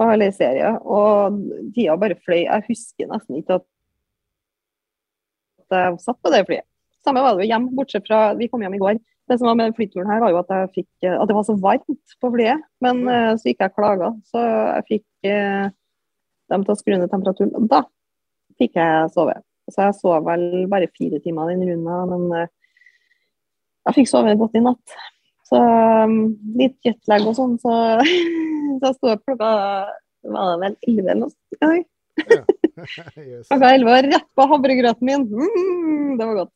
På 0.00 0.08
hele 0.10 0.30
serien. 0.36 0.80
Og 0.84 1.40
tida 1.76 1.96
bare 2.00 2.18
fløy. 2.20 2.42
Jeg 2.44 2.66
husker 2.68 3.08
nesten 3.12 3.40
ikke 3.40 3.60
at 3.60 3.68
jeg 5.76 6.02
satt 6.02 6.18
på 6.22 6.32
det 6.34 6.44
flyet. 6.48 6.66
Samme 7.04 7.22
var 7.24 7.36
det 7.36 7.46
jo 7.46 7.52
hjem, 7.54 7.70
bortsett 7.76 8.08
fra 8.08 8.34
Vi 8.36 8.48
kom 8.50 8.62
hjem 8.64 8.76
i 8.76 8.82
går. 8.82 8.98
Det 9.30 9.38
som 9.38 9.46
var 9.46 9.56
med 9.60 9.76
flyturen 9.76 10.10
her, 10.10 10.20
var 10.20 10.32
jo 10.32 10.40
at, 10.40 10.50
jeg 10.50 10.72
fikk, 10.80 10.88
at 11.06 11.28
det 11.30 11.36
var 11.36 11.44
så 11.46 11.54
varmt 11.62 12.16
på 12.20 12.30
flyet. 12.34 12.64
Men 12.84 13.04
uh, 13.06 13.32
så 13.38 13.50
gikk 13.50 13.62
jeg 13.62 13.76
klaga, 13.76 14.10
så 14.26 14.42
jeg 14.42 14.86
fikk 14.88 15.30
uh, 15.30 15.70
dem 16.50 16.66
til 16.66 16.74
å 16.74 16.78
skru 16.80 16.96
ned 16.96 17.12
temperaturen. 17.12 17.54
Og 17.56 17.68
da 17.70 17.84
fikk 18.58 18.76
jeg 18.80 19.12
sove. 19.14 19.38
Så 19.70 19.86
jeg 19.86 19.98
sov 20.00 20.26
vel 20.26 20.66
bare 20.72 20.90
fire 20.98 21.20
timer 21.22 21.52
den 21.52 21.62
runden, 21.68 22.10
men 22.10 22.26
uh, 22.34 22.50
jeg 23.86 24.00
fikk 24.00 24.10
sove 24.10 24.34
godt 24.40 24.58
i 24.58 24.64
natt. 24.66 24.98
Så 25.50 25.58
um, 25.58 26.18
litt 26.58 26.76
jetlag 26.86 27.24
og 27.26 27.38
sånn, 27.38 27.56
så, 27.62 27.76
så 28.80 28.90
jeg 28.90 28.98
sto 28.98 29.14
opp 29.14 29.24
klokka 29.26 29.54
var 30.30 30.52
det 30.52 30.60
vel 30.60 30.76
elleve 30.88 31.14
eller 31.14 31.30
noe. 31.30 31.80
Klokka 32.24 33.70
elleve 33.74 33.90
var 33.90 34.08
rett 34.08 34.28
på 34.34 34.46
havregrøten 34.52 35.06
min. 35.06 35.26
Mm, 35.28 36.18
det 36.18 36.26
var 36.26 36.34
godt. 36.42 36.52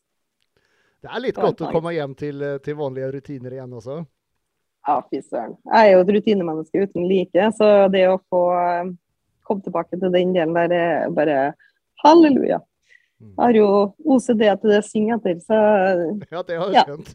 Det 1.05 1.11
er 1.13 1.21
litt 1.21 1.37
godt 1.37 1.61
å 1.61 1.71
komme 1.73 1.93
hjem 1.93 2.15
til, 2.17 2.43
eh, 2.43 2.61
til 2.65 2.79
vanlige 2.79 3.11
rutiner 3.13 3.53
igjen 3.59 3.73
også? 3.77 3.99
Ja, 4.85 4.99
fy 5.09 5.21
søren. 5.21 5.57
Jeg 5.69 5.81
er 5.81 5.91
jo 5.95 6.05
et 6.05 6.13
rutinemenneske 6.17 6.85
uten 6.87 7.09
like, 7.09 7.49
så 7.59 7.69
det 7.93 8.05
å 8.09 8.23
få 8.33 8.43
eh, 8.57 8.93
komme 9.45 9.65
tilbake 9.65 9.99
til 9.99 10.13
den 10.13 10.33
delen 10.37 10.57
der 10.57 10.73
er 10.77 11.13
bare 11.13 11.39
halleluja. 12.05 12.61
Mm. 13.21 13.31
Jeg 13.31 13.43
har 13.45 13.55
jo 13.61 13.69
OCD 14.17 14.43
til 14.61 14.73
det 14.73 14.83
synger 14.89 15.21
etter, 15.21 15.37
så 15.45 15.57
Ja, 16.33 16.41
det 16.43 16.57
har 16.61 16.69
jeg 16.73 16.85
skjønt. 16.89 17.11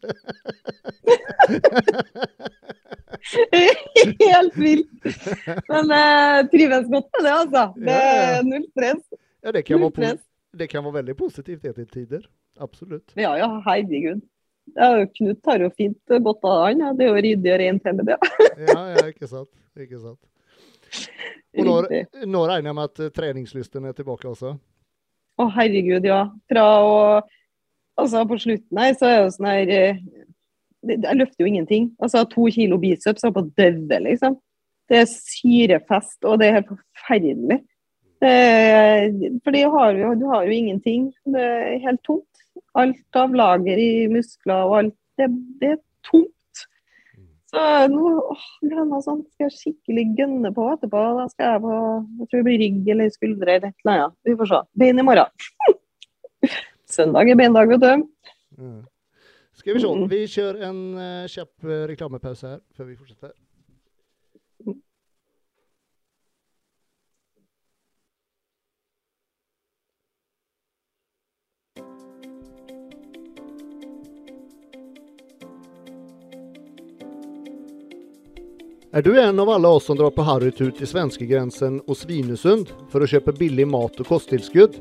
ja. 1.10 2.48
Helt 4.26 4.58
vilt. 4.58 4.90
Men 5.70 5.94
jeg 5.94 6.44
uh, 6.46 6.50
trives 6.54 6.90
godt 6.90 7.08
med 7.16 7.26
det, 7.26 7.36
altså. 7.36 7.64
Det 7.76 8.00
er 8.00 8.44
null 8.48 8.66
stress. 8.72 9.06
Ja, 9.44 9.54
det 9.56 9.64
kan, 9.68 9.80
null 9.82 9.94
stress. 9.94 10.22
det 10.60 10.70
kan 10.72 10.86
være 10.86 11.00
veldig 11.02 11.16
positivt 11.20 11.66
i 11.70 11.86
tider. 11.86 12.28
Absolutt. 12.60 13.16
Ja, 13.16 13.36
ja, 13.40 13.50
herregud. 13.68 14.22
Ja, 14.76 15.06
Knut 15.18 15.40
tar 15.44 15.64
jo 15.64 15.70
fint 15.74 16.20
godt 16.22 16.44
av 16.46 16.66
han. 16.68 16.84
Ja. 16.84 16.94
Det 16.94 17.08
er 17.08 17.14
jo 17.14 17.24
ryddig 17.26 17.54
og 17.54 17.60
rent 17.64 17.90
hele 17.90 18.06
tida. 18.06 18.20
ja, 18.70 18.80
ja, 18.94 19.06
ikke 19.10 19.30
sant. 19.32 19.52
Ikke 19.80 20.02
sant. 20.02 20.22
Og 21.58 21.66
nå, 21.66 21.76
nå, 22.30 22.46
regner 22.50 22.70
jeg 22.70 22.78
med 22.78 22.92
at 22.92 23.16
treningslysten 23.16 23.90
er 23.90 23.98
tilbake 23.98 24.30
også? 24.30 24.54
Å, 25.40 25.46
herregud, 25.56 26.06
ja. 26.06 26.24
Fra 26.52 26.70
å 26.86 26.96
Altså, 28.00 28.22
på 28.24 28.38
slutten 28.40 28.80
her 28.80 28.94
så 28.96 29.08
er 29.10 29.18
det 29.20 29.32
sånn 29.36 29.48
her 29.50 29.72
eh, 29.76 29.98
Jeg 30.88 31.18
løfter 31.18 31.44
jo 31.44 31.50
ingenting. 31.50 31.90
Altså, 32.00 32.24
to 32.30 32.48
kilo 32.54 32.78
biceps 32.80 33.26
er 33.28 33.34
på 33.36 33.44
døde, 33.58 34.00
liksom. 34.06 34.38
Det 34.90 35.04
er 35.04 35.10
syrefest, 35.12 36.24
og 36.26 36.40
det 36.40 36.48
er 36.48 36.58
helt 36.60 36.72
forferdelig. 36.72 37.60
For 38.20 39.52
du 39.54 40.26
har 40.32 40.48
jo 40.48 40.56
ingenting. 40.56 41.12
Det 41.26 41.44
er 41.44 41.84
helt 41.84 42.04
tomt. 42.08 42.26
Alt 42.78 43.18
av 43.18 43.36
lager 43.36 43.80
i 43.80 44.08
muskler 44.12 44.68
og 44.68 44.76
alt, 44.80 44.98
det, 45.18 45.30
det 45.62 45.72
er 45.76 45.80
tomt. 46.06 46.36
Så 47.50 47.62
nå 47.90 48.12
åh, 48.30 48.44
sånt 49.02 49.26
skal 49.32 49.48
jeg 49.48 49.56
skikkelig 49.56 50.06
gønne 50.20 50.52
på 50.54 50.68
etterpå. 50.74 51.02
Da 51.18 51.26
skal 51.32 51.56
jeg 51.56 51.64
på 51.64 51.78
jeg 52.20 52.28
tror 52.28 52.38
det 52.38 52.46
blir 52.46 52.62
rygg 52.62 52.92
eller 52.94 53.14
skuldre 53.14 53.56
eller 53.56 53.72
et 53.72 53.86
eller 53.86 53.96
annet. 53.96 54.18
Vi 54.28 54.38
får 54.38 54.52
se. 54.52 54.62
Bein 54.84 55.02
i 55.02 55.08
morgen. 55.08 55.50
Søndag 56.98 57.30
er 57.30 57.40
beindag, 57.40 57.72
vet 57.72 57.86
du. 57.86 58.06
Mm. 58.60 58.84
Skal 59.60 59.76
vi 59.76 59.82
se. 59.84 59.88
Vi 60.08 60.20
kjører 60.32 60.66
en 60.70 60.82
uh, 60.96 61.28
kjapp 61.28 61.68
uh, 61.68 61.72
her 61.92 62.60
før 62.78 62.86
vi 62.88 62.96
fortsetter. 62.96 63.34
Er 78.90 79.04
du 79.06 79.12
en 79.22 79.38
av 79.40 79.50
alle 79.54 79.68
oss 79.68 79.86
som 79.86 79.98
drar 80.00 80.10
på 80.16 80.24
harrytur 80.26 80.72
til 80.74 80.88
svenskegrensen 80.90 81.82
og 81.86 82.00
Svinesund 82.00 82.72
for 82.90 83.04
å 83.04 83.12
kjøpe 83.12 83.36
billig 83.38 83.68
mat 83.70 84.00
og 84.02 84.08
kosttilskudd? 84.08 84.80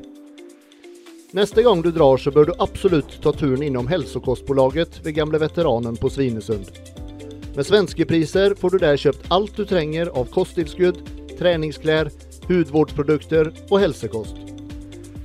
Neste 1.31 1.63
gang 1.63 1.81
du 1.81 1.91
drar 1.91 2.17
så 2.17 2.31
bør 2.31 2.45
du 2.45 2.53
absolutt 2.57 3.11
ta 3.21 3.29
turen 3.31 3.61
innom 3.63 3.87
Hälsokostbolaget 3.87 5.05
ved 5.05 5.13
gamle 5.13 5.37
veteranen 5.37 5.95
på 5.95 6.09
Svinesund. 6.09 6.65
Med 7.55 7.65
svenske 7.65 8.05
priser 8.05 8.55
får 8.57 8.69
du 8.69 8.77
der 8.81 8.97
kjøpt 8.97 9.27
alt 9.29 9.53
du 9.53 9.61
trenger 9.69 10.09
av 10.17 10.31
kosttilskudd, 10.33 10.97
treningsklær, 11.37 12.09
hudvårdsprodukter 12.47 13.51
og 13.69 13.75
helsekost. 13.77 14.41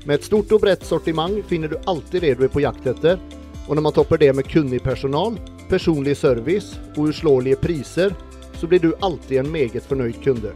Med 0.05 0.18
et 0.18 0.28
stort 0.28 0.52
og 0.52 0.61
bredt 0.66 0.84
sortiment 0.84 1.40
finner 1.48 1.72
du 1.72 1.80
alltid 1.88 2.28
det 2.28 2.34
du 2.36 2.44
er 2.44 2.52
på 2.52 2.66
jakt 2.66 2.84
etter, 2.84 3.16
og 3.64 3.72
når 3.72 3.88
man 3.88 3.96
topper 3.96 4.20
det 4.20 4.34
med 4.36 4.52
kunnig 4.52 4.82
personal, 4.84 5.40
personlig 5.72 6.18
service 6.20 6.76
og 6.98 7.14
uslåelige 7.14 7.62
priser, 7.64 8.12
så 8.61 8.68
blir 8.68 8.84
du 8.84 8.92
alltid 9.00 9.40
en 9.40 9.52
meget 9.57 9.88
fornøyd 9.88 10.20
kunde. 10.20 10.52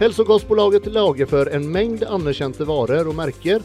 Hälsokostbolaget 0.00 0.88
lagerfører 0.88 1.52
en 1.60 1.68
mängd 1.68 2.08
anerkjente 2.08 2.64
varer 2.64 3.04
og 3.04 3.20
merker, 3.20 3.60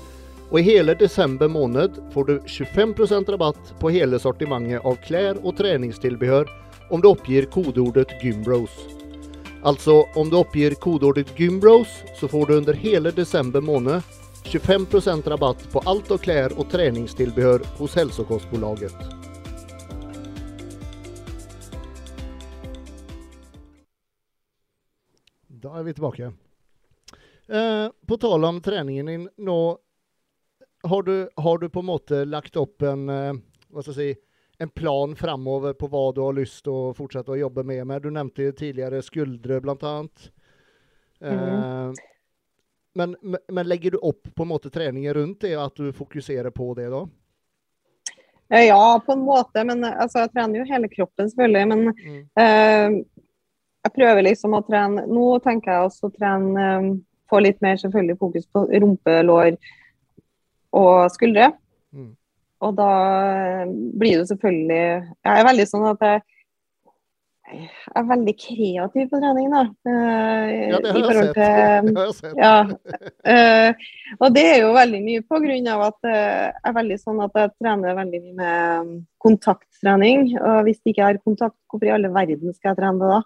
Og 0.49 0.59
i 0.59 0.65
hele 0.65 0.95
desember 0.97 1.47
måned 1.47 1.99
får 2.13 2.25
du 2.25 2.39
25% 2.39 3.29
rabatt 3.29 3.73
på 3.79 3.89
hele 3.93 4.17
sortimentet 4.19 4.81
av 4.81 4.95
klær 5.05 5.37
og 5.45 5.53
treningstilbehør 5.59 6.49
om 6.89 7.01
du 7.01 7.11
oppgir 7.11 7.45
kodeordet 7.53 8.15
Gymbros. 8.23 8.73
Altså, 9.61 10.07
om 10.17 10.29
du 10.29 10.39
oppgir 10.39 10.73
kodeordet 10.81 11.35
Gymbros, 11.37 11.91
så 12.17 12.27
får 12.27 12.47
du 12.47 12.53
under 12.57 12.73
hele 12.73 13.11
desember 13.11 13.61
måned 13.61 14.01
25% 14.49 15.29
rabatt 15.29 15.67
på 15.71 15.83
alt 15.85 16.09
av 16.11 16.17
klær 16.23 16.55
og 16.57 16.71
treningstilbehør 16.71 17.61
hos 17.77 17.95
Hälsokostbolaget. 17.95 18.95
Da 25.61 25.75
er 25.77 25.83
vi 25.83 25.93
tilbake. 25.93 26.31
Eh, 27.47 27.85
på 28.07 28.17
tale 28.17 28.47
om 28.47 28.61
treningen 28.61 29.29
nå 29.37 29.59
har 30.83 31.03
du, 31.03 31.29
har 31.35 31.57
du, 31.57 31.69
på 31.69 31.79
en 31.79 31.85
måte 31.85 32.25
lagt 32.25 32.57
opp 32.57 32.81
en, 32.81 33.09
eh, 33.09 33.33
hva 33.69 33.83
skal 33.83 33.95
jeg 33.95 34.15
si, 34.15 34.25
en 34.59 34.69
plan 34.69 35.15
framover 35.15 35.73
på 35.79 35.87
hva 35.87 36.09
du 36.15 36.21
har 36.23 36.35
lyst 36.35 36.65
til 36.65 36.75
å 36.75 36.93
fortsette 36.95 37.31
å 37.31 37.39
jobbe 37.39 37.63
med? 37.63 37.85
med? 37.87 38.03
Du 38.03 38.11
nevnte 38.11 38.51
tidligere 38.51 39.01
skuldre, 39.03 39.61
bl.a. 39.63 39.93
Mm. 41.23 41.31
Eh, 41.31 42.05
men, 42.99 43.15
men, 43.21 43.67
legger 43.67 43.95
du 43.95 44.01
opp 44.03 44.27
på 44.35 44.43
en 44.43 44.51
måte 44.51 44.71
treningen 44.73 45.13
rundt 45.13 45.45
det, 45.45 45.55
at 45.55 45.75
du 45.79 45.93
fokuserer 45.95 46.51
på 46.51 46.73
det 46.75 46.89
da? 46.91 47.05
Eh, 48.49 48.67
ja, 48.67 49.01
på 49.05 49.15
en 49.15 49.23
måte. 49.23 49.63
Men 49.63 49.85
altså, 49.85 50.25
jeg 50.25 50.33
trener 50.33 50.59
jo 50.59 50.67
hele 50.73 50.89
kroppen, 50.91 51.29
selvfølgelig. 51.31 51.67
Men 51.71 51.85
mm. 51.93 52.21
eh, 52.43 52.99
jeg 53.85 53.95
prøver 53.95 54.25
liksom 54.27 54.57
å 54.57 54.63
trene 54.67 55.05
Nå 55.07 55.27
tenker 55.43 55.71
jeg 55.71 55.87
også 55.87 56.09
å 56.09 56.15
trene 56.17 56.65
eh, 56.65 56.89
Få 57.29 57.39
litt 57.45 57.59
mer 57.61 57.77
selvfølgelig 57.77 58.17
fokus 58.17 58.47
på 58.49 58.63
rumpe, 58.81 59.19
lår 59.21 59.53
og 60.75 61.09
skuldre. 61.13 61.51
Mm. 61.95 62.11
Og 62.59 62.75
da 62.75 62.89
blir 63.95 64.19
det 64.19 64.27
selvfølgelig 64.27 64.81
Jeg 64.83 65.31
er 65.31 65.47
veldig 65.47 65.65
sånn 65.69 65.85
at 65.93 66.03
jeg, 66.03 66.21
jeg 67.49 67.69
er 67.97 68.09
veldig 68.09 68.33
kreativ 68.37 69.07
på 69.09 69.21
trening, 69.23 69.47
da. 69.53 69.63
Uh, 69.87 70.49
ja, 70.69 70.81
det 70.83 70.91
har 70.91 70.99
jeg 70.99 71.15
sett. 71.15 71.39
Til, 71.39 71.95
jeg 71.95 72.17
sett. 72.19 72.35
Ja, 72.37 72.57
uh, 73.31 73.87
og 74.19 74.35
det 74.35 74.45
er 74.51 74.59
jo 74.65 74.75
veldig 74.75 75.01
mye 75.07 75.23
på 75.25 75.39
grunn 75.45 75.71
av 75.73 75.85
at 75.87 75.97
uh, 76.05 76.13
jeg 76.13 76.67
er 76.69 76.77
veldig 76.77 76.99
sånn 77.01 77.23
at 77.25 77.41
jeg 77.41 77.55
trener 77.55 77.97
veldig 78.03 78.21
mye 78.27 78.37
med 78.43 78.93
kontakttrening. 79.23 80.29
Og 80.37 80.61
hvis 80.67 80.83
jeg 80.83 80.93
ikke 80.93 81.09
har 81.09 81.23
kontakt, 81.23 81.57
hvorfor 81.71 81.89
i 81.89 81.95
alle 81.95 82.13
verden 82.13 82.53
skal 82.53 82.73
jeg 82.73 82.81
trene 82.83 83.01
det 83.01 83.13
da? 83.15 83.23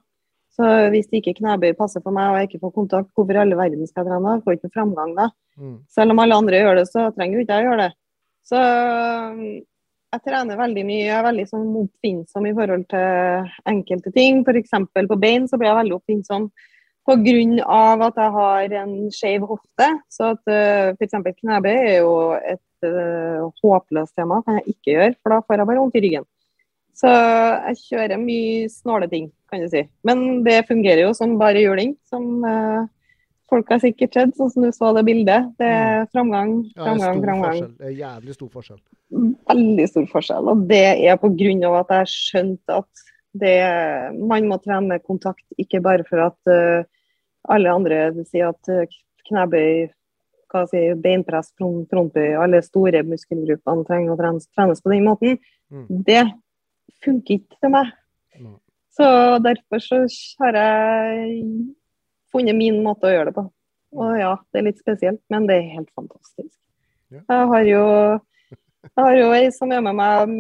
Så 0.54 0.70
hvis 0.94 1.10
ikke 1.10 1.34
knebøy 1.40 1.72
passer 1.78 2.04
for 2.04 2.14
meg 2.14 2.30
og 2.30 2.38
jeg 2.38 2.52
ikke 2.52 2.62
får 2.62 2.74
kontakt, 2.76 3.10
hvorfor 3.18 3.38
i 3.38 3.42
alle 3.42 3.58
verden 3.58 3.88
skal 3.90 4.04
jeg 4.04 4.12
trene 4.12 4.36
Jeg 4.36 4.44
Får 4.46 4.58
ikke 4.60 4.74
framgang 4.76 5.14
da. 5.18 5.30
Mm. 5.58 5.78
Selv 5.90 6.14
om 6.14 6.22
alle 6.22 6.38
andre 6.38 6.60
gjør 6.62 6.80
det, 6.80 6.88
så 6.92 7.08
trenger 7.16 7.40
jo 7.40 7.46
ikke 7.46 7.58
jeg 7.58 7.70
gjøre 7.70 7.86
det. 7.88 7.94
Så 8.44 8.60
jeg 10.14 10.22
trener 10.28 10.60
veldig 10.60 10.84
mye. 10.86 11.06
Jeg 11.08 11.16
er 11.18 11.26
veldig 11.26 11.48
sånn 11.50 11.72
oppfinnsom 11.80 12.46
i 12.46 12.54
forhold 12.54 12.86
til 12.92 13.50
enkelte 13.72 14.14
ting. 14.14 14.44
F.eks. 14.46 14.78
på 14.94 15.20
bein 15.24 15.50
så 15.50 15.58
blir 15.58 15.72
jeg 15.72 15.80
veldig 15.80 15.98
oppfinnsom 15.98 16.52
pga. 17.04 18.08
at 18.08 18.20
jeg 18.22 18.32
har 18.38 18.76
en 18.84 18.94
skeiv 19.12 19.48
hofte. 19.50 19.90
Så 20.14 20.34
at 20.36 20.54
uh, 20.54 20.94
f.eks. 20.94 21.18
knebøy 21.42 21.74
er 21.74 21.98
jo 22.04 22.14
et 22.38 22.86
uh, 22.86 23.50
håpløst 23.64 24.16
tema. 24.16 24.44
kan 24.46 24.62
jeg 24.62 24.76
ikke 24.76 24.92
gjøre, 24.92 25.16
for 25.22 25.34
da 25.34 25.42
får 25.42 25.58
jeg 25.58 25.72
bare 25.72 25.82
vondt 25.82 25.98
i 25.98 26.06
ryggen. 26.06 26.30
Så 26.94 27.10
jeg 27.10 27.80
kjører 27.88 28.22
mye 28.22 28.70
snåle 28.70 29.10
ting, 29.10 29.32
kan 29.54 29.64
du 29.64 29.70
si. 29.70 29.86
Men 30.08 30.44
det 30.46 30.64
fungerer 30.68 31.06
jo 31.06 31.14
som 31.18 31.38
bare 31.40 31.62
juling. 31.62 31.94
Som 32.10 32.42
uh, 32.42 32.90
folk 33.52 33.70
har 33.70 33.82
sikkert 33.84 34.18
sett, 34.18 34.36
sånn 34.38 34.52
som 34.54 34.66
du 34.66 34.72
så 34.74 34.92
det 34.98 35.06
bildet. 35.08 35.52
Det 35.62 35.70
er 35.70 36.04
mm. 36.04 36.12
framgang, 36.16 36.54
framgang, 36.76 37.16
ja, 37.20 37.24
framgang. 37.28 37.64
Det 37.80 37.90
er 37.92 37.96
jævlig 38.02 38.38
stor 38.38 38.52
forskjell. 38.58 38.84
Veldig 39.54 39.88
stor 39.92 40.12
forskjell. 40.12 40.52
Og 40.54 40.68
det 40.72 40.84
er 40.92 41.20
pga. 41.22 41.74
at 41.84 41.98
jeg 42.00 42.14
skjønte 42.14 42.80
at 42.82 43.10
det, 43.34 43.58
man 44.22 44.46
må 44.50 44.60
trene 44.62 44.94
med 44.94 45.06
kontakt, 45.06 45.46
ikke 45.58 45.82
bare 45.82 46.06
for 46.10 46.22
at 46.28 46.54
uh, 46.54 46.86
alle 47.54 47.74
andre 47.74 48.26
sier 48.30 48.52
at 48.52 48.70
uh, 48.70 48.86
knebøy, 49.30 49.90
hva 50.54 50.68
si, 50.70 50.84
beinpress, 51.02 51.50
frontbøy, 51.58 52.36
alle 52.38 52.62
store 52.62 53.02
muskelgruppene 53.08 53.88
trenger 53.88 54.14
å 54.14 54.20
trenes, 54.20 54.46
trenes 54.54 54.84
på 54.86 54.94
den 54.94 55.08
måten. 55.08 55.40
Mm. 55.74 55.88
Det 56.06 56.24
funker 57.04 57.40
ikke 57.40 57.58
til 57.58 57.74
meg. 57.74 57.90
Så 58.94 59.06
derfor 59.42 59.82
så 59.82 60.04
har 60.44 60.58
jeg 60.60 61.46
funnet 62.34 62.58
min 62.58 62.82
måte 62.86 63.10
å 63.10 63.14
gjøre 63.14 63.32
det 63.32 63.38
på. 63.38 63.48
Og 63.94 64.18
ja, 64.18 64.36
det 64.54 64.62
er 64.62 64.68
litt 64.70 64.82
spesielt, 64.82 65.22
men 65.34 65.48
det 65.50 65.60
er 65.60 65.74
helt 65.78 65.90
fantastisk. 65.98 66.56
Jeg 67.14 67.50
har 67.50 67.66
jo, 67.68 67.84
jeg 68.90 69.02
har 69.06 69.18
jo 69.18 69.34
ei 69.36 69.50
som 69.54 69.74
er 69.74 69.84
med 69.86 69.98
meg 69.98 70.38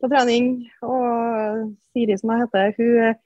på 0.00 0.10
trening, 0.10 0.48
og 0.82 1.68
Siri 1.92 2.16
som 2.18 2.32
jeg 2.32 2.46
heter, 2.46 2.72
hun, 2.78 3.20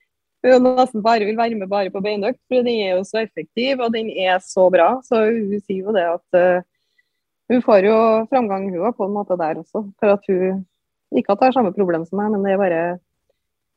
hun 0.45 0.69
nesten 0.69 1.05
bare 1.05 1.29
vil 1.29 1.39
være 1.39 1.57
med 1.61 1.71
bare 1.71 1.93
på 1.93 2.03
beinøkt, 2.05 2.41
for 2.49 2.61
den 2.61 2.85
er 2.85 2.99
jo 2.99 3.07
så 3.09 3.23
effektiv 3.23 3.81
og 3.81 3.95
den 3.95 4.11
er 4.12 4.41
så 4.45 4.69
bra. 4.73 4.91
Så 5.07 5.23
hun 5.31 5.57
sier 5.65 5.89
jo 5.89 5.97
det 5.97 6.05
at 6.11 6.39
uh, 6.41 6.67
hun 7.53 7.65
får 7.65 7.89
jo 7.89 7.97
framgang 8.33 8.69
hun 8.73 8.97
på 8.97 9.09
en 9.09 9.17
måte 9.17 9.39
der 9.41 9.61
også. 9.62 9.87
For 10.01 10.17
at 10.17 10.29
hun 10.29 10.65
ikke 11.15 11.37
at 11.37 11.47
har 11.47 11.57
samme 11.57 11.73
problem 11.77 12.05
som 12.09 12.21
meg, 12.21 12.33
men 12.35 12.45
det 12.45 12.55
er 12.55 12.61
bare 12.61 12.85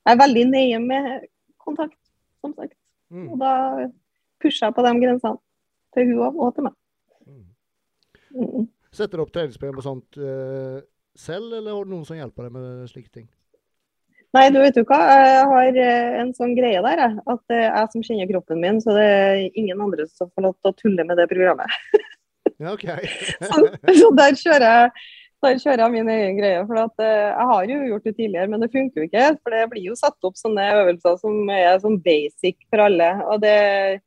Jeg 0.07 0.15
er 0.15 0.21
veldig 0.21 0.43
nøye 0.47 0.79
med 0.79 1.07
kontakt, 1.59 1.97
som 2.39 2.53
sagt. 2.55 2.77
Mm. 3.11 3.27
Og 3.33 3.39
da 3.41 3.53
pusha 4.39 4.71
på 4.71 4.85
de 4.85 4.93
grensene. 5.03 5.39
Til 5.95 6.11
hun 6.13 6.37
og 6.39 6.51
til 6.55 6.67
meg. 6.67 6.75
Mm. 7.27 7.47
mm. 8.37 8.67
Setter 8.95 9.19
du 9.19 9.25
opp 9.25 9.33
treningsprogram 9.35 9.81
og 9.81 9.85
sånt 9.85 10.19
uh, 10.21 10.79
selv, 11.17 11.51
eller 11.51 11.73
har 11.73 11.85
du 11.85 11.91
noen 11.91 12.05
som 12.07 12.17
hjelper 12.17 12.47
deg 12.47 12.55
med 12.55 12.87
slike 12.91 13.11
ting? 13.11 13.27
Nei, 14.35 14.47
du 14.53 14.59
vet 14.61 14.75
jo 14.77 14.83
hva. 14.87 14.97
Jeg 15.17 15.45
har 15.49 15.77
eh, 15.81 16.15
en 16.21 16.33
sånn 16.35 16.53
greie 16.57 16.81
der, 16.83 17.01
jeg. 17.01 17.21
At 17.31 17.43
det 17.51 17.59
er 17.61 17.69
jeg 17.71 17.91
som 17.93 18.03
kjenner 18.05 18.29
kroppen 18.29 18.59
min, 18.61 18.81
så 18.83 18.95
det 18.97 19.05
er 19.07 19.43
ingen 19.47 19.81
andre 19.81 20.05
som 20.11 20.29
får 20.29 20.45
lov 20.45 20.57
til 20.59 20.71
å 20.71 20.77
tulle 20.81 21.05
med 21.07 21.19
det 21.19 21.27
programmet. 21.31 21.71
ja, 22.61 22.73
ok. 22.73 22.85
så, 23.49 23.61
så, 23.87 24.11
der 24.19 24.37
kjører 24.41 24.67
jeg 24.67 25.07
der 25.45 25.59
kjører 25.61 25.83
jeg 25.83 25.93
min 25.93 26.09
egen 26.09 26.37
greie. 26.39 26.65
for 26.65 26.79
at, 26.81 26.93
uh, 26.99 27.29
Jeg 27.29 27.47
har 27.51 27.71
jo 27.71 27.79
gjort 27.91 28.03
det 28.09 28.15
tidligere, 28.15 28.47
men 28.49 28.61
det 28.61 28.71
funker 28.73 29.01
jo 29.01 29.07
ikke. 29.07 29.25
For 29.43 29.53
det 29.53 29.69
blir 29.71 29.89
jo 29.91 29.95
satt 29.99 30.27
opp 30.27 30.37
sånne 30.39 30.65
øvelser 30.81 31.17
som 31.21 31.49
er 31.53 31.79
sånn 31.83 31.99
basic 32.01 32.57
for 32.69 32.87
alle. 32.87 33.11
og 33.27 33.41
det 33.41 34.01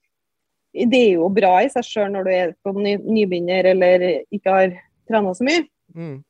det 0.70 0.98
er 1.00 1.12
jo 1.18 1.28
bra 1.34 1.56
i 1.64 1.70
seg 1.72 1.86
sjøl 1.86 2.12
når 2.14 2.26
du 2.26 2.30
er 2.30 2.52
på 2.62 2.72
ny, 2.76 2.94
nybegynner 3.02 3.72
eller 3.72 4.04
ikke 4.30 4.54
har 4.54 4.74
trena 5.10 5.32
så 5.34 5.46
mye. 5.46 5.64
Mm. 5.96 6.20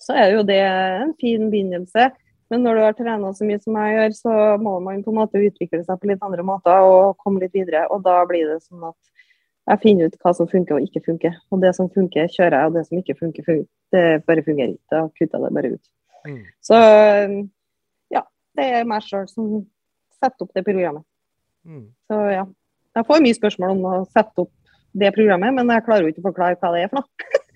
Så 0.00 0.16
er 0.16 0.36
jo 0.36 0.44
det 0.48 0.60
en 0.64 1.12
fin 1.20 1.50
begynnelse. 1.52 2.08
Men 2.50 2.64
når 2.64 2.74
du 2.78 2.82
har 2.82 2.96
trena 2.98 3.32
så 3.36 3.46
mye 3.46 3.60
som 3.62 3.76
jeg 3.76 3.96
gjør, 3.96 4.14
så 4.16 4.36
må 4.62 4.78
man 4.82 5.04
på 5.04 5.12
en 5.12 5.20
måte 5.20 5.42
utvikle 5.44 5.84
seg 5.84 6.00
på 6.00 6.10
litt 6.10 6.24
andre 6.24 6.42
måter 6.46 6.82
og 6.82 7.20
komme 7.20 7.44
litt 7.44 7.54
videre. 7.54 7.84
Og 7.92 8.02
da 8.06 8.22
blir 8.26 8.48
det 8.48 8.62
sånn 8.64 8.88
at 8.88 9.09
jeg 9.70 9.82
finner 9.84 10.10
ut 10.10 10.16
hva 10.22 10.32
som 10.34 10.48
funker 10.50 10.76
og 10.76 10.86
ikke 10.86 11.02
funker. 11.06 11.36
Og 11.54 11.62
det 11.62 11.72
som 11.76 11.90
funker, 11.94 12.30
kjører 12.32 12.56
jeg, 12.56 12.70
og 12.70 12.76
det 12.76 12.84
som 12.88 12.98
ikke 12.98 13.16
funker, 13.18 13.46
funker. 13.46 13.68
det 13.94 14.04
bare 14.26 14.44
fungerer 14.46 14.72
ikke. 14.74 14.86
Da 14.90 15.02
kutter 15.08 15.36
jeg 15.36 15.44
det 15.44 15.56
bare 15.58 15.72
ut. 15.74 15.90
Mm. 16.26 16.40
Så 16.66 16.80
ja, 18.16 18.24
det 18.58 18.70
er 18.78 18.88
meg 18.88 19.04
sjøl 19.06 19.28
som 19.30 19.52
setter 20.18 20.46
opp 20.46 20.56
det 20.56 20.64
programmet. 20.66 21.06
Mm. 21.64 21.84
Så 22.10 22.22
ja. 22.34 22.48
Jeg 22.98 23.06
får 23.06 23.22
mye 23.22 23.36
spørsmål 23.36 23.76
om 23.76 23.84
å 23.86 23.92
sette 24.10 24.42
opp 24.42 24.50
det 24.98 25.12
programmet, 25.14 25.54
men 25.54 25.70
jeg 25.70 25.86
klarer 25.86 26.02
jo 26.02 26.10
ikke 26.10 26.24
å 26.24 26.30
forklare 26.32 26.58
hva 26.58 26.72
det 26.74 26.82
er 26.84 26.90
for 26.90 27.04
noe. 27.04 27.30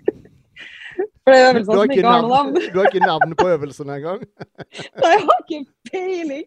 For 1.24 1.32
det 1.32 1.40
er 1.40 1.46
øvelser 1.54 1.72
som 1.72 1.92
ikke 1.94 2.04
har 2.04 2.20
noe 2.20 2.30
navn. 2.30 2.56
Du 2.68 2.74
har 2.76 2.90
ikke 2.90 3.00
navn 3.00 3.30
på 3.40 3.46
øvelsen 3.48 3.90
engang? 3.94 4.18
Nei, 5.00 5.12
jeg 5.14 5.22
har 5.24 5.38
ikke 5.40 5.60
peiling. 5.88 6.42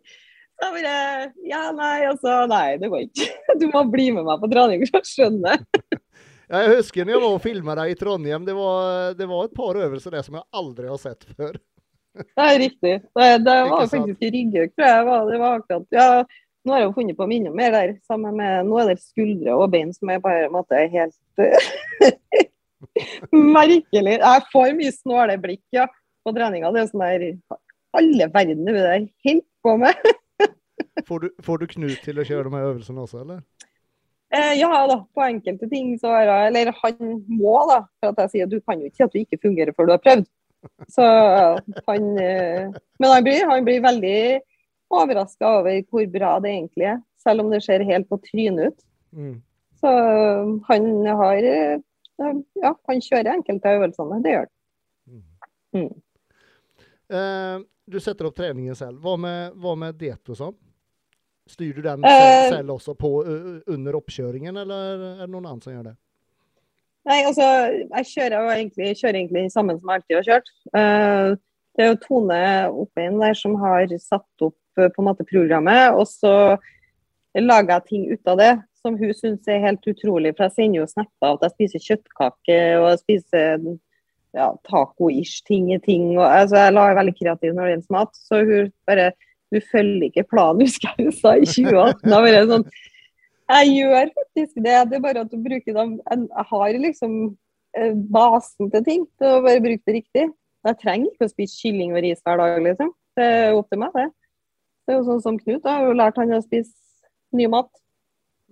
Jeg 0.58 0.74
bare 0.74 0.98
Ja, 1.46 1.62
nei, 1.76 2.08
altså 2.10 2.42
Nei, 2.50 2.78
det 2.82 2.90
går 2.92 3.06
ikke. 3.06 3.30
Du 3.62 3.68
må 3.74 3.84
bli 3.92 4.10
med 4.16 4.26
meg 4.28 4.42
på 4.42 4.50
trening 4.52 4.84
for 4.90 5.02
å 5.02 5.08
skjønne. 5.08 5.58
Jeg 6.48 6.76
husker 6.78 7.04
når 7.04 7.12
jeg 7.12 7.20
var 7.20 7.34
og 7.36 7.42
filma 7.44 7.74
deg 7.76 7.90
i 7.92 7.96
Trondheim. 8.00 8.44
Det 8.48 8.54
var, 8.56 9.16
det 9.20 9.26
var, 9.28 9.48
et 9.50 9.56
par 9.58 9.76
øvelser 9.84 10.14
der 10.16 10.24
som 10.24 10.38
jeg 10.38 10.46
aldri 10.56 10.88
har 10.88 11.00
sett 11.02 11.26
før. 11.36 11.58
Det 12.38 12.46
er 12.46 12.60
riktig. 12.62 12.94
Det, 13.04 13.26
det 13.44 13.56
var 13.68 13.90
faktisk 13.92 14.24
i 14.24 14.30
Ryggøk, 14.32 14.72
tror 14.78 14.88
jeg. 14.88 15.02
Det 15.28 15.40
var 15.42 15.58
akkurat, 15.58 15.88
ja, 15.92 16.06
nå 16.64 16.74
har 16.74 16.80
jeg 16.82 16.88
jo 16.88 16.94
funnet 16.96 17.18
på 17.20 17.28
minner 17.28 17.54
mer 17.56 17.76
der. 17.76 17.92
sammen 18.08 18.40
med, 18.40 18.70
Nå 18.70 18.80
er 18.80 18.94
det 18.94 19.04
skuldre 19.04 19.58
og 19.60 19.74
bein 19.76 19.92
som 19.96 20.14
er 20.14 20.24
bare 20.24 20.48
måte, 20.52 20.80
helt 20.94 21.18
merkelig. 23.32 24.16
Jeg 24.16 24.48
får 24.54 24.74
mye 24.80 24.96
snåle 24.96 25.38
blikk 25.44 25.64
ja, 25.76 25.86
på 26.24 26.34
treninga. 26.36 26.72
Det 26.72 26.86
er 26.86 26.90
sånn 26.94 27.04
der 27.04 27.28
Alle 28.00 28.32
verden 28.34 28.72
er 28.72 28.80
det 28.80 28.88
der 28.88 29.06
helt 29.28 29.48
på 29.68 29.76
med. 29.84 30.16
Får, 31.06 31.20
du, 31.20 31.30
får, 31.44 31.62
du, 31.62 31.68
Knut 31.74 32.04
til 32.04 32.20
å 32.20 32.26
kjøre 32.28 32.48
de 32.48 32.58
her 32.58 32.70
øvelsene 32.72 33.04
også, 33.04 33.24
eller? 33.26 33.44
Eh, 34.34 34.54
ja 34.60 34.70
da, 34.90 34.98
på 35.16 35.24
enkelte 35.24 35.70
ting 35.72 35.94
så 36.02 36.12
er 36.18 36.26
jeg 36.28 36.48
Eller 36.50 36.74
han 36.82 36.98
må, 37.32 37.54
da. 37.70 37.80
For 38.02 38.12
at 38.12 38.26
jeg 38.26 38.34
sier 38.34 38.50
du 38.52 38.58
kan 38.60 38.82
jo 38.82 38.90
ikke 38.90 39.00
si 39.00 39.06
at 39.06 39.16
du 39.16 39.22
ikke 39.22 39.42
fungerer 39.46 39.76
før 39.76 39.88
du 39.88 39.96
har 39.96 40.04
prøvd. 40.04 40.28
Så 40.92 41.06
han 41.88 42.08
eh, 42.20 42.74
Men 43.00 43.14
han 43.14 43.26
blir, 43.28 43.46
han 43.48 43.68
blir 43.68 43.84
veldig 43.86 44.20
overraska 44.98 45.52
over 45.60 45.82
hvor 45.92 46.06
bra 46.12 46.38
det 46.44 46.54
egentlig 46.54 46.86
er, 46.94 47.00
selv 47.20 47.44
om 47.44 47.52
det 47.52 47.60
ser 47.66 47.84
helt 47.88 48.08
på 48.08 48.20
trynet 48.24 48.72
ut. 48.72 48.86
Mm. 49.12 49.34
Så 49.82 49.92
han 50.70 50.86
har 51.20 51.48
ja, 52.18 52.72
han 52.88 53.02
kjører 53.04 53.34
enkelte 53.36 53.70
av 53.70 53.82
øvelsene. 53.82 54.20
Det 54.24 54.34
gjør 54.34 54.46
han. 54.46 54.54
Mm. 55.08 55.82
mm. 55.82 55.90
Eh, 57.18 57.66
du 57.88 58.00
setter 58.04 58.28
opp 58.28 58.36
treningen 58.36 58.76
selv. 58.76 59.00
Hva 59.04 59.16
med, 59.22 59.54
hva 59.62 59.76
med 59.80 60.00
diett 60.00 60.34
og 60.34 60.40
sånn? 60.40 60.56
Styrer 61.48 61.80
du 61.80 61.86
den 61.86 62.04
selv, 62.04 62.56
selv 62.56 62.76
også 62.76 62.94
på 63.00 63.12
under 63.72 63.98
oppkjøringen, 64.00 64.60
eller 64.64 65.08
er 65.14 65.26
det 65.26 65.32
noen 65.32 65.48
annen 65.48 65.64
som 65.64 65.74
gjør 65.74 65.90
det? 65.90 65.96
Nei, 67.08 67.22
altså, 67.24 67.46
jeg 67.72 68.10
kjører 68.10 68.50
egentlig, 68.52 68.94
kjører 69.00 69.20
egentlig 69.22 69.44
sammen 69.54 69.78
som 69.80 69.92
jeg 69.92 70.02
alltid 70.02 70.18
har 70.18 70.28
kjørt. 70.28 70.50
Uh, 70.76 71.38
det 71.78 71.86
er 71.86 71.92
jo 71.94 72.00
Tone 72.04 72.40
Oppein 72.84 73.20
der 73.22 73.38
som 73.38 73.56
har 73.62 73.94
satt 74.02 74.44
opp 74.44 74.58
på 74.78 75.02
en 75.02 75.08
måte 75.08 75.26
programmet, 75.26 75.96
og 75.96 76.06
så 76.10 76.58
lager 77.38 77.78
jeg 77.78 77.88
ting 77.88 78.04
ut 78.12 78.30
av 78.30 78.40
det 78.42 78.54
som 78.82 78.98
hun 78.98 79.14
syns 79.16 79.50
er 79.50 79.64
helt 79.64 79.86
utrolig. 79.90 80.34
For 80.36 80.48
jeg 80.48 80.56
sender 80.56 80.82
jo 80.82 80.90
snapper 80.90 81.30
av 81.30 81.38
at 81.38 81.48
jeg 81.48 81.56
spiser 81.56 81.86
kjøttkake 81.86 82.58
og 82.80 82.88
jeg 82.92 83.02
spiser 83.04 83.68
ja, 84.38 84.52
taco-ish 84.70 85.44
ting 85.48 85.72
i 85.74 85.80
ting. 85.84 86.12
Og, 86.18 86.26
altså, 86.26 86.60
jeg 86.62 86.76
er 86.76 87.00
veldig 87.00 87.16
kreativ 87.18 87.56
når 87.56 87.64
det 87.64 87.74
gjelder 87.76 87.98
mat. 87.98 88.22
Så 88.28 88.42
hun 88.48 88.72
bare 88.90 89.10
Du 89.54 89.60
følger 89.72 90.10
ikke 90.10 90.28
planen, 90.28 90.66
husker 90.66 90.92
jeg 90.92 91.08
hun 91.08 91.16
sa 91.16 91.36
i 91.38 91.48
2018. 91.48 92.04
Da 92.12 92.22
var 92.24 92.36
det 92.36 92.46
sånn 92.52 92.66
Jeg 93.48 93.70
gjør 93.78 94.10
faktisk 94.20 94.58
det. 94.60 94.78
Det 94.92 94.98
er 94.98 95.06
bare 95.06 95.24
at 95.24 95.32
du 95.32 95.38
bruker 95.40 95.78
dem 95.78 95.98
Jeg 96.04 96.48
har 96.52 96.80
liksom 96.84 97.18
eh, 97.78 97.94
basen 98.12 98.72
til 98.74 98.86
ting. 98.88 99.08
til 99.20 99.38
å 99.38 99.42
bare 99.46 99.64
bruke 99.64 99.84
det 99.88 100.00
riktig. 100.02 100.28
Jeg 100.68 100.80
trenger 100.82 101.12
ikke 101.14 101.30
å 101.30 101.32
spise 101.32 101.60
kylling 101.62 101.94
og 101.96 102.04
ris 102.04 102.24
hver 102.26 102.42
dag, 102.42 102.58
liksom. 102.66 102.92
Det 103.18 103.28
er 103.28 103.56
opp 103.56 103.70
til 103.72 103.82
meg, 103.82 103.96
det. 103.96 104.10
Det 104.88 104.94
er 104.94 105.00
jo 105.00 105.08
sånn 105.08 105.24
som 105.24 105.38
Knut. 105.40 105.62
Jeg 105.62 105.72
har 105.72 105.86
jo 105.88 105.96
lært 105.96 106.20
han 106.20 106.36
å 106.36 106.44
spise 106.44 106.76
ny 107.36 107.48
mat. 107.52 107.70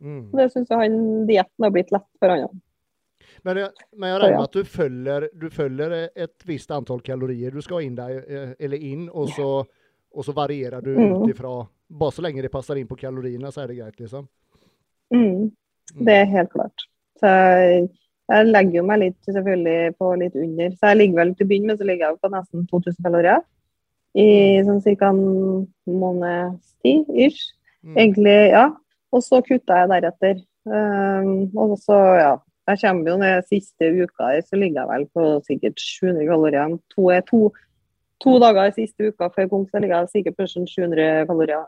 Mm. 0.03 0.31
Det 0.35 0.47
syns 0.51 0.71
jeg 0.71 0.79
han 0.81 1.27
dietten 1.27 1.65
har 1.65 1.73
blitt 1.75 1.91
lett 1.95 2.07
for 2.19 2.31
han. 2.31 2.61
Men 3.45 3.59
jeg, 3.61 3.85
men 3.95 4.11
jeg 4.11 4.21
regner 4.21 4.37
med 4.39 4.47
at 4.47 4.57
du 4.57 4.69
følger, 4.69 5.27
du 5.37 5.47
følger, 5.53 5.95
et 6.25 6.45
visst 6.47 6.71
antall 6.73 7.01
kalorier 7.05 7.53
du 7.53 7.61
skal 7.63 7.85
inn 7.85 7.97
der, 7.97 8.19
eh, 8.25 8.53
eller 8.59 8.81
inn, 8.81 9.07
og 9.11 9.31
så, 9.35 9.49
og 10.16 10.26
så 10.26 10.34
varierer 10.36 10.82
du 10.82 10.93
mm. 10.95 11.13
ut 11.13 11.34
ifra 11.34 11.53
Bare 11.86 12.16
så 12.16 12.24
lenge 12.26 12.41
det 12.41 12.49
passer 12.49 12.80
inn 12.80 12.88
på 12.89 12.97
kaloriene, 12.97 13.51
så 13.53 13.61
er 13.61 13.70
det 13.70 13.76
greit, 13.78 13.99
liksom? 14.01 14.24
Mm. 15.13 15.51
Det 16.01 16.16
er 16.18 16.32
helt 16.32 16.49
klart. 16.49 16.86
Så 17.22 17.30
jeg, 17.30 18.47
legger 18.47 18.80
jo 18.80 18.86
meg 18.89 19.03
litt 19.03 19.30
selvfølgelig 19.30 19.93
på 19.99 20.07
litt 20.18 20.39
under. 20.39 20.72
Så 20.74 20.89
jeg 20.89 20.99
ligger 21.01 21.20
vel 21.20 21.36
til 21.36 21.45
å 21.45 21.51
begynne 21.51 21.70
med 21.70 21.78
så 21.78 21.86
ligger 21.86 22.07
jeg 22.07 22.18
på 22.24 22.32
nesten 22.34 22.66
2000 22.72 23.05
kalorier 23.05 23.43
i 24.16 24.26
mm. 24.63 24.72
sånn 24.72 24.97
ca. 24.97 25.11
en 25.11 25.99
måneds 26.01 26.74
tid 26.82 27.13
ish. 27.13 27.53
Mm. 27.86 27.93
Egentlig, 27.99 28.36
ja. 28.55 28.66
Og 29.13 29.24
så 29.24 29.43
kutta 29.45 29.84
jeg 29.84 29.91
deretter. 29.93 30.41
Um, 30.66 31.53
og 31.61 31.76
så, 31.78 31.99
ja, 32.18 32.34
jeg 32.72 32.82
kommer 32.82 33.11
jo 33.11 33.20
ned 33.22 33.45
siste 33.45 33.91
uka 33.93 34.32
så 34.41 34.57
ligger 34.57 34.82
jeg 34.82 34.89
vel 34.89 35.05
på 35.13 35.28
sikkert 35.45 35.82
700 35.82 36.26
kalorier. 36.32 36.78
To, 36.95 37.11
to, 37.30 37.41
to 38.24 38.38
dager 38.41 38.70
i 38.70 38.76
siste 38.76 39.11
uka 39.11 39.30
før 39.34 39.49
konk, 39.51 39.72
så 39.72 39.82
ligger 39.84 40.05
jeg 40.05 40.13
sikkert 40.13 40.38
på 40.39 40.47
700 40.51 41.26
kalorier. 41.30 41.66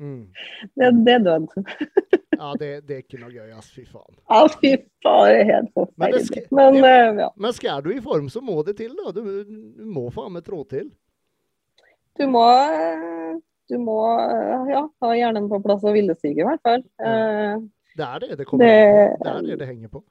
Mm. 0.00 0.30
Det, 0.80 0.86
det, 1.04 1.12
er 1.12 1.18
død. 1.18 1.46
ja, 2.38 2.52
det, 2.58 2.68
det, 2.88 2.94
er 2.94 3.00
ikke 3.02 3.18
noe 3.20 3.28
gøy, 3.34 3.50
ass. 3.52 3.66
Fy 3.74 3.82
faen. 3.84 4.14
Ja, 4.30 4.38
fy 4.48 4.70
faen. 5.04 5.26
Det 5.28 5.42
er 5.42 5.48
helt 5.50 5.74
forferdelig. 5.76 6.44
Men, 6.48 6.78
men, 6.78 6.86
ja. 6.86 6.94
Eh, 6.94 7.18
ja. 7.20 7.28
men, 7.36 7.52
skal 7.52 7.82
du 7.84 7.90
i 7.92 8.00
form, 8.00 8.30
så 8.32 8.40
må 8.40 8.62
det 8.64 8.78
til, 8.78 8.94
da. 8.96 9.12
Du, 9.12 9.20
du 9.44 9.84
må 9.84 10.06
faen 10.14 10.32
meg 10.32 10.46
trå 10.46 10.62
til. 10.70 10.88
Du 12.16 12.24
må 12.32 12.46
du 13.70 13.76
må 13.78 13.98
ja, 14.70 14.80
ha 15.04 15.10
hjernen 15.14 15.46
på 15.50 15.60
plass 15.62 15.84
og 15.86 15.94
villestige, 15.94 16.40
i 16.42 16.46
hvert 16.48 16.64
fall. 16.66 16.82
Ja. 16.98 17.58
Det 18.00 18.06
er 18.06 18.22
det 18.22 18.38
det 18.40 18.46
kommer 18.48 18.64
det, 18.64 18.80
det 19.20 19.30
er 19.30 19.44
det 19.46 19.58
det 19.60 19.68
henger 19.68 19.92
på. 19.92 20.02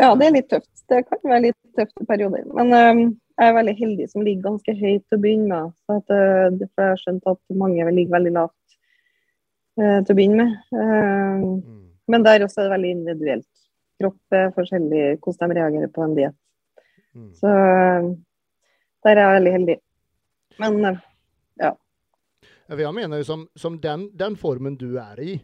Ja, 0.00 0.08
det 0.18 0.26
er 0.26 0.34
litt 0.34 0.48
tøft. 0.50 0.72
Det 0.90 1.04
kan 1.06 1.20
være 1.22 1.44
litt 1.50 1.76
tøft 1.78 2.02
i 2.02 2.06
perioder. 2.08 2.48
Men 2.56 3.14
jeg 3.34 3.50
er 3.50 3.56
veldig 3.56 3.74
heldig 3.78 4.06
som 4.10 4.22
ligger 4.22 4.46
ganske 4.48 4.74
høyt 4.78 5.04
til 5.08 5.18
å 5.18 5.22
begynne 5.22 5.48
med. 5.50 5.72
For, 5.86 6.02
at, 6.02 6.12
uh, 6.14 6.66
for 6.74 6.84
jeg 6.84 6.92
har 6.92 7.00
skjønt 7.02 7.32
at 7.32 7.56
mange 7.62 7.86
ligger 7.90 8.16
veldig 8.16 8.34
lavt 8.36 8.76
uh, 9.80 9.98
til 10.04 10.12
å 10.14 10.18
begynne 10.18 10.44
med. 10.44 10.52
Uh, 10.74 11.48
mm. 11.48 11.80
Men 12.14 12.26
der 12.26 12.44
også 12.46 12.60
er 12.60 12.68
det 12.68 12.74
veldig 12.76 12.92
individuelt. 12.98 13.50
Kropp 14.02 14.36
er 14.36 14.54
forskjellig 14.54 15.02
hvordan 15.24 15.50
de 15.50 15.58
reagerer 15.58 15.90
på 15.94 16.04
en 16.04 16.14
diett. 16.18 16.38
Mm. 17.14 17.30
Så 17.38 17.50
der 19.06 19.16
er 19.16 19.22
jeg 19.22 19.34
veldig 19.38 19.52
heldig. 19.54 19.76
Men 20.62 20.78
ja. 21.60 21.70
Jeg 22.68 22.94
mener 22.96 23.20
jo 23.20 23.26
som, 23.28 23.44
som 23.56 23.76
den, 23.80 24.08
den 24.18 24.36
formen 24.38 24.76
du 24.78 24.96
er 24.98 25.20
i, 25.22 25.36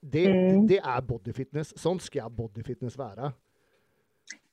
det, 0.00 0.26
mm. 0.32 0.66
det 0.68 0.78
er 0.80 1.06
bodyfitness. 1.06 1.74
Sånn 1.78 2.00
skal 2.02 2.30
bodyfitness 2.32 2.96
være. 2.98 3.32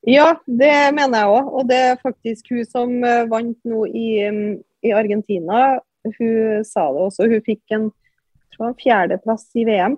Ja, 0.08 0.38
det 0.46 0.74
mener 0.96 1.20
jeg 1.20 1.36
òg. 1.36 1.48
Og 1.60 1.68
det 1.68 1.78
er 1.90 2.02
faktisk 2.02 2.52
hun 2.54 2.66
som 2.66 2.98
eh, 3.04 3.26
vant 3.28 3.58
nå 3.68 3.84
i, 3.92 4.10
mm, 4.32 4.58
i 4.88 4.94
Argentina. 4.96 5.80
Hun 6.08 6.64
sa 6.68 6.86
det 6.94 7.08
også. 7.10 7.28
Hun 7.28 7.44
fikk 7.44 7.76
en 7.76 7.90
fjerdeplass 8.58 9.50
i 9.60 9.66
VM. 9.68 9.98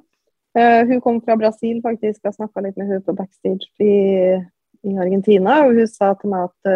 Uh, 0.58 0.62
eh, 0.62 0.88
hun 0.90 1.02
kom 1.02 1.20
fra 1.22 1.38
Brasil, 1.38 1.78
faktisk. 1.84 2.24
Jeg 2.24 2.34
snakka 2.34 2.64
litt 2.66 2.78
med 2.80 2.90
hun 2.90 3.04
på 3.06 3.14
backstage 3.14 3.70
i, 3.80 4.40
i, 4.82 4.96
Argentina. 4.98 5.60
Og 5.68 5.78
hun 5.78 5.88
sa 5.88 6.16
til 6.18 6.34
meg 6.34 6.50
at 6.50 6.72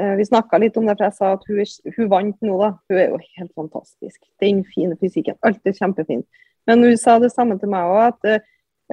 uh, 0.00 0.14
Vi 0.16 0.24
snakka 0.24 0.56
litt 0.62 0.78
om 0.80 0.86
det, 0.88 0.96
for 0.96 1.04
jeg 1.04 1.16
sa 1.18 1.34
at 1.36 1.44
hun, 1.44 1.92
hun 1.98 2.08
vant 2.08 2.46
nå, 2.46 2.56
da. 2.56 2.70
Hun 2.88 3.02
er 3.02 3.10
jo 3.10 3.20
helt 3.36 3.52
fantastisk. 3.52 4.22
Den 4.40 4.64
fine 4.64 4.96
fysikken. 4.96 5.36
Alt 5.44 5.60
er 5.68 5.76
kjempefint. 5.76 6.24
Men 6.66 6.86
hun 6.86 6.96
sa 6.96 7.18
det 7.20 7.34
samme 7.34 7.58
til 7.60 7.68
meg 7.68 7.92
òg, 7.92 8.14
at 8.14 8.40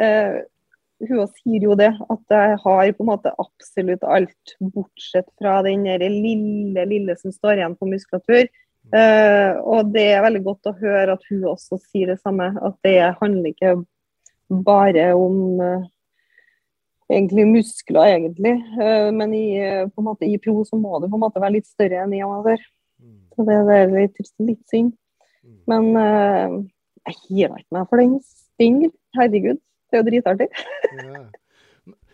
uh, 0.03 0.43
hun 1.05 1.27
sier 1.29 1.65
jo 1.67 1.75
det, 1.77 1.91
at 1.93 2.33
jeg 2.33 2.59
har 2.63 2.93
på 2.95 3.03
en 3.03 3.09
måte 3.11 3.33
absolutt 3.37 4.05
alt, 4.07 4.55
bortsett 4.73 5.27
fra 5.37 5.59
den 5.65 5.85
lille, 5.85 6.85
lille 6.89 7.15
som 7.19 7.33
står 7.33 7.59
igjen 7.59 7.75
på 7.77 7.89
muskulatur. 7.89 8.47
Uh, 8.87 9.59
og 9.67 9.91
det 9.91 10.05
er 10.13 10.23
veldig 10.23 10.41
godt 10.45 10.69
å 10.69 10.77
høre 10.79 11.17
at 11.17 11.25
hun 11.27 11.43
også 11.51 11.79
sier 11.89 12.13
det 12.13 12.21
samme, 12.21 12.53
at 12.55 12.77
det 12.87 12.95
handler 13.19 13.51
ikke 13.51 13.73
bare 14.63 15.09
om 15.17 15.59
uh, 15.59 15.83
egentlig 17.11 17.45
muskler, 17.49 18.13
egentlig. 18.15 18.55
Uh, 18.79 19.11
men 19.15 19.35
i, 19.35 19.47
på 19.91 20.01
en 20.01 20.07
måte, 20.07 20.29
i 20.29 20.39
pro 20.41 20.63
så 20.67 20.79
må 20.79 21.01
du 21.01 21.09
på 21.09 21.19
en 21.19 21.25
måte 21.25 21.43
være 21.43 21.57
litt 21.59 21.69
større 21.69 22.05
enn 22.05 22.15
i 22.15 22.23
amatør. 22.23 22.63
Mm. 23.03 23.19
Så 23.35 23.47
det, 23.49 23.59
det 23.67 23.77
er 23.81 23.93
litt, 23.93 24.33
litt 24.47 24.63
synd. 24.71 24.95
Mm. 25.43 25.59
Men 25.67 26.65
jeg 27.07 27.19
gir 27.27 27.51
ikke 27.53 27.75
meg 27.75 27.91
for 27.91 28.01
den 28.01 28.17
sting. 28.23 28.79
Herregud, 29.17 29.59
det 29.97 29.99
er 29.99 30.03
jo 30.03 30.09
dritartig. 30.11 30.47
ja. 31.03 31.25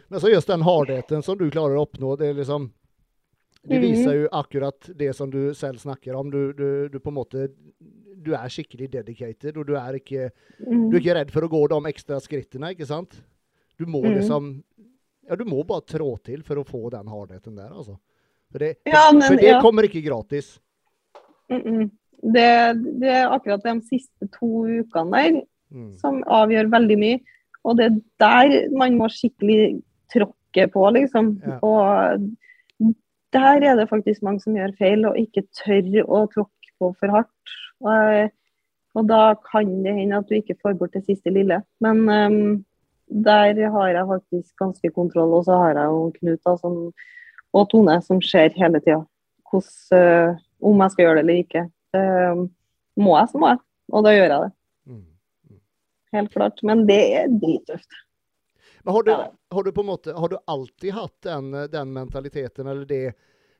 Men 0.07 0.21
så 0.21 0.29
just 0.29 0.47
den 0.47 0.61
hardheten 0.61 1.23
som 1.25 1.37
du 1.39 1.47
klarer 1.49 1.79
å 1.79 1.85
oppnå, 1.87 2.13
det, 2.19 2.33
liksom, 2.37 2.67
det 3.63 3.79
mm. 3.79 3.81
viser 3.81 4.17
jo 4.19 4.27
akkurat 4.35 4.89
det 4.99 5.09
som 5.17 5.31
du 5.33 5.55
selv 5.57 5.81
snakker 5.81 6.13
om. 6.19 6.29
Du, 6.29 6.53
du, 6.53 6.67
du, 6.93 6.99
på 7.01 7.09
en 7.09 7.17
måte 7.17 7.47
du 8.23 8.33
er 8.37 8.51
skikkelig 8.53 8.91
dedicated, 8.93 9.57
og 9.57 9.65
du 9.67 9.73
er 9.79 9.97
ikke, 9.97 10.29
mm. 10.59 10.91
du 10.91 10.97
er 10.97 11.01
ikke 11.01 11.17
redd 11.17 11.33
for 11.33 11.47
å 11.47 11.49
gå 11.51 11.63
de 11.73 11.79
ekstra 11.89 12.19
skrittene, 12.21 12.75
ikke 12.75 12.87
sant? 12.87 13.17
Du 13.79 13.87
må 13.89 14.03
mm. 14.05 14.13
liksom 14.19 14.53
Ja, 15.23 15.37
du 15.39 15.45
må 15.47 15.63
bare 15.65 15.85
trå 15.87 16.11
til 16.21 16.43
for 16.45 16.59
å 16.59 16.67
få 16.67 16.89
den 16.93 17.09
hardheten 17.09 17.57
der, 17.57 17.71
altså. 17.71 17.97
For 18.53 18.61
det, 18.61 18.75
ja, 18.85 19.07
men, 19.09 19.23
for 19.25 19.39
det 19.39 19.49
ja. 19.49 19.59
kommer 19.63 19.87
ikke 19.87 20.03
gratis. 20.05 20.59
Mm 21.49 21.89
det, 22.23 22.73
det, 23.01 23.09
er 23.09 23.31
akkurat 23.31 23.63
de 23.65 23.75
siste 23.87 24.27
to 24.31 24.63
ukene 24.63 25.11
der 25.11 25.39
mm. 25.73 25.91
som 25.99 26.21
avgjør 26.23 26.71
veldig 26.71 26.97
mye. 26.99 27.19
Og 27.63 27.77
det 27.79 27.85
er 27.89 27.99
der 28.19 28.77
man 28.77 28.97
må 28.99 29.09
skikkelig 29.11 29.81
tråkke 30.13 30.67
på, 30.73 30.87
liksom. 30.95 31.35
Ja. 31.45 31.59
Og 31.63 32.19
der 33.33 33.65
er 33.65 33.75
det 33.75 33.89
faktisk 33.89 34.21
mange 34.21 34.43
som 34.43 34.55
gjør 34.57 34.75
feil 34.77 35.07
og 35.09 35.17
ikke 35.17 35.45
tør 35.57 36.03
å 36.03 36.25
tråkke 36.33 36.73
på 36.79 36.91
for 36.99 37.15
hardt. 37.15 37.55
Og, 37.83 38.29
og 38.99 39.07
da 39.09 39.23
kan 39.47 39.71
det 39.85 39.95
hende 39.97 40.19
at 40.19 40.29
du 40.29 40.37
ikke 40.37 40.59
får 40.61 40.77
bort 40.79 40.93
det 40.93 41.05
siste 41.07 41.33
lille. 41.33 41.61
Men 41.83 42.03
um, 42.09 42.65
der 43.07 43.57
har 43.75 43.89
jeg 43.89 44.09
faktisk 44.11 44.53
ganske 44.59 44.93
kontroll. 44.95 45.33
Og 45.39 45.47
så 45.47 45.57
har 45.63 45.79
jeg 45.79 45.95
jo 45.95 46.11
Knut 46.19 46.41
da, 46.45 46.55
som, 46.61 46.77
og 47.53 47.69
Tone 47.71 47.99
som 48.05 48.21
ser 48.21 48.53
hele 48.57 48.81
tida 48.83 49.01
uh, 49.53 50.33
om 50.63 50.81
jeg 50.81 50.93
skal 50.93 51.05
gjøre 51.05 51.21
det 51.21 51.23
eller 51.23 51.41
ikke. 51.43 51.65
Uh, 51.93 52.45
må 52.97 53.17
jeg, 53.17 53.31
så 53.31 53.41
må 53.41 53.53
jeg. 53.53 53.63
Og 53.93 54.05
da 54.05 54.13
gjør 54.13 54.29
jeg 54.29 54.41
det. 54.45 54.51
Helt 56.13 56.33
klart. 56.33 56.63
Men 56.63 56.85
det 56.89 57.01
er 57.17 57.31
drittøft. 57.31 58.01
Men 58.83 58.97
har 58.97 59.03
du, 59.07 59.11
har 59.55 59.63
du, 59.63 59.71
på 59.71 59.81
en 59.81 59.87
måte, 59.87 60.13
har 60.13 60.29
du 60.29 60.37
alltid 60.45 60.91
hatt 60.93 61.15
den, 61.23 61.51
den 61.71 61.93
mentaliteten, 61.93 62.67
eller 62.67 62.85
det, 62.85 63.13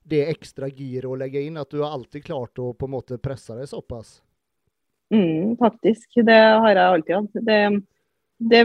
det 0.04 0.26
ekstra 0.34 0.68
giret 0.68 1.08
å 1.08 1.16
legge 1.16 1.42
inn? 1.42 1.58
At 1.58 1.72
du 1.72 1.80
har 1.80 1.96
alltid 1.96 2.26
klart 2.26 2.60
å 2.60 2.74
på 2.76 2.90
en 2.90 2.96
måte 2.98 3.18
presse 3.24 3.56
deg 3.56 3.70
såpass? 3.72 4.18
Mm, 5.14 5.56
faktisk. 5.62 6.10
Det 6.28 6.38
har 6.38 6.76
jeg 6.76 6.84
alltid 6.84 7.16
hatt. 7.16 7.40
Det, 7.48 7.60
det, 8.52 8.62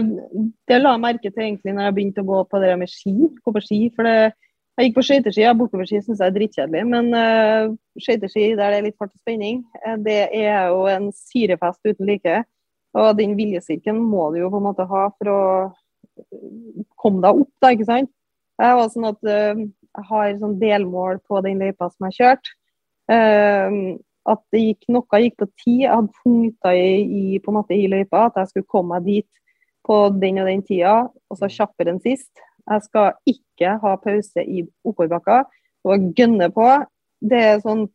det 0.67 0.81
la 0.81 0.93
jeg 0.97 1.05
merke 1.05 1.31
til 1.31 1.45
egentlig 1.45 1.77
når 1.77 1.87
jeg 1.87 1.97
begynte 1.97 2.25
å 2.25 2.29
gå 2.29 2.43
på 2.51 2.61
det 2.65 2.75
med 2.81 2.91
ski. 2.91 3.15
Gå 3.39 3.55
på 3.55 3.63
ski, 3.63 3.81
for 3.95 4.09
det, 4.09 4.31
jeg 4.79 4.89
gikk 4.89 4.99
på 4.99 5.07
skøyteski. 5.07 5.47
Bortoverski 5.59 5.99
syns 6.03 6.21
jeg 6.21 6.27
er 6.31 6.35
drittkjedelig. 6.35 6.85
Men 6.87 7.11
uh, 7.15 7.73
skøyteski 7.99 8.45
der 8.53 8.75
det 8.75 8.77
er 8.77 8.87
litt 8.89 8.99
fart 8.99 9.11
og 9.11 9.19
spenning, 9.23 9.63
uh, 9.83 9.97
det 9.99 10.21
er 10.35 10.73
jo 10.73 10.85
en 10.91 11.09
syrefest 11.15 11.83
uten 11.87 12.07
like. 12.07 12.37
Og 12.97 13.11
den 13.19 13.35
viljestyrken 13.37 13.99
må 14.01 14.31
du 14.33 14.39
jo 14.41 14.49
på 14.49 14.59
en 14.61 14.65
måte 14.65 14.87
ha 14.89 15.03
for 15.17 15.31
å 15.33 15.41
komme 16.99 17.21
deg 17.23 17.43
opp, 17.43 17.51
da, 17.61 17.73
ikke 17.73 17.87
sant. 17.87 18.11
Jeg 18.59 18.75
var 18.75 18.89
sånn 18.91 19.07
at 19.07 19.19
uh, 19.23 19.61
jeg 19.61 20.07
har 20.09 20.31
sånn 20.41 20.57
delmål 20.59 21.21
på 21.29 21.39
den 21.45 21.61
løypa 21.61 21.87
som 21.91 22.07
jeg 22.07 22.15
har 22.15 22.17
kjørt. 22.17 22.53
Uh, 23.09 23.97
at 24.29 24.41
det 24.53 24.61
gikk, 24.61 24.89
noe 24.93 25.21
gikk 25.23 25.37
på 25.39 25.47
tid. 25.61 25.77
Jeg 25.85 25.93
hadde 25.93 26.23
punkter 26.23 26.75
i, 26.77 26.89
i, 27.03 27.39
på 27.41 27.53
en 27.53 27.59
måte, 27.61 27.77
i 27.77 27.87
løypa. 27.89 28.27
At 28.27 28.41
jeg 28.41 28.51
skulle 28.51 28.69
komme 28.69 28.97
meg 28.97 29.07
dit 29.07 29.29
på 29.87 30.01
den 30.19 30.41
og 30.41 30.49
den 30.49 30.65
tida, 30.65 30.97
og 31.07 31.39
så 31.39 31.49
kjappere 31.49 31.95
enn 31.95 32.03
sist. 32.03 32.29
Jeg 32.69 32.85
skal 32.85 33.15
ikke 33.29 33.77
ha 33.81 33.95
pause 34.01 34.43
i 34.43 34.65
oppoverbakka 34.85 35.41
og 35.87 36.11
gønne 36.17 36.49
på. 36.53 36.67
Det 37.31 37.39
er, 37.53 37.63
sånn, 37.63 37.87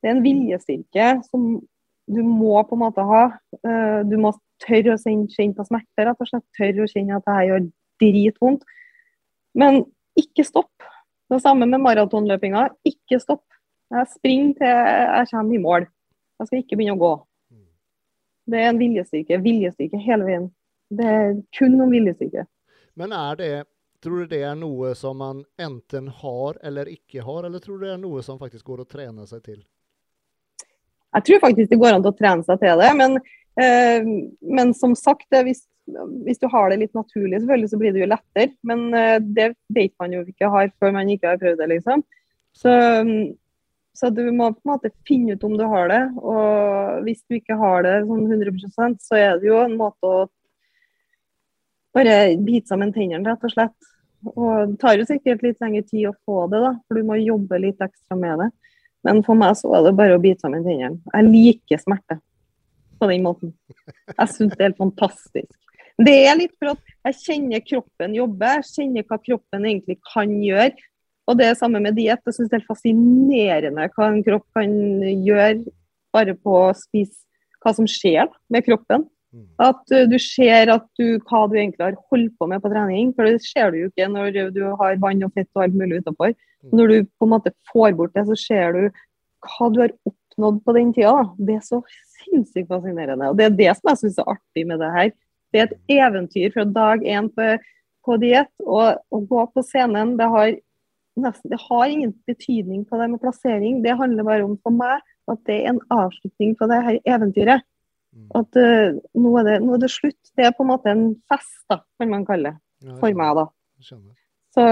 det 0.00 0.08
er 0.08 0.16
en 0.16 0.24
viljestyrke 0.24 1.08
som 1.28 1.58
du 2.14 2.22
må 2.26 2.56
på 2.68 2.76
en 2.76 2.82
måte 2.84 3.04
ha. 3.08 3.24
Uh, 3.64 4.00
du 4.08 4.16
må 4.20 4.34
tørre 4.62 4.96
å 4.96 5.00
kjenne 5.02 5.56
på 5.56 5.66
smerte, 5.66 6.06
rett 6.06 6.22
og 6.22 6.28
slett. 6.30 6.46
Tørre 6.58 6.86
å 6.86 6.90
kjenne 6.90 7.18
at 7.18 7.26
det 7.26 7.38
her 7.38 7.48
gjør 7.50 7.66
dritvondt. 8.02 8.64
Men 9.58 9.82
ikke 10.18 10.44
stopp. 10.46 10.88
Det 11.32 11.40
samme 11.42 11.68
med 11.68 11.82
maratonløpinga. 11.84 12.68
Ikke 12.88 13.20
stopp. 13.22 13.44
Jeg 13.92 14.08
springer 14.14 14.56
til 14.60 14.70
jeg 14.72 15.28
kommer 15.32 15.56
i 15.56 15.60
mål. 15.66 15.86
Jeg 16.40 16.48
skal 16.48 16.62
ikke 16.62 16.78
begynne 16.78 16.96
å 16.96 17.02
gå. 17.02 17.12
Det 18.52 18.58
er 18.58 18.72
en 18.72 18.80
viljestyrke. 18.80 19.38
Viljestyrke 19.44 20.00
hele 20.02 20.26
veien. 20.26 20.48
Det 20.92 21.08
er 21.08 21.36
kun 21.56 21.78
om 21.80 21.92
viljestyrke. 21.92 22.46
Men 22.98 23.14
er 23.16 23.38
det, 23.38 23.52
tror 24.04 24.24
du 24.24 24.32
det 24.32 24.42
er 24.44 24.56
noe 24.58 24.92
som 24.98 25.20
man 25.22 25.44
enten 25.60 26.10
har 26.20 26.58
eller 26.64 26.90
ikke 26.90 27.24
har, 27.24 27.46
eller 27.48 27.62
tror 27.62 27.78
du 27.78 27.86
det 27.86 27.94
er 27.94 28.02
noe 28.02 28.24
som 28.24 28.40
faktisk 28.40 28.66
går 28.68 28.82
å 28.84 28.88
trene 28.88 29.26
seg 29.30 29.44
til? 29.46 29.62
Jeg 31.12 31.26
tror 31.28 31.42
faktisk 31.42 31.70
det 31.70 31.80
går 31.80 31.96
an 31.96 32.04
til 32.04 32.12
å 32.12 32.18
trene 32.18 32.46
seg 32.46 32.62
til 32.62 32.80
det, 32.80 32.90
men, 32.98 33.18
eh, 33.60 34.08
men 34.58 34.72
som 34.76 34.96
sagt, 34.98 35.28
hvis 35.32 35.66
hvis 36.24 36.38
du 36.38 36.48
har 36.50 36.70
det 36.70 36.78
litt 36.80 36.94
naturlig, 36.94 37.40
selvfølgelig, 37.40 37.70
så 37.70 37.78
blir 37.78 37.94
det 37.94 38.02
jo 38.02 38.10
lettere. 38.10 38.50
Men 38.66 38.84
eh, 38.94 39.18
det 39.20 39.52
vet 39.74 39.94
man 40.00 40.14
jo 40.14 40.24
ikke 40.26 40.50
har 40.52 40.72
før 40.80 40.94
man 40.94 41.10
ikke 41.10 41.32
har 41.32 41.40
prøvd 41.40 41.62
det, 41.62 41.70
liksom. 41.74 42.04
Så, 42.52 42.72
så, 43.96 44.10
du 44.12 44.26
må 44.30 44.50
på 44.52 44.60
en 44.66 44.72
måte 44.74 44.92
finne 45.08 45.34
ut 45.34 45.46
om 45.48 45.56
du 45.58 45.64
har 45.68 45.90
det. 45.90 46.02
Og 46.20 47.02
hvis 47.06 47.24
du 47.26 47.38
ikke 47.38 47.58
har 47.60 47.86
det 47.86 47.96
sånn 48.06 48.28
100% 48.28 49.00
så 49.02 49.18
er 49.18 49.40
det 49.40 49.50
jo 49.50 49.62
en 49.62 49.78
måte 49.80 50.08
å 50.08 50.26
bare 51.92 52.36
bite 52.40 52.70
sammen 52.70 52.92
tennene, 52.94 53.26
rett 53.28 53.42
og 53.44 53.52
slett. 53.52 53.90
Og 54.32 54.70
det 54.70 54.78
tar 54.80 54.96
jo 54.96 55.08
sikkert 55.08 55.42
litt 55.44 55.58
lengre 55.60 55.82
tid 55.84 56.06
å 56.08 56.18
få 56.24 56.46
det, 56.52 56.60
da, 56.62 56.76
for 56.86 56.98
du 56.98 57.08
må 57.08 57.18
jobbe 57.20 57.58
litt 57.60 57.82
ekstra 57.84 58.16
med 58.16 58.44
det. 58.44 58.52
Men 59.06 59.22
for 59.26 59.38
meg 59.38 59.56
så 59.58 59.70
var 59.72 59.86
det 59.86 59.96
bare 59.98 60.16
å 60.16 60.22
bite 60.22 60.44
sammen 60.44 60.62
tennene. 60.66 61.00
Jeg 61.10 61.28
liker 61.28 61.82
smerte 61.82 62.18
på 63.02 63.08
den 63.10 63.24
måten. 63.26 63.52
Jeg 64.14 64.30
syns 64.30 64.54
det 64.54 64.60
er 64.60 64.70
helt 64.70 64.80
fantastisk. 64.80 65.58
Det 66.02 66.14
er 66.24 66.38
litt 66.38 66.54
for 66.56 66.72
at 66.72 66.94
jeg 67.10 67.18
kjenner 67.20 67.62
kroppen 67.66 68.14
jobbe, 68.16 68.54
jeg 68.58 68.68
kjenner 68.70 69.06
hva 69.08 69.18
kroppen 69.22 69.66
egentlig 69.68 69.98
kan 70.06 70.30
gjøre. 70.42 70.88
Og 71.30 71.38
det 71.38 71.48
er 71.48 71.58
samme 71.58 71.82
med 71.82 71.94
diett. 71.98 72.22
Jeg 72.26 72.36
syns 72.38 72.50
det 72.50 72.60
er 72.60 72.68
fascinerende 72.68 73.88
hva 73.94 74.08
en 74.08 74.22
kropp 74.26 74.46
kan 74.56 74.72
gjøre 75.26 75.60
bare 76.12 76.34
på 76.36 76.56
å 76.64 76.76
spise 76.76 77.22
hva 77.62 77.74
som 77.76 77.86
skjer 77.88 78.30
med 78.50 78.66
kroppen. 78.66 79.06
Mm. 79.32 79.46
At 79.64 79.94
uh, 79.94 80.04
du 80.10 80.18
ser 80.20 80.72
at 80.74 80.84
du, 80.98 81.16
hva 81.28 81.44
du 81.48 81.56
egentlig 81.56 81.86
har 81.86 82.00
holdt 82.10 82.34
på 82.38 82.48
med 82.50 82.62
på 82.62 82.72
trening. 82.72 83.12
For 83.16 83.28
det 83.28 83.44
ser 83.46 83.72
du 83.72 83.84
jo 83.84 83.90
ikke 83.92 84.10
når 84.12 84.50
du 84.54 84.64
har 84.80 84.98
vann 85.02 85.22
og 85.26 85.32
fett 85.36 85.48
og 85.54 85.66
alt 85.66 85.78
mulig 85.78 86.02
utafor. 86.02 86.34
Når 86.70 86.92
du 86.92 86.96
på 87.18 87.26
en 87.26 87.32
måte 87.32 87.52
får 87.72 87.96
bort 87.98 88.14
det, 88.14 88.26
så 88.28 88.38
ser 88.38 88.76
du 88.76 88.82
hva 89.42 89.68
du 89.72 89.80
har 89.82 89.94
oppnådd 90.06 90.60
på 90.64 90.74
den 90.76 90.92
tida. 90.94 91.24
Det 91.38 91.58
er 91.58 91.64
så 91.66 91.80
sinnssykt 92.20 92.70
fascinerende. 92.70 93.30
Og 93.32 93.38
det 93.38 93.48
er 93.48 93.56
det 93.58 93.70
som 93.78 93.90
jeg 93.90 94.02
syns 94.02 94.20
er 94.22 94.34
artig 94.36 94.66
med 94.68 94.82
det 94.82 94.90
her. 94.96 95.14
Det 95.52 95.60
er 95.60 95.68
et 95.68 95.96
eventyr 95.98 96.52
fra 96.54 96.66
dag 96.68 97.02
én 97.02 97.30
på, 97.34 97.48
på 98.06 98.18
diett. 98.22 98.52
Og 98.62 99.00
å 99.12 99.22
gå 99.32 99.46
på 99.52 99.64
scenen, 99.66 100.14
det 100.20 100.28
har, 100.32 100.54
nesten, 101.20 101.52
det 101.52 101.60
har 101.66 101.84
ingen 101.88 102.14
betydning 102.30 102.86
på 102.88 103.00
det 103.00 103.10
med 103.10 103.24
plassering. 103.24 103.82
Det 103.84 103.98
handler 103.98 104.28
bare 104.28 104.46
om 104.46 104.56
for 104.62 104.78
meg 104.78 105.02
at 105.30 105.42
det 105.48 105.58
er 105.60 105.74
en 105.74 105.82
avslutning 105.94 106.56
på 106.58 106.70
det 106.70 106.80
her 106.86 107.02
eventyret. 107.16 107.66
Mm. 108.12 108.28
At 108.36 108.58
uh, 108.60 108.98
nå, 109.16 109.34
er 109.40 109.48
det, 109.48 109.58
nå, 109.64 109.74
er 109.76 109.84
det, 109.84 109.92
slutt. 109.92 110.20
Det 110.36 110.46
er 110.46 110.54
på 110.56 110.66
en 110.66 110.72
måte 110.74 110.92
en 110.92 111.04
fest, 111.32 111.62
da, 111.70 111.80
kan 111.98 112.10
man 112.12 112.26
kalle 112.28 112.52
det. 112.52 112.96
For 113.00 113.14
meg, 113.16 113.38
da. 113.38 113.46
Så 114.52 114.64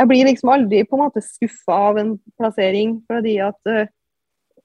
jeg 0.00 0.08
blir 0.10 0.26
liksom 0.26 0.50
aldri 0.52 0.82
på 0.88 0.96
en 0.96 1.04
måte 1.04 1.22
skuffa 1.24 1.78
av 1.90 1.98
en 2.00 2.14
plassering, 2.40 2.96
fordi 3.10 3.36
at 3.44 3.70
uh, 3.70 3.84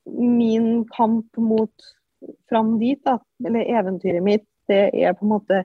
min 0.07 0.85
kamp 0.95 1.37
mot 1.37 1.89
fram 2.49 2.77
dit, 2.79 2.99
da, 3.05 3.17
eller 3.45 3.67
eventyret 3.79 4.23
mitt, 4.23 4.47
det 4.71 4.87
er 4.95 5.15
på 5.17 5.27
en 5.27 5.33
måte 5.35 5.61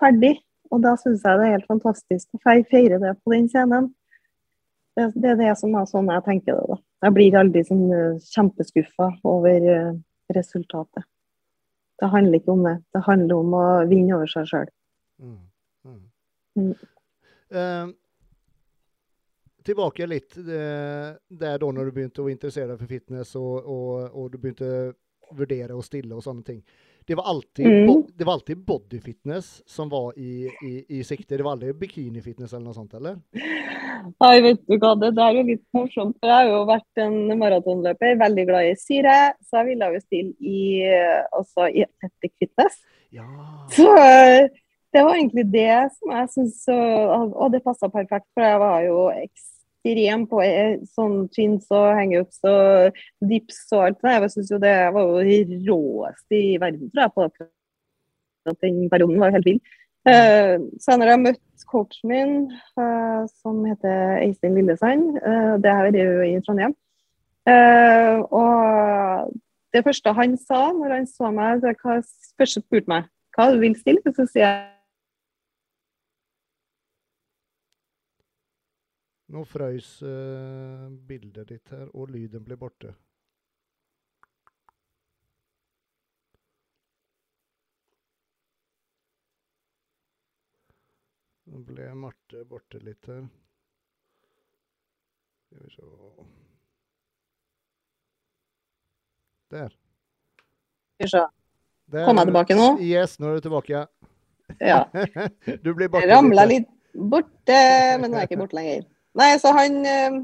ferdig. 0.00 0.36
Og 0.72 0.80
da 0.84 0.94
syns 0.96 1.24
jeg 1.26 1.38
det 1.38 1.48
er 1.48 1.56
helt 1.58 1.68
fantastisk 1.68 2.30
å 2.32 2.40
feire 2.46 3.00
det 3.02 3.12
på 3.20 3.34
den 3.34 3.50
scenen. 3.52 3.90
Det, 4.96 5.10
det 5.16 5.34
er 5.34 5.40
det 5.40 5.52
som 5.60 5.74
er 5.76 5.88
sånn 5.88 6.10
jeg 6.12 6.24
tenker 6.26 6.56
det. 6.56 6.64
da. 6.72 6.78
Jeg 7.06 7.16
blir 7.16 7.38
aldri 7.40 7.64
sånn 7.68 7.86
uh, 7.90 8.30
kjempeskuffa 8.32 9.08
over 9.28 9.68
uh, 9.68 9.92
resultatet. 10.32 11.06
Det 12.00 12.08
handler 12.10 12.40
ikke 12.40 12.54
om 12.54 12.64
det. 12.66 12.76
Det 12.94 13.02
handler 13.06 13.44
om 13.44 13.56
å 13.56 13.64
vinne 13.90 14.16
over 14.16 14.30
seg 14.30 14.48
sjøl. 14.50 14.70
Mm. 15.22 15.40
Mm. 15.86 16.00
Mm. 16.58 16.72
Uh, 17.52 17.92
tilbake 19.64 20.06
litt 20.10 20.36
der 20.36 21.18
da 21.30 21.58
når 21.68 21.88
du 21.88 21.96
begynte 21.96 22.24
å 22.24 22.30
interessere 22.32 22.72
deg 22.72 22.80
for 22.80 22.90
fitness, 22.90 23.34
og, 23.40 23.66
og, 23.66 24.08
og 24.12 24.32
du 24.32 24.38
begynte 24.38 24.68
å 24.68 25.36
vurdere 25.38 25.76
å 25.76 25.84
stille 25.84 26.14
og 26.14 26.24
sånne 26.24 26.46
ting 26.46 26.64
det 27.06 27.14
var 27.14 27.24
alltid, 27.24 27.66
mm. 27.66 28.02
det 28.16 28.24
var 28.24 28.32
alltid 28.32 28.58
bodyfitness 28.58 29.62
som 29.66 29.88
var 29.88 30.18
i, 30.18 30.50
i, 30.62 30.84
i 30.88 31.04
sikte? 31.04 31.36
Det 31.36 31.42
var 31.42 31.56
aldri 31.56 31.72
bikinifitness 31.72 32.52
eller 32.52 32.64
noe 32.68 32.76
sånt, 32.76 32.94
eller? 32.94 33.18
Nei, 34.22 34.34
vet 34.44 34.62
du 34.66 34.76
hva, 34.76 34.94
det 34.98 35.12
der 35.16 35.30
er 35.30 35.38
jo 35.40 35.44
litt 35.46 35.64
morsomt. 35.74 36.16
For 36.20 36.30
jeg 36.30 36.36
har 36.36 36.50
jo 36.50 36.62
vært 36.70 37.02
en 37.02 37.16
maratonløper, 37.38 38.18
veldig 38.22 38.46
glad 38.48 38.70
i 38.70 38.74
syre. 38.78 39.16
Så 39.46 39.60
jeg 39.60 39.70
ville 39.72 39.90
jo 39.94 40.02
stille 40.02 40.32
i, 40.38 40.62
også 41.38 41.68
i 41.70 41.86
athletic 41.86 42.34
fitness. 42.42 42.78
Ja. 43.14 43.26
Så 43.74 43.88
det 44.92 45.02
var 45.04 45.16
egentlig 45.16 45.46
det 45.52 45.74
som 45.94 46.12
jeg 46.14 46.28
syns 46.32 46.62
Og 46.72 47.52
det 47.52 47.60
passa 47.64 47.88
perfekt, 47.92 48.26
for 48.32 48.44
jeg 48.46 48.60
var 48.62 48.86
jo 48.86 49.06
ekstremt 49.82 50.26
ekstrem 50.26 50.26
på 50.30 50.42
eh, 50.42 50.80
sånn 50.94 51.28
chins 51.32 51.66
og 51.70 51.94
hangups 51.96 52.40
og 52.44 52.94
dips 53.20 53.72
og 53.72 53.86
alt 53.86 54.02
det. 54.02 54.12
Jeg 54.12 54.30
syns 54.30 54.50
jo 54.50 54.58
det 54.58 54.92
var 54.92 55.02
jo 55.02 55.66
råeste 55.68 56.34
i 56.36 56.58
verden, 56.58 56.90
tror 56.90 57.02
jeg, 57.02 57.12
på 57.14 57.22
akkurat 57.26 58.60
den 58.62 58.88
perioden. 58.90 59.20
var 59.20 59.30
jo 59.30 59.36
helt 59.36 59.46
vill. 59.46 59.60
Uh, 60.02 60.58
så 60.82 60.96
når 60.98 61.12
jeg 61.12 61.22
møtt 61.22 61.64
coachen 61.70 62.08
min, 62.10 62.50
uh, 62.74 63.22
som 63.38 63.64
heter 63.64 64.18
Eistein 64.18 64.56
Lillesand, 64.56 65.18
uh, 65.22 65.54
det 65.62 65.70
her 65.70 65.94
er 65.94 66.02
jo 66.02 66.22
i 66.26 66.40
Trondheim 66.42 66.74
Og 68.34 69.30
det 69.72 69.84
første 69.84 70.12
han 70.12 70.36
sa 70.36 70.72
når 70.74 70.96
han 70.96 71.06
så 71.06 71.30
meg, 71.30 71.62
det 71.62 71.76
hva, 71.84 72.00
først 72.38 72.58
spurte 72.64 72.90
meg 72.90 73.06
hva 73.36 73.52
du 73.54 73.62
vil 73.62 73.78
stille, 73.78 74.02
så 74.10 74.26
sier 74.26 74.42
jeg 74.42 74.81
Nå 79.32 79.46
frøys 79.48 79.94
uh, 80.04 80.90
bildet 81.08 81.48
ditt 81.48 81.70
her, 81.72 81.86
og 81.96 82.10
lyden 82.12 82.44
ble 82.44 82.58
borte. 82.60 82.90
Nå 91.48 91.62
ble 91.64 91.88
Marte 91.96 92.44
borte 92.48 92.82
litt 92.84 93.08
her. 93.08 93.24
Skal 95.48 95.64
vi 95.64 95.74
se 95.78 95.88
Der. 99.52 99.74
Skal 100.96 101.08
vi 101.08 101.12
se. 101.16 101.26
Kom 102.04 102.20
jeg 102.20 102.28
tilbake 102.34 102.56
nå? 102.56 102.72
Yes, 102.84 103.18
nå 103.20 103.32
er 103.32 103.40
du 103.40 103.48
tilbake. 103.48 103.80
Ja. 103.80 103.86
ja. 104.60 104.80
du 105.64 105.72
blir 105.72 105.88
borte. 105.88 106.04
Jeg 106.04 106.12
ramla 106.12 106.50
litt 106.52 106.68
borte, 106.92 107.60
men 107.96 108.10
nå 108.10 108.16
er 108.18 108.26
jeg 108.26 108.34
ikke 108.34 108.44
borte 108.44 108.60
lenger. 108.60 108.90
Nei, 109.18 109.32
så 109.40 109.52
han 109.56 109.80
eh, 109.84 110.20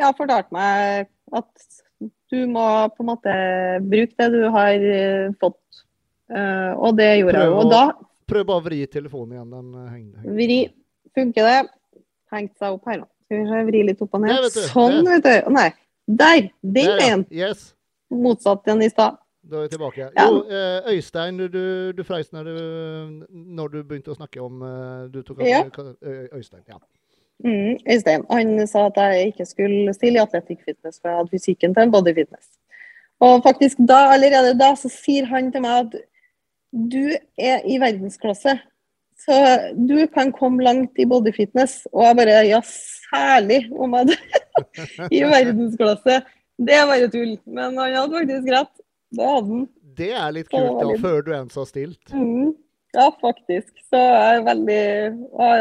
ja, 0.00 0.10
fortalte 0.16 0.54
meg 0.54 1.10
at 1.34 1.66
du 2.32 2.40
må 2.50 2.64
på 2.96 3.04
en 3.04 3.10
måte 3.12 3.34
bruke 3.84 4.16
det 4.18 4.28
du 4.32 4.48
har 4.54 4.74
eh, 4.74 5.30
fått. 5.40 5.60
Uh, 6.24 6.72
og 6.80 6.96
det 6.96 7.10
gjorde 7.20 7.36
prøv 7.36 7.50
jeg. 7.50 7.56
Og 7.60 7.70
da 7.70 7.82
Prøv 8.24 8.46
bare 8.48 8.62
å 8.62 8.64
vri 8.64 8.78
telefonen 8.88 9.34
igjen. 9.36 9.50
Den 9.52 9.88
henger. 9.92 10.28
Vri. 10.38 10.56
Funker 11.14 11.44
det? 11.50 11.58
Hengt 12.32 12.54
seg 12.56 12.78
opp 12.78 12.88
her 12.88 13.02
nå. 13.02 13.08
Skal 13.26 13.42
vi 13.42 13.50
se, 13.50 13.58
vri 13.68 13.82
litt 13.90 14.00
opp 14.00 14.16
og 14.16 14.24
ned. 14.24 14.38
vet 14.46 14.56
sånn, 14.72 14.96
vet 15.04 15.26
du. 15.26 15.50
Nei. 15.52 15.66
Der! 16.08 16.48
Den 16.64 16.96
veien. 16.96 17.26
Ja. 17.28 17.50
Yes. 17.50 17.68
Motsatt 18.08 18.64
igjen 18.64 18.86
i 18.86 18.88
stad. 18.88 19.20
Da 19.44 19.60
er 19.60 19.68
vi 19.68 19.74
tilbake. 19.74 20.08
Ja. 20.16 20.24
Jo, 20.24 20.40
Øystein, 20.94 21.44
du, 21.52 21.92
du 21.92 22.02
freis 22.08 22.32
når 22.32 22.48
du, 22.48 22.56
når 23.28 23.76
du 23.76 23.78
begynte 23.82 24.14
å 24.14 24.16
snakke 24.16 24.40
om 24.40 24.64
Du 25.12 25.20
tok 25.20 25.44
av 25.44 25.50
ja. 25.50 25.60
Øystein. 26.32 26.64
ja. 26.64 26.80
Mm, 27.42 27.80
Øystein 27.90 28.22
han 28.30 28.66
sa 28.70 28.86
at 28.86 29.00
jeg 29.00 29.32
ikke 29.32 29.46
skulle 29.48 29.94
stille 29.96 30.20
i 30.20 30.22
Athletic 30.22 30.62
Fitness, 30.64 31.00
for 31.00 31.10
jeg 31.10 31.18
hadde 31.18 31.32
fysikken 31.34 31.74
til 31.74 31.82
en 31.82 31.92
body 31.92 32.14
fitness. 32.14 32.46
Og 33.24 33.42
faktisk 33.42 33.80
da, 33.88 34.12
allerede 34.14 34.54
da 34.58 34.74
så 34.78 34.90
sier 34.92 35.26
han 35.30 35.50
til 35.52 35.64
meg 35.64 35.86
at 35.86 35.98
du 36.74 37.14
er 37.38 37.62
i 37.66 37.78
verdensklasse. 37.82 38.56
Så 39.24 39.36
du 39.78 40.06
kan 40.14 40.32
komme 40.34 40.64
langt 40.66 40.98
i 40.98 41.06
bodyfitness. 41.08 41.84
Og 41.92 42.02
jeg 42.08 42.16
bare 42.18 42.40
Ja, 42.48 42.60
særlig 42.66 43.60
om 43.72 43.94
jeg 43.94 44.18
i 45.18 45.22
verdensklasse. 45.22 46.20
Det 46.58 46.74
er 46.74 46.90
bare 46.90 47.08
tull. 47.12 47.38
Men 47.46 47.78
han 47.78 47.94
hadde 47.94 48.18
faktisk 48.18 48.50
rett. 48.56 48.74
Det 49.14 49.30
hadde 49.30 49.54
han. 49.54 49.64
Det 49.94 50.10
er 50.10 50.34
litt 50.34 50.50
kult, 50.50 50.80
da, 50.82 50.94
før 50.98 51.22
du 51.22 51.32
ens 51.36 51.54
har 51.54 51.66
stilt. 51.70 52.02
Mm. 52.10 52.50
Ja, 52.94 53.08
faktisk. 53.22 53.70
Så 53.90 53.98
jeg 53.98 54.40
er 54.40 54.44
veldig 54.46 54.82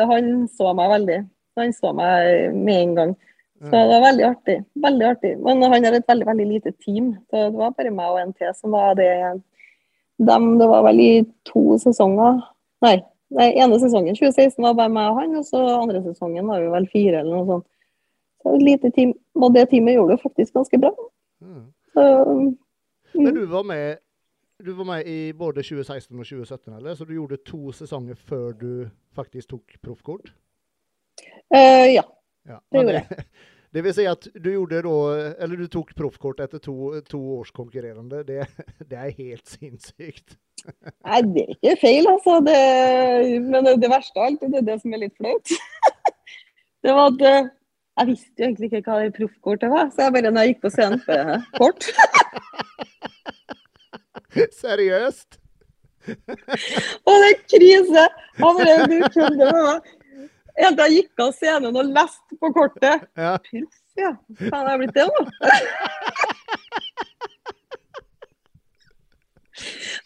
Han 0.09 0.31
så 0.49 0.73
meg 0.77 0.89
veldig. 0.97 1.19
Han 1.59 1.73
så 1.75 1.93
meg 1.95 2.55
med 2.55 2.81
en 2.81 2.95
gang. 2.97 3.15
Så 3.63 3.71
det 3.71 3.87
var 3.87 4.01
veldig 4.03 4.23
artig. 4.27 4.57
Veldig 4.83 5.05
artig. 5.07 5.33
Men 5.39 5.63
han 5.63 5.85
har 5.85 5.95
et 5.95 6.07
veldig 6.07 6.27
veldig 6.27 6.47
lite 6.47 6.71
team. 6.83 7.13
Så 7.29 7.45
det 7.47 7.57
var 7.57 7.75
bare 7.77 7.93
meg 7.95 8.11
og 8.11 8.19
en 8.19 8.33
til 8.35 8.51
som 8.57 8.75
var 8.75 8.97
det. 8.99 9.09
Dem, 10.19 10.49
det 10.59 10.67
var 10.67 10.83
vel 10.87 10.99
i 10.99 11.11
to 11.47 11.77
sesonger. 11.81 12.41
Nei, 12.83 12.97
nei, 13.33 13.47
ene 13.63 13.79
sesongen 13.81 14.17
2016 14.19 14.59
var 14.63 14.75
bare 14.77 14.91
meg 14.93 15.09
og 15.09 15.21
han, 15.21 15.37
og 15.39 15.47
så 15.47 15.61
andre 15.77 16.03
sesongen 16.03 16.47
var 16.51 16.61
vi 16.61 16.73
vel 16.73 16.89
fire 16.91 17.23
eller 17.23 17.31
noe 17.37 17.47
sånt. 17.47 17.67
Så 18.43 18.57
et 18.57 18.65
lite 18.67 18.91
team. 18.91 19.15
Og 19.39 19.55
det 19.55 19.69
teamet 19.71 19.95
gjorde 19.95 20.17
det 20.17 20.25
faktisk 20.25 20.59
ganske 20.59 20.79
bra. 20.83 20.91
Mm. 21.41 21.65
Så, 21.95 22.07
mm. 22.29 22.49
Men 23.23 23.35
du 23.37 23.45
var 23.45 23.63
med 23.67 24.01
du 24.63 24.71
var 24.71 24.85
med 24.87 25.07
i 25.07 25.33
både 25.33 25.63
2016 25.63 26.19
og 26.19 26.25
2017, 26.25 26.73
eller? 26.73 26.95
Så 26.95 27.05
du 27.05 27.13
gjorde 27.13 27.41
to 27.43 27.71
sesonger 27.75 28.15
før 28.15 28.51
du 28.51 28.89
faktisk 29.15 29.49
tok 29.49 29.75
proffkort? 29.83 30.29
Uh, 31.53 31.87
ja. 31.93 32.03
ja. 32.49 32.59
Det 32.71 32.81
gjorde 32.81 33.01
jeg. 33.01 33.25
Det 33.73 33.81
vil 33.81 33.93
si 33.97 34.03
at 34.05 34.27
du 34.37 34.51
gjorde 34.53 34.83
da, 34.85 34.97
eller 35.41 35.63
du 35.63 35.69
tok 35.71 35.95
proffkort 35.97 36.43
etter 36.43 36.61
to, 36.61 36.75
to, 37.09 37.19
års 37.39 37.49
konkurrerende. 37.55 38.21
Det, 38.27 38.45
det, 38.89 38.99
er 38.99 39.15
helt 39.17 39.49
sinnssykt. 39.49 40.35
Nei, 41.07 41.21
det 41.33 41.45
er 41.45 41.55
ikke 41.55 41.75
feil, 41.81 42.09
altså. 42.11 42.37
Det, 42.45 42.57
men 43.47 43.71
det 43.81 43.89
verste 43.89 44.19
av 44.19 44.29
alt, 44.29 44.45
det 44.45 44.61
er 44.61 44.67
det 44.69 44.77
som 44.83 44.93
er 44.93 45.05
litt 45.07 45.17
flaut. 45.17 45.47
Det 46.83 46.91
var 46.91 47.13
at 47.13 47.21
eh, 47.23 47.45
jeg 47.95 48.07
visste 48.09 48.41
jo 48.41 48.43
egentlig 48.43 48.67
ikke 48.67 48.81
hva 48.83 48.95
det 48.99 49.13
proffkortet 49.15 49.69
var, 49.71 49.85
så 49.93 50.01
jeg 50.03 50.13
bare 50.17 50.31
når 50.35 50.43
jeg 50.43 50.49
gikk 50.49 50.65
på 50.65 50.71
CNP-kort 50.73 51.85
Seriøst? 54.57 55.37
Og 56.11 57.13
det 57.23 57.29
er 57.29 57.39
krise! 57.53 58.03
Han 58.41 58.59
bare 58.59 58.89
du 58.91 58.97
kødder 59.13 59.47
med 59.47 59.61
meg. 59.69 59.93
Jeg 60.53 60.91
gikk 60.93 61.21
av 61.23 61.31
scenen 61.33 61.73
og 61.73 61.89
leste 61.89 62.37
på 62.37 62.51
kortet. 62.53 63.07
Ja. 63.17 63.37
Pils, 63.47 63.79
ja. 63.97 64.11
Faen, 64.37 64.67
jeg 64.67 64.73
er 64.73 64.81
blitt 64.81 64.95
det 64.97 65.05
nå. 65.09 65.21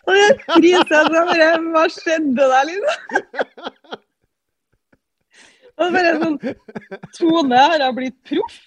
Og 0.08 0.14
det 0.16 0.28
kriser 0.48 0.60
krise. 0.62 1.00
Så 1.08 1.24
bare, 1.28 1.50
hva 1.74 1.84
skjedde 1.92 2.44
der, 2.54 2.64
liksom? 2.70 2.98
Og 5.78 5.94
bare 5.94 6.14
sånn 6.24 6.38
Tone, 7.14 7.58
har 7.60 7.84
jeg 7.84 7.96
blitt 8.00 8.18
proff? 8.26 8.58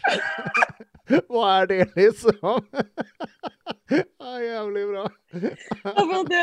Hva 1.33 1.47
er 1.57 1.65
det, 1.73 1.81
liksom? 1.97 2.61
Ja, 3.91 4.35
jævlig 4.43 4.83
bra. 4.91 5.05
det, 6.31 6.43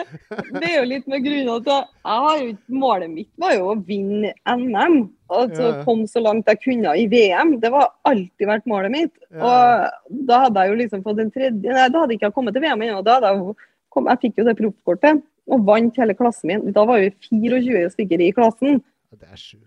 det, 0.60 0.64
er 0.68 0.76
jo 0.78 0.88
litt 0.90 1.08
med 1.12 1.24
grunnen 1.26 1.64
til 1.64 1.78
at 1.78 2.58
Målet 2.72 3.12
mitt 3.12 3.30
var 3.40 3.56
jo 3.56 3.70
å 3.72 3.78
vinne 3.88 4.34
NM. 4.48 4.98
Og 5.28 5.56
så 5.56 5.70
ja. 5.70 5.80
komme 5.84 6.08
så 6.08 6.24
langt 6.24 6.48
jeg 6.48 6.62
kunne 6.64 6.94
i 6.96 7.08
VM. 7.12 7.58
Det 7.64 7.72
var 7.74 7.90
alltid 8.08 8.48
vært 8.48 8.68
målet 8.70 8.94
mitt. 8.94 9.16
Ja. 9.32 9.40
Og 9.48 10.20
da 10.30 10.44
hadde 10.46 10.64
jeg 10.64 10.74
jo 10.74 10.82
liksom 10.82 11.08
fått 11.08 11.24
en 11.24 11.34
tredje 11.34 11.74
Nei, 11.78 11.88
da 11.92 12.04
hadde 12.04 12.16
jeg 12.16 12.22
ikke 12.22 12.36
kommet 12.36 12.56
til 12.56 12.64
VM 12.64 12.86
ennå. 12.86 13.02
Jeg, 13.04 13.58
jeg 13.98 14.22
fikk 14.24 14.40
jo 14.42 14.48
det 14.48 14.60
proffkortet 14.60 15.26
og 15.48 15.64
vant 15.68 16.00
hele 16.00 16.16
klassen 16.18 16.52
min. 16.52 16.70
Da 16.76 16.84
var 16.88 17.04
vi 17.04 17.12
24 17.30 17.88
stykker 17.96 18.24
i 18.24 18.34
klassen. 18.36 18.82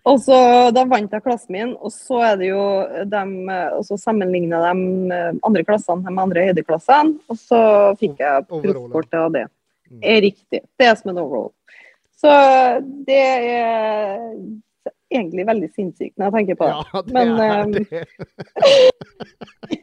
Og 0.05 0.19
så 0.21 0.37
Da 0.75 0.83
vant 0.85 1.13
jeg 1.13 1.23
klassen 1.25 1.55
min, 1.55 1.71
og 1.81 1.89
så 1.93 2.19
er 2.27 2.35
det 2.37 2.51
jo 2.51 2.65
dem, 3.09 3.33
og 3.49 3.81
så 3.87 3.97
sammenligna 3.97 4.59
de 4.67 5.21
andre 5.41 5.63
klassene 5.65 6.05
med 6.05 6.21
andre 6.21 6.45
høydeklassene, 6.49 7.17
og 7.25 7.39
så 7.41 7.61
fikk 8.01 8.21
jeg 8.21 8.45
proffkortet 8.51 9.17
av 9.17 9.33
det. 9.33 9.47
Mm. 9.89 10.01
Er 10.03 10.21
riktig. 10.27 10.61
Det 10.77 10.87
er 10.87 10.95
som 10.99 11.11
en 11.11 11.23
overall. 11.23 11.49
Så 12.21 12.31
det 13.07 13.17
er 13.17 14.19
egentlig 15.11 15.45
veldig 15.47 15.69
sinnssykt 15.75 16.15
når 16.17 16.29
jeg 16.29 16.35
tenker 16.37 16.59
på 16.59 16.69
det. 16.69 16.75
Ja, 16.77 17.01
det 17.01 17.13
Men, 17.17 17.27
er 17.41 17.63
um, 17.63 17.71
det. 17.73 17.83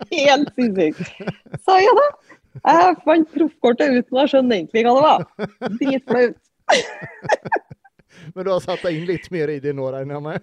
helt 0.14 0.52
sinnssykt. 0.54 1.02
Så 1.66 1.80
ja 1.82 1.94
da. 1.98 2.08
Jeg 2.58 2.98
fant 3.04 3.34
proffkortet 3.34 3.98
uten 3.98 4.18
å 4.22 4.28
skjønne 4.30 4.60
egentlig 4.62 4.86
hva 4.86 4.94
det 4.96 5.04
var. 5.08 5.20
Dritflaut. 5.82 6.38
Men 8.38 8.46
du 8.46 8.52
har 8.52 8.62
satt 8.62 8.84
deg 8.86 8.94
inn 8.94 9.08
litt 9.08 9.24
mer 9.34 9.50
i 9.50 9.58
det 9.58 9.72
nå, 9.74 9.88
regner 9.90 10.14
jeg 10.14 10.22
med? 10.22 10.42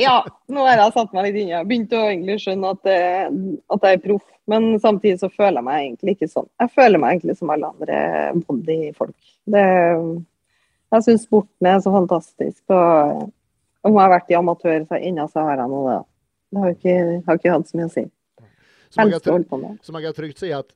ja, 0.00 0.16
nå 0.50 0.64
har 0.66 0.80
jeg 0.80 0.94
satt 0.96 1.12
meg 1.14 1.28
litt 1.28 1.36
inn 1.38 1.52
Jeg 1.52 1.68
begynte 1.68 2.00
å 2.00 2.08
egentlig 2.08 2.34
skjønne 2.42 2.72
at, 2.74 2.88
at, 2.90 3.84
jeg 3.86 3.98
er 3.98 4.00
proff. 4.02 4.24
Men 4.50 4.66
samtidig 4.82 5.20
så 5.20 5.28
føler 5.30 5.60
jeg 5.60 5.66
meg 5.68 5.84
egentlig 5.84 6.16
ikke 6.16 6.28
sånn. 6.32 6.48
Jeg 6.58 6.72
føler 6.74 6.98
meg 6.98 7.14
egentlig 7.14 7.36
som 7.38 7.52
alle 7.54 7.70
andre 7.70 8.00
bodyfolk. 8.48 9.14
jeg 9.54 11.06
syns 11.06 11.28
sporten 11.28 11.70
er 11.70 11.78
så 11.84 11.94
fantastisk. 11.94 12.58
Og 12.74 13.22
om 13.86 13.94
jeg 13.94 14.02
har 14.02 14.14
vært 14.16 14.34
i 14.34 14.40
amatør 14.40 14.82
så 14.88 14.98
ennå, 14.98 15.28
så 15.30 15.46
har 15.46 15.62
jeg 15.62 15.70
nå 15.76 15.84
det. 15.86 16.00
Det 16.50 16.64
har 16.64 16.74
ikke, 16.74 16.98
har 17.28 17.38
ikke 17.38 17.54
hatt 17.54 17.70
så 17.70 17.78
mye 17.78 17.86
å 17.92 17.94
si. 17.94 18.08
Som 18.92 19.08
jeg, 19.08 19.20
som 19.80 19.96
jeg 19.96 20.14
trygt 20.16 20.40
si 20.42 20.50
at 20.52 20.72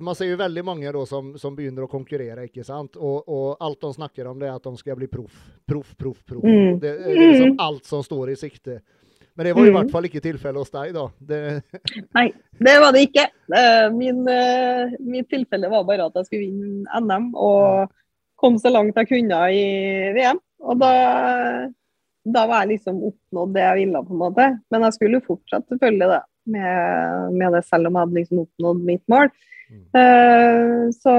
Man 0.00 0.16
ser 0.16 0.30
jo 0.30 0.38
veldig 0.40 0.62
mange 0.64 0.92
da, 0.94 1.02
som, 1.08 1.34
som, 1.36 1.56
begynner 1.56 1.84
å 1.84 1.90
konkurrere, 1.90 2.46
ikke 2.48 2.64
sant? 2.64 2.96
Og, 2.96 3.26
og, 3.28 3.58
alt 3.60 3.82
de 3.82 3.90
snakker 3.98 4.30
om, 4.30 4.38
det 4.40 4.48
er 4.48 4.54
at 4.56 4.64
de 4.64 4.80
skal 4.80 4.96
bli 4.96 5.08
proff. 5.12 5.34
Proff, 5.68 5.90
proff, 5.98 6.22
proff. 6.24 6.46
Mm. 6.46 6.78
Det, 6.80 6.94
det, 7.02 7.10
er 7.12 7.18
liksom 7.18 7.52
mm. 7.52 7.60
alt 7.66 7.90
som 7.90 8.04
står 8.06 8.32
i 8.32 8.38
sikte. 8.40 8.78
Men 9.36 9.46
det 9.46 9.52
var 9.54 9.66
i 9.66 9.70
mm. 9.70 9.76
hvert 9.76 9.92
fall 9.94 10.08
ikke 10.08 10.22
tilfellet 10.24 10.64
hos 10.64 10.72
deg, 10.74 10.94
da? 10.96 11.04
Det... 11.28 11.42
Nei, 12.16 12.24
det 12.58 12.76
var 12.82 12.94
det 12.96 13.04
ikke. 13.06 13.26
Min, 13.94 14.24
eh, 14.32 14.96
mitt 15.04 15.28
tilfelle 15.30 15.70
var 15.70 15.84
bare 15.86 16.08
at 16.08 16.16
jeg 16.18 16.30
skulle 16.30 16.48
vinne 16.48 17.02
NM 17.04 17.28
og 17.36 17.92
kom 18.38 18.56
så 18.58 18.72
langt 18.72 18.98
jeg 18.98 19.10
kunne 19.12 19.42
i 19.54 19.62
VM. 20.16 20.40
Og 20.66 20.80
da, 20.80 20.90
da 22.26 22.48
var 22.50 22.64
jeg 22.64 22.76
liksom 22.76 22.98
oppnådd 23.12 23.54
det 23.54 23.62
jeg 23.66 23.78
ville, 23.82 24.02
på 24.08 24.16
en 24.16 24.22
måte. 24.24 24.48
Men 24.72 24.88
jeg 24.88 24.96
skulle 24.96 25.22
fortsatt 25.26 25.68
selvfølgelig 25.70 26.10
det 26.14 26.20
med, 26.50 27.34
med, 27.34 27.54
det, 27.54 27.62
selv 27.66 27.88
om 27.88 27.96
jeg 27.96 28.06
hadde 28.06 28.18
liksom 28.18 28.42
oppnådd 28.44 28.84
mitt 28.88 29.04
mål. 29.10 29.32
Mm. 29.68 29.82
Uh, 29.92 30.84
så 30.96 31.14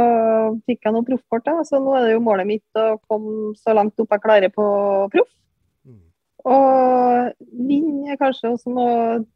fikk 0.66 0.88
jeg 0.88 0.96
noe 0.96 1.06
proffkort, 1.06 1.52
så 1.68 1.82
nå 1.82 1.94
er 1.98 2.08
det 2.08 2.16
jo 2.16 2.24
målet 2.26 2.50
mitt 2.50 2.80
å 2.80 2.96
komme 3.06 3.54
så 3.60 3.76
langt 3.78 4.00
opp 4.02 4.16
jeg 4.16 4.24
klarer 4.24 4.54
på 4.54 4.66
proff. 5.14 5.30
Mm. 5.86 6.02
Og 6.50 7.46
vinne 7.70 8.16
er 8.16 8.22
kanskje 8.22 8.56
også 8.56 8.74
å 8.74 8.90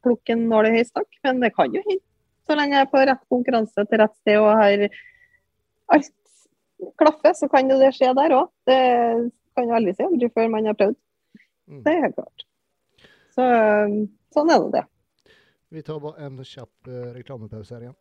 plukke 0.06 0.34
en 0.34 0.48
nål 0.50 0.72
i 0.72 0.76
høystakk, 0.80 1.10
men 1.28 1.44
det 1.44 1.54
kan 1.54 1.74
jo 1.74 1.84
hende. 1.86 2.02
Så 2.44 2.58
lenge 2.60 2.76
jeg 2.76 2.88
er 2.88 2.92
på 2.92 3.04
rett 3.08 3.24
konkurranse 3.32 3.86
til 3.88 4.02
rett 4.02 4.16
sted 4.20 4.42
og 4.42 4.50
har 4.60 4.88
alt 5.94 6.12
klaffer, 7.00 7.36
så 7.38 7.48
kan 7.52 7.70
jo 7.72 7.78
det 7.80 7.94
skje 7.96 8.12
der 8.18 8.36
òg. 8.36 8.50
Det 8.68 8.80
kan 9.56 9.70
jo 9.70 9.78
aldri 9.78 9.94
si 9.96 10.04
aldri 10.04 10.30
før 10.34 10.50
man 10.52 10.68
har 10.68 10.78
prøvd. 10.80 10.98
Mm. 11.70 11.84
Det 11.86 11.94
er 11.94 12.04
helt 12.08 12.18
klart. 12.18 12.46
Så 13.34 13.46
sånn 14.36 14.52
er 14.52 14.68
det. 14.74 14.84
Vi 15.74 15.82
tar 15.84 16.00
bare 16.00 16.26
en 16.26 16.44
kjapp 16.46 16.88
eh, 16.88 16.94
reklamepause 16.94 17.74
her 17.74 17.82
igjen. 17.82 17.96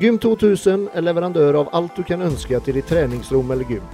Gym 0.00 0.16
2000 0.18 0.88
er 0.94 1.04
leverandør 1.04 1.60
av 1.60 1.68
alt 1.76 2.00
du 2.00 2.02
kan 2.08 2.24
ønske 2.24 2.62
til 2.64 2.80
ditt 2.80 2.88
treningsrom 2.88 3.52
eller 3.52 3.68
gym. 3.68 3.84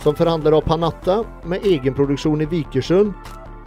Som 0.00 0.16
forhandler 0.16 0.56
av 0.56 0.64
Panatta 0.64 1.20
med 1.44 1.68
egenproduksjon 1.68 2.40
i 2.40 2.48
Vikersund 2.56 3.12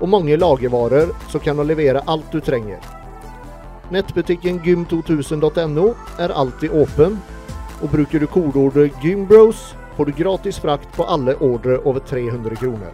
og 0.02 0.10
mange 0.18 0.42
lagervarer, 0.42 1.14
så 1.30 1.38
kan 1.38 1.62
levere 1.62 2.02
alt 2.10 2.34
du 2.34 2.42
trenger. 2.42 2.82
Nettbutikken 3.94 4.64
gym2000.no 4.66 5.92
er 6.18 6.34
alltid 6.34 6.74
åpen 6.74 7.22
og 7.82 7.92
bruker 7.94 8.20
du 8.20 8.28
kodeordet 8.28 8.96
GYMBROS 9.02 9.74
får 9.98 10.06
du 10.06 10.12
gratis 10.18 10.60
frakt 10.60 10.90
på 10.96 11.06
alle 11.06 11.36
ordre 11.36 11.78
over 11.86 12.00
300 12.00 12.56
kroner. 12.56 12.94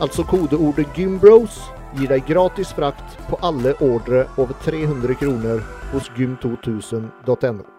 Altså 0.00 0.24
kodeordet 0.26 0.86
GYMBROS 0.96 1.60
gir 1.98 2.10
deg 2.10 2.26
gratis 2.26 2.72
frakt 2.74 3.18
på 3.28 3.38
alle 3.42 3.76
ordre 3.82 4.26
over 4.36 4.54
300 4.64 5.14
kroner 5.20 5.62
hos 5.92 6.10
gym2000.no. 6.18 7.70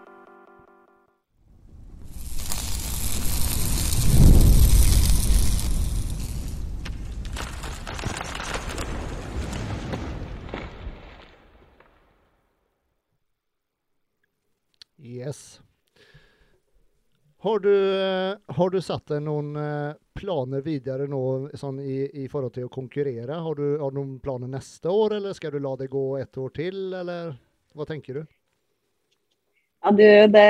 Yes. 14.98 15.60
Har 17.46 17.58
du, 17.58 18.00
eh, 18.00 18.36
har 18.46 18.70
du 18.70 18.80
satt 18.82 19.06
deg 19.06 19.20
noen 19.22 19.52
eh, 19.54 19.92
planer 20.18 20.64
videre 20.66 21.04
nå 21.06 21.20
sånn 21.54 21.76
i, 21.78 22.00
i, 22.10 22.24
forhold 22.26 22.56
til 22.56 22.64
å 22.66 22.70
konkurrere? 22.74 23.36
Har 23.38 23.54
du, 23.54 23.76
har 23.78 23.92
du, 23.92 24.00
noen 24.00 24.16
planer 24.18 24.50
neste 24.50 24.90
år, 24.90 25.14
eller 25.20 25.36
skal 25.36 25.52
du 25.54 25.60
la 25.62 25.76
det 25.78 25.86
gå 25.92 26.02
et 26.18 26.40
år 26.42 26.50
til, 26.56 26.80
eller 26.90 27.36
Hva 27.70 27.86
tenker 27.86 28.18
du? 28.18 28.24
Ja, 29.78 29.92
du, 29.94 30.02
det 30.34 30.48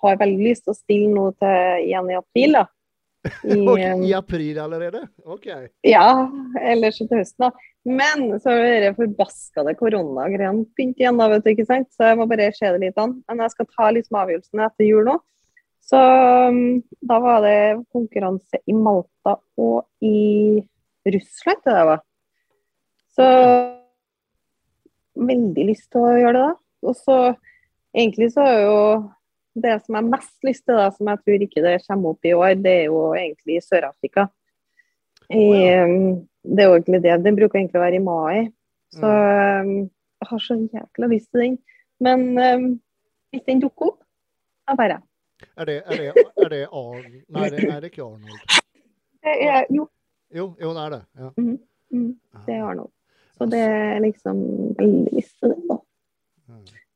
har 0.00 0.18
veldig 0.24 0.48
lyst 0.48 0.64
til 0.66 0.74
å 0.74 0.80
stille 0.80 1.12
noe 1.14 1.36
til 1.38 1.84
igjen 1.84 2.10
i 2.10 2.18
april, 2.18 2.58
da. 2.58 2.64
I, 3.54 3.86
I 4.08 4.10
april 4.18 4.58
allerede? 4.64 5.04
OK. 5.30 5.46
Ja, 5.86 6.08
ellers 6.58 6.98
til 6.98 7.20
høsten, 7.20 7.46
da. 7.46 7.70
Men 7.86 8.32
så 8.42 8.50
har 8.50 8.82
det 8.88 8.96
forbaskede 8.98 9.76
koronagreiene 9.78 10.66
begynt 10.74 10.98
igjen, 10.98 11.22
da, 11.22 11.30
vet 11.30 11.46
du, 11.46 11.54
ikke 11.54 11.70
sant? 11.70 11.92
så 11.94 12.10
jeg 12.10 12.18
må 12.18 12.26
bare 12.34 12.50
se 12.58 12.74
det 12.74 12.82
litt 12.88 12.98
an. 12.98 13.20
Men 13.30 13.46
jeg 13.46 13.54
skal 13.54 13.72
ta 13.78 13.94
liksom 13.94 14.22
avgjørelsen 14.24 14.66
etter 14.66 14.90
jul 14.90 15.06
nå. 15.06 15.18
Så 15.86 15.98
um, 16.50 16.82
da 17.06 17.18
var 17.22 17.42
det 17.44 17.86
konkurranse 17.94 18.58
i 18.66 18.74
Malta 18.74 19.36
og 19.62 19.86
i 20.02 20.58
Russland, 21.06 21.62
det 21.62 21.82
var. 21.86 22.00
Så 23.14 23.26
veldig 25.16 25.66
lyst 25.68 25.86
til 25.94 26.02
å 26.02 26.16
gjøre 26.18 26.34
det, 26.36 26.48
da. 26.48 26.56
Og 26.86 26.98
så 26.98 27.18
egentlig 27.96 28.32
så 28.34 28.44
er 28.44 28.58
jo 28.64 28.80
det 29.56 29.76
som 29.84 29.96
jeg 29.96 30.10
mest 30.10 30.34
lyst 30.44 30.66
til, 30.66 30.76
da, 30.76 30.90
som 30.92 31.08
jeg 31.12 31.22
tror 31.22 31.46
ikke 31.46 31.64
det 31.64 31.76
kommer 31.86 32.12
opp 32.12 32.28
i 32.28 32.34
år, 32.36 32.58
det 32.60 32.74
er 32.82 32.84
jo 32.90 33.00
egentlig 33.16 33.62
Sør-Afrika. 33.64 34.26
Det 35.30 36.62
er 36.62 36.68
jo 36.68 36.76
egentlig 36.76 37.02
det. 37.06 37.16
Den 37.24 37.38
bruker 37.38 37.60
egentlig 37.60 37.80
å 37.80 37.86
være 37.86 37.98
i 37.98 38.04
mai. 38.04 38.48
Så 38.94 39.06
mm. 39.06 39.70
um, 39.70 39.86
jeg 40.20 40.30
har 40.30 40.42
så 40.42 40.58
jækla 40.60 41.08
lyst 41.10 41.30
til 41.30 41.42
den. 41.42 41.58
Men 42.02 42.26
um, 42.36 42.68
hvis 43.32 43.46
den 43.48 43.62
dukker 43.62 43.94
opp, 43.94 44.00
da 44.66 44.76
bare 44.78 45.00
er 45.56 45.68
det, 45.68 45.76
er 45.84 46.00
det, 46.00 46.24
er 46.36 46.48
det 46.52 46.62
Arnold 46.70 47.16
Nei, 47.28 47.48
det 47.52 47.64
er 47.68 47.80
det 47.80 47.90
ikke 47.92 48.04
Arnold. 48.06 48.60
Det 49.26 49.34
er, 49.42 49.64
jo. 49.74 49.88
jo. 50.34 50.46
Jo, 50.60 50.72
det 50.72 50.84
er 50.84 50.94
det. 50.94 51.02
Ja. 51.18 51.30
Mm, 51.36 51.58
mm, 51.92 52.10
det 52.46 52.54
er 52.54 52.64
Arnold. 52.64 52.92
Så 53.36 53.48
det 53.52 53.60
er 53.60 54.00
liksom 54.00 54.42
lyst 55.12 55.34
til 55.40 55.52
det. 55.52 55.60
da. 55.68 55.78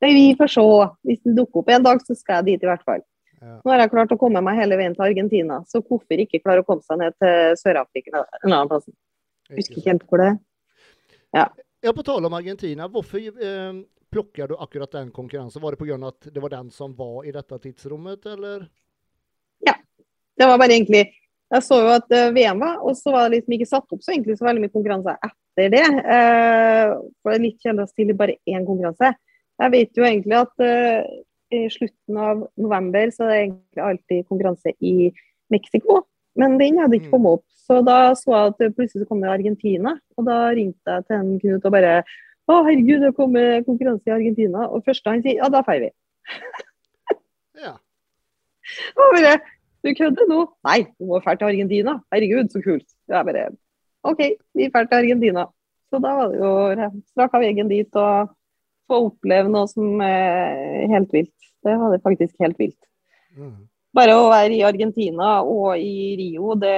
Det 0.00 0.12
vi 0.16 0.26
får 0.38 0.52
se. 0.54 0.66
Hvis 1.08 1.22
den 1.26 1.36
dukker 1.36 1.60
opp 1.60 1.72
en 1.74 1.84
dag, 1.84 2.02
så 2.06 2.16
skal 2.16 2.40
jeg 2.40 2.54
dit 2.54 2.64
i 2.64 2.70
hvert 2.70 2.84
fall. 2.86 3.02
Ja. 3.40 3.56
Nå 3.64 3.72
har 3.72 3.82
jeg 3.82 3.92
klart 3.92 4.12
å 4.12 4.18
komme 4.20 4.42
meg 4.44 4.58
hele 4.60 4.76
veien 4.76 4.94
til 4.96 5.06
Argentina, 5.06 5.62
så 5.68 5.80
hvorfor 5.80 6.20
ikke 6.20 6.42
klare 6.42 6.60
å 6.60 6.66
komme 6.66 6.84
seg 6.84 7.00
ned 7.00 7.16
til 7.20 7.54
Sør-Afrika 7.60 8.20
en 8.20 8.50
annen 8.52 8.68
plass? 8.68 8.88
Husker 9.56 9.80
ikke 9.80 9.94
helt 9.94 10.04
hvor 10.08 10.20
det 10.20 10.26
er. 10.34 10.36
Ja. 11.36 11.46
ja, 11.86 11.94
på 11.96 12.04
tale 12.04 12.28
om 12.28 12.36
Argentina, 12.36 12.88
hvorfor 12.90 13.20
eh, 13.20 13.80
plukker 14.10 14.50
du 14.50 14.56
akkurat 14.56 14.92
den 14.92 15.10
konkurransen? 15.14 15.62
Var 15.62 15.76
det 15.76 15.80
pga. 15.80 15.98
at 16.08 16.34
det 16.34 16.42
var 16.42 16.50
den 16.50 16.70
som 16.70 16.94
var 16.96 17.24
i 17.24 17.32
dette 17.32 17.58
tidsrommet, 17.58 18.26
eller? 18.26 18.68
Ja, 19.66 19.74
det 20.36 20.46
var 20.46 20.58
bare 20.58 20.72
egentlig 20.72 21.10
Jeg 21.50 21.62
så 21.66 21.80
jo 21.82 21.88
at 21.90 22.12
uh, 22.14 22.30
VM 22.30 22.60
var, 22.62 22.76
og 22.86 22.94
så 22.94 23.10
var 23.10 23.24
det 23.26 23.40
liksom 23.40 23.56
ikke 23.56 23.66
satt 23.66 23.94
opp 23.94 24.02
så 24.04 24.12
egentlig 24.12 24.36
så 24.38 24.46
veldig 24.46 24.62
mye 24.62 24.70
konkurranse 24.70 25.16
etter 25.26 25.72
det. 25.72 25.82
Eh, 25.82 26.92
for 27.18 27.32
det 27.32 27.38
er 27.40 27.42
litt 27.42 27.64
kjedelig 27.64 27.82
å 27.82 27.90
stille 27.90 28.14
bare 28.14 28.36
én 28.46 28.62
konkurranse. 28.68 29.10
Jeg 29.58 29.72
vet 29.74 29.98
jo 29.98 30.06
egentlig 30.06 30.36
at 30.38 30.62
eh, 30.62 31.08
i 31.50 31.64
slutten 31.74 32.20
av 32.22 32.44
november 32.54 33.10
så 33.10 33.26
er 33.26 33.32
det 33.32 33.40
egentlig 33.40 33.84
alltid 33.88 34.28
konkurranse 34.30 34.76
i 34.78 35.10
Mexico. 35.50 36.04
Men 36.38 36.54
den 36.60 36.78
hadde 36.78 37.00
ikke 37.00 37.10
mm. 37.10 37.14
kommet 37.16 37.40
opp. 37.40 37.46
Så 37.66 37.80
da 37.86 37.98
så 38.18 38.30
jeg 38.30 38.52
at 38.54 38.76
plutselig 38.78 39.02
så 39.02 39.10
kom 39.10 39.22
det 39.22 39.34
Argentina. 39.34 39.96
Og 40.14 40.30
da 40.30 40.38
ringte 40.54 40.96
jeg 40.96 41.06
til 41.08 41.18
en 41.18 41.34
Knut 41.42 41.66
og 41.66 41.74
bare 41.74 41.94
Å, 42.50 42.56
herregud, 42.66 43.04
det 43.04 43.12
kommer 43.14 43.62
konkurranse 43.66 44.10
i 44.10 44.16
Argentina. 44.16 44.66
Og 44.70 44.82
første 44.86 45.12
han 45.12 45.22
sier 45.22 45.38
ja, 45.38 45.50
da 45.52 45.62
drar 45.62 45.84
vi. 45.84 45.92
ja. 47.66 47.76
Og 48.96 49.16
bare 49.16 49.38
Du 49.80 49.88
kødder 49.96 50.26
nå? 50.28 50.42
Nei, 50.66 50.80
du 50.98 51.06
må 51.08 51.22
dra 51.24 51.36
til 51.38 51.48
Argentina. 51.48 51.94
Herregud, 52.12 52.50
så 52.52 52.60
kult. 52.64 52.84
Jeg 53.08 53.28
bare 53.28 53.46
OK, 54.10 54.20
vi 54.56 54.68
drar 54.68 54.88
til 54.90 54.98
Argentina. 54.98 55.46
Så 55.90 56.00
da 56.02 56.12
var 56.18 56.34
det 56.34 56.40
jo 56.42 56.90
straka 57.14 57.40
veien 57.42 57.70
dit. 57.70 57.96
og 57.96 58.34
få 58.90 59.04
oppleve 59.06 59.50
noe 59.52 59.68
som 59.70 60.00
er 60.02 60.88
helt 60.90 61.12
vilt. 61.14 61.36
Det 61.64 61.76
var 61.78 61.94
det 61.94 62.02
faktisk 62.02 62.34
helt 62.42 62.58
vilt. 62.58 62.80
Mm. 63.38 63.68
Bare 63.94 64.16
å 64.18 64.28
være 64.30 64.56
i 64.56 64.64
Argentina 64.66 65.40
og 65.46 65.78
i 65.78 66.16
Rio, 66.18 66.54
det 66.58 66.76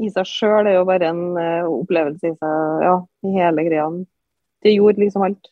i 0.00 0.10
seg 0.12 0.26
sjøl 0.28 0.68
er 0.68 0.78
jo 0.78 0.86
bare 0.88 1.10
en 1.12 1.22
uh, 1.36 1.68
opplevelse 1.70 2.32
i 2.32 2.34
seg, 2.34 2.84
ja, 2.84 2.96
i 3.24 3.34
hele 3.36 3.64
greia. 3.68 3.86
Det 4.64 4.72
gjorde 4.72 5.02
liksom 5.02 5.26
alt. 5.26 5.50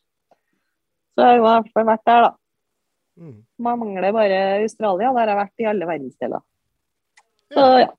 Så 1.12 1.24
jeg 1.26 1.34
har 1.34 1.40
i 1.40 1.44
hvert 1.44 1.74
fall 1.74 1.88
vært 1.90 2.06
der, 2.08 2.28
da. 2.28 2.32
Mm. 3.20 3.34
Man 3.60 3.82
mangler 3.82 4.14
bare 4.16 4.38
Australia. 4.62 5.10
Der 5.12 5.20
har 5.20 5.32
jeg 5.32 5.40
vært 5.42 5.62
i 5.62 5.68
alle 5.68 5.88
verdensdeler. 5.90 6.46
Så 7.52 7.66
ja. 7.82 7.90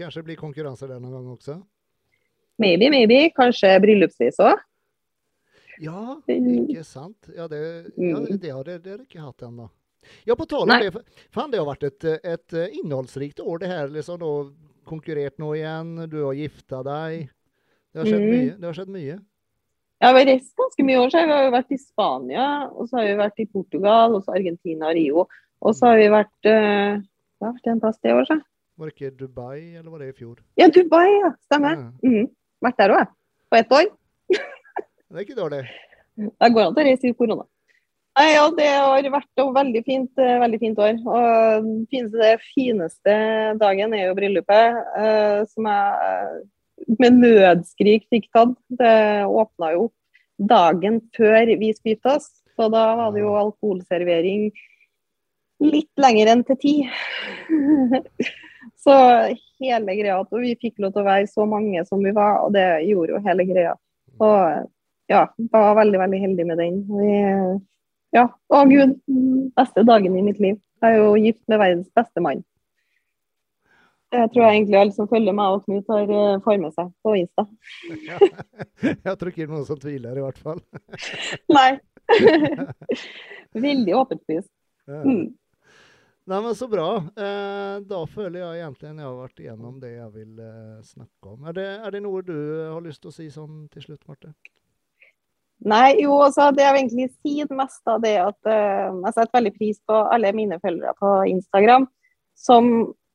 Kanskje 0.00 0.22
det 0.22 0.30
blir 0.30 0.40
konkurranser 0.40 0.88
der 0.88 1.00
noen 1.02 1.18
gang 1.18 1.28
også? 1.34 1.58
Maybe, 2.60 2.88
maybe. 2.92 3.26
Kanskje 3.36 3.74
bryllupsvis 3.84 4.40
òg. 4.40 4.62
Ja, 5.80 6.16
ikke 6.28 6.84
sant. 6.84 7.28
Ja, 7.36 7.46
det, 7.48 7.60
ja, 7.96 8.16
mm. 8.20 8.40
det 8.40 8.52
har 8.52 8.66
dere 8.68 9.04
ikke 9.04 9.22
hatt 9.24 9.44
ennå. 9.44 9.68
Ja, 10.28 10.36
på 10.36 10.46
tale 10.48 10.64
om 10.64 10.84
det. 10.84 11.04
Fan, 11.32 11.52
det 11.52 11.60
har 11.60 11.68
vært 11.68 11.86
et, 11.88 12.06
et 12.24 12.56
innholdsrikt 12.80 13.40
år, 13.44 13.60
det 13.62 13.70
her. 13.72 13.92
liksom 13.92 14.20
da, 14.20 14.32
Konkurrert 14.88 15.36
nå 15.38 15.52
igjen, 15.54 15.92
du 16.10 16.22
har 16.24 16.34
gifta 16.34 16.80
deg. 16.82 17.28
Det 17.92 18.00
har 18.00 18.08
skjedd 18.08 18.24
mm. 18.24 18.30
mye. 18.32 18.54
Det 18.56 18.66
har 18.66 18.78
skjedd 18.78 18.92
mye. 18.94 19.16
Ja, 20.00 20.14
vi 20.14 20.22
har 20.22 20.30
reist 20.30 20.56
ganske 20.56 20.84
mye 20.88 21.00
år. 21.02 21.12
Så 21.12 21.22
vi 21.26 21.34
har 21.36 21.44
jo 21.44 21.52
vært 21.52 21.74
i 21.76 21.78
Spania, 21.80 22.48
og 22.72 22.88
så 22.88 23.00
har 23.00 23.08
vi 23.10 23.20
vært 23.20 23.42
i 23.42 23.48
Portugal, 23.52 24.16
og 24.16 24.24
så 24.24 24.36
Argentina 24.38 24.88
og 24.88 24.96
Rio. 24.96 25.26
Og 25.60 25.76
så 25.76 25.90
har 25.90 26.00
vi 26.00 26.06
vært 26.12 26.48
uh, 26.48 27.02
har 27.44 27.54
vært 27.56 27.70
en 27.72 27.82
plass 27.82 28.00
det 28.04 28.14
året, 28.14 28.30
så. 28.30 28.40
Var 28.80 28.88
det 28.88 28.94
ikke 28.96 29.16
Dubai, 29.18 29.76
eller 29.76 29.90
var 29.92 30.00
det 30.00 30.10
i 30.14 30.16
fjor? 30.16 30.36
Ja, 30.56 30.70
Dubai, 30.72 31.06
ja. 31.18 31.34
Stemmer. 31.48 31.76
Ja. 31.76 32.10
Mm. 32.12 32.28
Vært 32.64 32.78
der 32.80 32.94
òg, 32.94 33.02
jeg. 33.02 33.12
På 33.50 33.58
ett 33.58 33.72
år. 33.76 33.88
Det 35.10 35.18
er 35.18 35.24
ikke 35.24 35.36
dårlig. 35.36 35.64
Det 36.16 36.48
går 36.54 36.62
an 36.64 36.76
til 36.76 36.84
å 36.84 36.86
reise 36.86 37.08
i 37.08 37.16
korona. 37.18 37.44
Nei, 38.20 38.26
ja, 38.34 38.44
Det 38.56 38.68
har 38.68 39.08
vært 39.12 39.40
et 39.42 39.52
veldig 39.56 39.82
fint, 39.86 40.10
eh, 40.18 40.38
veldig 40.42 40.60
fint 40.60 40.80
år. 40.80 40.96
Og 41.04 41.68
det 41.68 41.88
fineste 41.92 42.30
fineste 42.54 43.14
dagen 43.60 43.94
er 43.94 44.06
jo 44.06 44.16
bryllupet, 44.18 44.80
uh, 44.96 45.44
som 45.50 45.68
jeg 45.70 46.40
med 46.98 47.20
nødskrik 47.22 48.06
fikk 48.10 48.30
tatt. 48.34 48.56
Det 48.80 49.26
åpna 49.28 49.74
jo 49.76 49.88
dagen 50.40 51.00
før 51.16 51.54
vi 51.60 51.72
skulle 51.76 52.16
oss, 52.16 52.30
så 52.56 52.68
da 52.72 52.84
var 52.98 53.14
det 53.14 53.22
jo 53.22 53.36
alkoholservering 53.38 54.50
litt 55.60 56.00
lenger 56.00 56.32
enn 56.32 56.44
til 56.48 56.58
ti. 56.60 56.74
så 58.84 58.96
hele 59.60 59.96
greia, 59.96 60.20
at 60.20 60.32
vi 60.40 60.56
fikk 60.60 60.80
lov 60.80 60.94
til 60.94 61.02
å 61.04 61.08
være 61.10 61.28
så 61.30 61.46
mange 61.48 61.84
som 61.88 62.02
vi 62.04 62.14
var, 62.16 62.40
og 62.46 62.54
det 62.56 62.66
gjorde 62.88 63.16
jo 63.16 63.24
hele 63.26 63.46
greia. 63.48 63.74
Og 64.20 64.68
ja, 65.10 65.24
var 65.52 65.74
veldig, 65.80 65.98
veldig 66.00 66.20
heldig 66.24 66.46
med 66.46 66.62
den. 66.62 66.80
ja, 68.14 68.28
å 68.30 68.62
gud, 68.70 68.96
beste 69.58 69.84
dagen 69.86 70.16
i 70.16 70.24
mitt 70.24 70.40
liv. 70.42 70.60
Jeg 70.80 70.96
er 70.96 71.02
jo 71.02 71.16
gift 71.20 71.42
med 71.50 71.60
verdens 71.60 71.90
beste 71.96 72.22
mann. 72.24 72.44
Det 74.10 74.24
tror 74.32 74.42
jeg 74.42 74.56
egentlig 74.56 74.78
alle 74.80 74.94
som 74.94 75.08
følger 75.10 75.34
meg 75.38 75.56
og 75.56 75.66
Knut 75.66 75.90
har 75.92 76.08
uh, 76.10 76.40
får 76.42 76.56
med 76.58 76.74
seg 76.74 76.88
på 77.06 77.12
Insta. 77.20 77.44
ja, 78.08 78.18
jeg 79.06 79.18
tror 79.20 79.30
ikke 79.30 79.42
det 79.42 79.46
er 79.46 79.52
noen 79.54 79.68
som 79.68 79.78
tviler, 79.78 80.18
i 80.18 80.24
hvert 80.24 80.40
fall. 80.42 80.62
Nei. 81.58 81.70
Veldig 83.68 83.94
åpent 84.00 84.24
pris. 84.26 84.48
Mm. 84.90 85.28
Nei, 86.30 86.42
men 86.42 86.54
Så 86.54 86.68
bra. 86.70 86.88
Eh, 87.18 87.76
da 87.90 88.00
føler 88.06 88.40
jeg 88.40 88.60
egentlig 88.60 88.88
at 88.90 89.00
jeg 89.00 89.06
har 89.06 89.16
vært 89.18 89.40
igjennom 89.42 89.78
det 89.82 89.92
jeg 89.96 90.10
vil 90.14 90.42
eh, 90.44 90.82
snakke 90.86 91.32
om. 91.32 91.46
Er 91.48 91.56
det, 91.56 91.68
er 91.80 91.94
det, 91.94 92.02
noe 92.04 92.22
du 92.22 92.36
har 92.70 92.82
lyst 92.84 93.02
til 93.02 93.10
å 93.10 93.14
si 93.14 93.26
sånn 93.34 93.64
til 93.72 93.88
slutt, 93.88 94.04
Marte? 94.06 94.34
Nei, 95.70 96.00
jo, 96.00 96.14
altså, 96.24 96.48
det 96.56 96.64
jeg 96.64 96.76
egentlig 96.76 97.08
sier 97.18 97.50
mest 97.52 97.90
av 97.90 97.98
det 98.00 98.14
at 98.16 98.38
uh, 98.48 98.94
jeg 98.94 99.12
setter 99.12 99.34
veldig 99.34 99.52
pris 99.58 99.80
på 99.84 99.96
alle 100.14 100.30
mine 100.32 100.56
følgere 100.62 100.94
på 100.96 101.10
Instagram, 101.28 101.84
som 102.32 102.70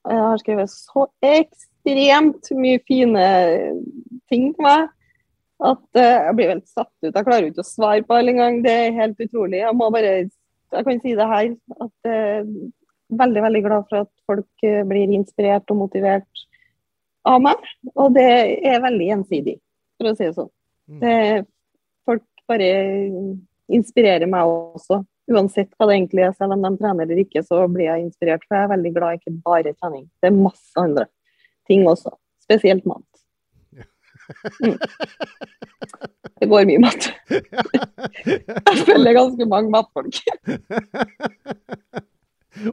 uh, 0.07 0.21
har 0.31 0.41
skrevet 0.41 0.71
så 0.71 1.07
ekstremt 1.25 2.51
mye 2.57 2.81
fine 2.87 3.25
ting 4.31 4.51
på 4.55 4.65
meg. 4.65 4.87
At 5.65 5.83
uh, 5.97 6.15
jeg 6.27 6.37
blir 6.37 6.53
helt 6.55 6.71
satt 6.71 6.91
ut. 7.03 7.11
Jeg 7.11 7.27
klarer 7.27 7.49
ikke 7.49 7.65
å 7.65 7.67
svare 7.67 8.05
på 8.05 8.17
alle 8.17 8.35
engang. 8.35 8.61
Det 8.65 8.73
er 8.87 8.97
helt 8.99 9.21
utrolig. 9.21 9.61
Jeg 9.63 9.77
må 9.77 9.91
bare 9.93 10.15
jeg 10.75 10.83
kan 10.87 10.99
si 11.03 11.13
det 11.15 11.29
her. 11.29 11.53
at 11.77 12.11
uh, 12.11 12.55
Veldig, 13.15 13.41
veldig 13.43 13.59
glad 13.61 13.83
for 13.85 14.01
at 14.01 14.09
folk 14.25 14.63
blir 14.89 15.11
inspirert 15.13 15.69
og 15.69 15.77
motivert 15.77 16.39
av 17.29 17.41
meg. 17.43 17.67
Og 17.93 18.15
det 18.15 18.25
er 18.65 18.81
veldig 18.81 19.09
gjensidig, 19.11 19.53
for 19.93 20.09
å 20.09 20.13
si 20.17 20.25
det 20.25 20.33
sånn. 20.33 20.49
Det, 21.03 21.17
folk 22.09 22.25
bare 22.49 22.69
inspirerer 23.73 24.29
meg 24.29 24.49
også. 24.49 25.03
Uansett 25.31 25.71
hva 25.73 25.87
det 25.89 25.97
egentlig 25.97 26.21
er, 26.27 26.33
selv 26.37 26.53
om 26.53 26.61
de 26.61 26.71
trener 26.77 27.07
eller 27.07 27.23
ikke, 27.23 27.41
så 27.45 27.63
blir 27.71 27.87
jeg 27.87 28.05
inspirert. 28.05 28.43
For 28.45 28.57
jeg 28.57 28.67
er 28.67 28.73
veldig 28.75 28.91
glad 28.93 29.15
i 29.15 29.19
ikke 29.21 29.35
bare 29.45 29.73
trening. 29.73 30.05
Det 30.21 30.29
er 30.29 30.37
masse 30.37 30.81
andre 30.81 31.07
ting 31.69 31.87
også. 31.89 32.13
Spesielt 32.45 32.85
mat. 32.85 33.05
Mm. 34.61 34.77
Det 36.39 36.49
går 36.49 36.65
mye 36.69 36.81
mat. 36.81 37.07
Jeg 38.25 38.85
følger 38.87 39.13
ganske 39.13 39.45
mange 39.49 39.69
matfolk. 39.73 40.17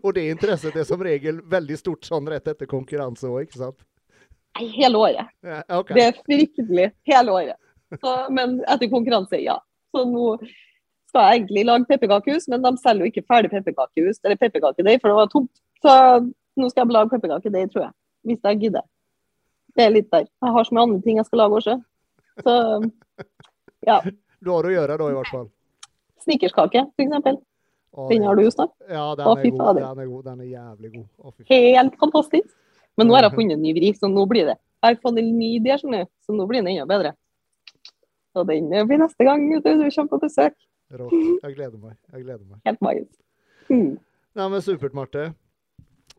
Og 0.00 0.14
det 0.16 0.24
interesset 0.30 0.76
er 0.78 0.86
som 0.88 1.02
regel 1.04 1.40
veldig 1.52 1.76
stort 1.78 2.06
sånn 2.08 2.28
rett 2.30 2.48
etter 2.48 2.68
konkurranse 2.70 3.28
òg, 3.28 3.46
ikke 3.46 3.60
sant? 3.60 3.78
Nei, 4.56 4.68
hele 4.76 5.00
året. 5.00 5.32
okay. 5.68 5.96
Det 5.96 6.04
er 6.06 6.18
fryktelig 6.20 6.88
hele 7.08 7.36
året. 7.36 7.58
Så, 8.00 8.12
men 8.32 8.60
etter 8.70 8.90
konkurranse, 8.92 9.40
ja. 9.42 9.58
Så 9.92 10.04
nå 10.08 10.36
skal 11.12 11.26
jeg 11.28 11.42
egentlig 11.42 11.66
lage 11.68 11.88
pepperkakehus, 11.90 12.48
men 12.48 12.62
de 12.64 12.72
selger 12.80 13.04
jo 13.04 13.12
ikke 13.12 13.26
ferdig 13.28 13.50
pepperkakehus 13.52 14.22
eller 14.24 14.38
pepperkakedeig, 14.40 15.00
for 15.02 15.12
det 15.12 15.16
var 15.18 15.28
tomt. 15.32 15.50
Så 15.84 15.92
nå 16.56 16.70
skal 16.72 16.86
jeg 16.86 16.96
lage 16.96 17.12
pepperkakedeig, 17.12 17.68
tror 17.72 17.84
jeg. 17.84 17.92
Hvis 18.30 18.40
jeg 18.48 18.60
gidder. 18.62 18.86
Det 19.76 19.84
er 19.84 19.92
litt 19.92 20.08
der. 20.12 20.24
Jeg 20.24 20.54
har 20.56 20.64
så 20.64 20.74
mye 20.74 20.86
andre 20.88 21.04
ting 21.04 21.20
jeg 21.20 21.28
skal 21.28 21.42
lage 21.42 21.58
også. 21.60 21.76
Så 22.40 22.54
ja. 23.84 23.98
Du 24.40 24.50
har 24.54 24.68
å 24.68 24.72
gjøre 24.72 24.96
da, 25.00 25.10
i 25.12 25.18
hvert 25.18 25.32
fall. 25.34 25.46
Snickerskake, 26.24 26.86
f.eks. 26.96 27.38
Den 28.08 28.24
har 28.24 28.38
du 28.38 28.44
jo 28.46 28.52
snart. 28.54 28.72
Ja, 28.88 29.06
den, 29.18 29.28
Å, 29.28 29.36
er 29.36 29.52
god. 29.52 29.76
den 29.76 30.02
er 30.04 30.10
god. 30.14 30.26
Den 30.30 30.40
er 30.40 30.48
jævlig 30.48 30.92
god. 30.94 31.06
Å, 31.20 31.34
Helt 31.52 31.96
fantastisk. 32.00 32.52
Men 32.96 33.08
nå 33.10 33.18
har 33.18 33.28
jeg 33.28 33.36
funnet 33.38 33.58
en 33.58 33.64
ny 33.64 33.76
vri, 33.76 33.92
så 33.98 34.08
nå 34.08 34.24
blir 34.30 34.48
det. 34.48 34.56
Jeg 34.80 34.94
har 34.96 35.02
fått 35.04 35.20
en 35.20 35.32
ny 35.36 35.54
idé, 35.60 35.76
så 35.76 36.36
nå 36.36 36.48
blir 36.48 36.64
den 36.64 36.72
enda 36.72 36.88
bedre. 36.88 37.12
Så 38.32 38.46
den 38.48 38.72
blir 38.88 39.02
neste 39.02 39.28
gang 39.28 39.44
du 39.44 39.60
kommer 39.60 40.08
på 40.14 40.22
besøk. 40.24 40.56
Rått. 41.00 41.16
Jeg 41.42 41.56
gleder 41.56 41.78
meg. 41.78 41.96
Jeg 42.12 42.24
gleder 42.26 42.44
meg. 42.44 42.60
Helt 42.68 42.82
magisk. 42.84 43.16
Mm. 43.70 43.98
Nei, 44.36 44.46
men 44.52 44.62
Supert, 44.64 44.94
Marte. 44.96 45.32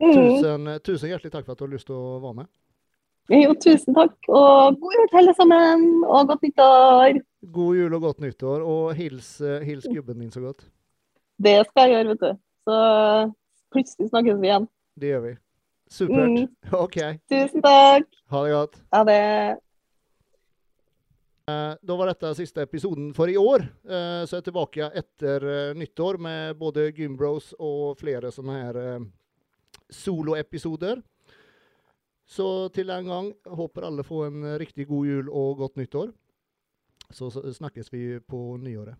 Mm. 0.00 0.12
Tusen, 0.14 0.70
tusen, 0.82 1.10
hjertelig 1.12 1.32
takk 1.34 1.46
for 1.46 1.54
at 1.54 1.60
du 1.60 1.66
har 1.66 1.74
lyst 1.74 1.86
til 1.90 1.96
å 1.98 2.18
være 2.22 2.40
med. 2.42 2.50
Jo, 3.32 3.54
tusen 3.56 3.96
takk. 3.96 4.16
Og 4.28 4.80
god 4.80 4.96
jul 4.98 5.06
til 5.10 5.20
alle 5.22 5.34
sammen. 5.38 5.86
Og 6.04 6.28
godt 6.28 6.42
nyttår. 6.44 7.20
God 7.54 7.78
jul 7.78 7.94
og 7.96 8.08
godt 8.08 8.20
nyttår. 8.24 8.64
Og 8.74 8.94
hils, 8.98 9.30
hils 9.64 9.86
gubben 9.88 10.20
din 10.20 10.32
så 10.34 10.42
godt. 10.44 10.66
Det 11.42 11.56
skal 11.70 11.88
jeg 11.88 11.96
gjøre, 11.96 12.14
vet 12.14 12.26
du. 12.26 12.42
Så 12.68 12.76
plutselig 13.74 14.10
snakkes 14.10 14.40
vi 14.42 14.50
igjen. 14.50 14.68
Det 15.00 15.14
gjør 15.14 15.24
vi. 15.28 15.34
Supert. 15.90 16.34
Mm. 16.34 16.50
OK. 16.84 16.98
Tusen 17.32 17.64
takk. 17.64 18.06
Ha 18.34 18.44
det 18.44 18.52
godt. 18.54 18.78
Ha 18.94 19.04
det. 19.08 19.22
Eh, 21.46 21.74
da 21.82 21.96
var 21.96 22.08
dette 22.08 22.30
siste 22.38 22.62
episoden 22.64 23.10
for 23.14 23.28
i 23.28 23.36
år. 23.36 23.66
Eh, 23.84 24.22
så 24.24 24.38
jeg 24.38 24.40
er 24.40 24.46
tilbake 24.46 24.86
etter 24.96 25.44
eh, 25.44 25.74
nyttår 25.76 26.16
med 26.16 26.56
både 26.56 26.86
Gymbros 26.96 27.50
og 27.58 27.98
flere 28.00 28.30
sånne 28.32 28.60
her 28.62 28.78
soloepisoder. 29.92 31.02
Så 32.24 32.48
til 32.72 32.88
en 32.88 33.12
gang 33.12 33.30
håper 33.44 33.84
alle 33.84 34.06
får 34.08 34.30
en 34.30 34.50
riktig 34.56 34.88
god 34.88 35.06
jul 35.06 35.28
og 35.28 35.60
godt 35.60 35.76
nyttår. 35.76 36.14
Så 37.12 37.28
snakkes 37.28 37.92
vi 37.92 38.18
på 38.24 38.56
nyåret. 38.56 38.96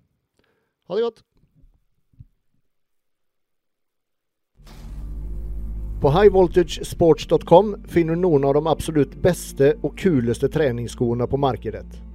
Ha 0.84 0.98
det 0.98 1.08
godt! 1.08 1.24
På 6.04 6.10
highvoltagesports.com 6.12 7.78
finner 7.88 8.18
du 8.18 8.26
noen 8.26 8.44
av 8.44 8.58
de 8.58 8.68
absolutt 8.68 9.16
beste 9.24 9.78
og 9.80 9.96
kuleste 9.96 10.52
treningsskoene 10.52 11.24
på 11.24 11.40
markedet. 11.40 12.12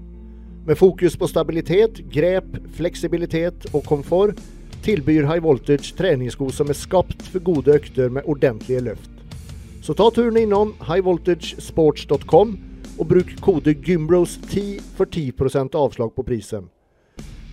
Med 0.69 0.77
fokus 0.77 1.17
på 1.17 1.27
stabilitet, 1.27 1.97
grep, 2.13 2.45
fleksibilitet 2.77 3.65
og 3.73 3.81
komfort 3.89 4.37
tilbyr 4.85 5.25
High 5.25 5.41
Voltage 5.41 5.95
treningssko 5.97 6.51
som 6.53 6.69
er 6.69 6.77
skapt 6.77 7.23
for 7.25 7.41
gode 7.41 7.73
økter 7.73 8.11
med 8.13 8.27
ordentlige 8.29 8.83
løft. 8.85 9.09
Så 9.81 9.95
ta 9.97 10.11
turen 10.13 10.37
innom 10.37 10.75
highvoltagesports.com 10.85 12.53
og 12.99 13.09
bruk 13.09 13.33
kode 13.41 13.73
GYMBROS10 13.73 14.77
for 14.93 15.09
10% 15.09 15.73
avslag 15.73 16.13
på 16.13 16.27
prisen. 16.29 16.69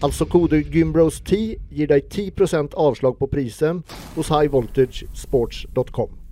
Altså 0.04 0.28
kode 0.28 0.60
GYMBROS10 0.68 1.56
gir 1.72 1.88
deg 1.88 2.12
10% 2.12 2.76
avslag 2.76 3.16
på 3.16 3.32
prisen 3.32 3.80
hos 4.12 4.28
highvoltagesports.com. 4.28 6.25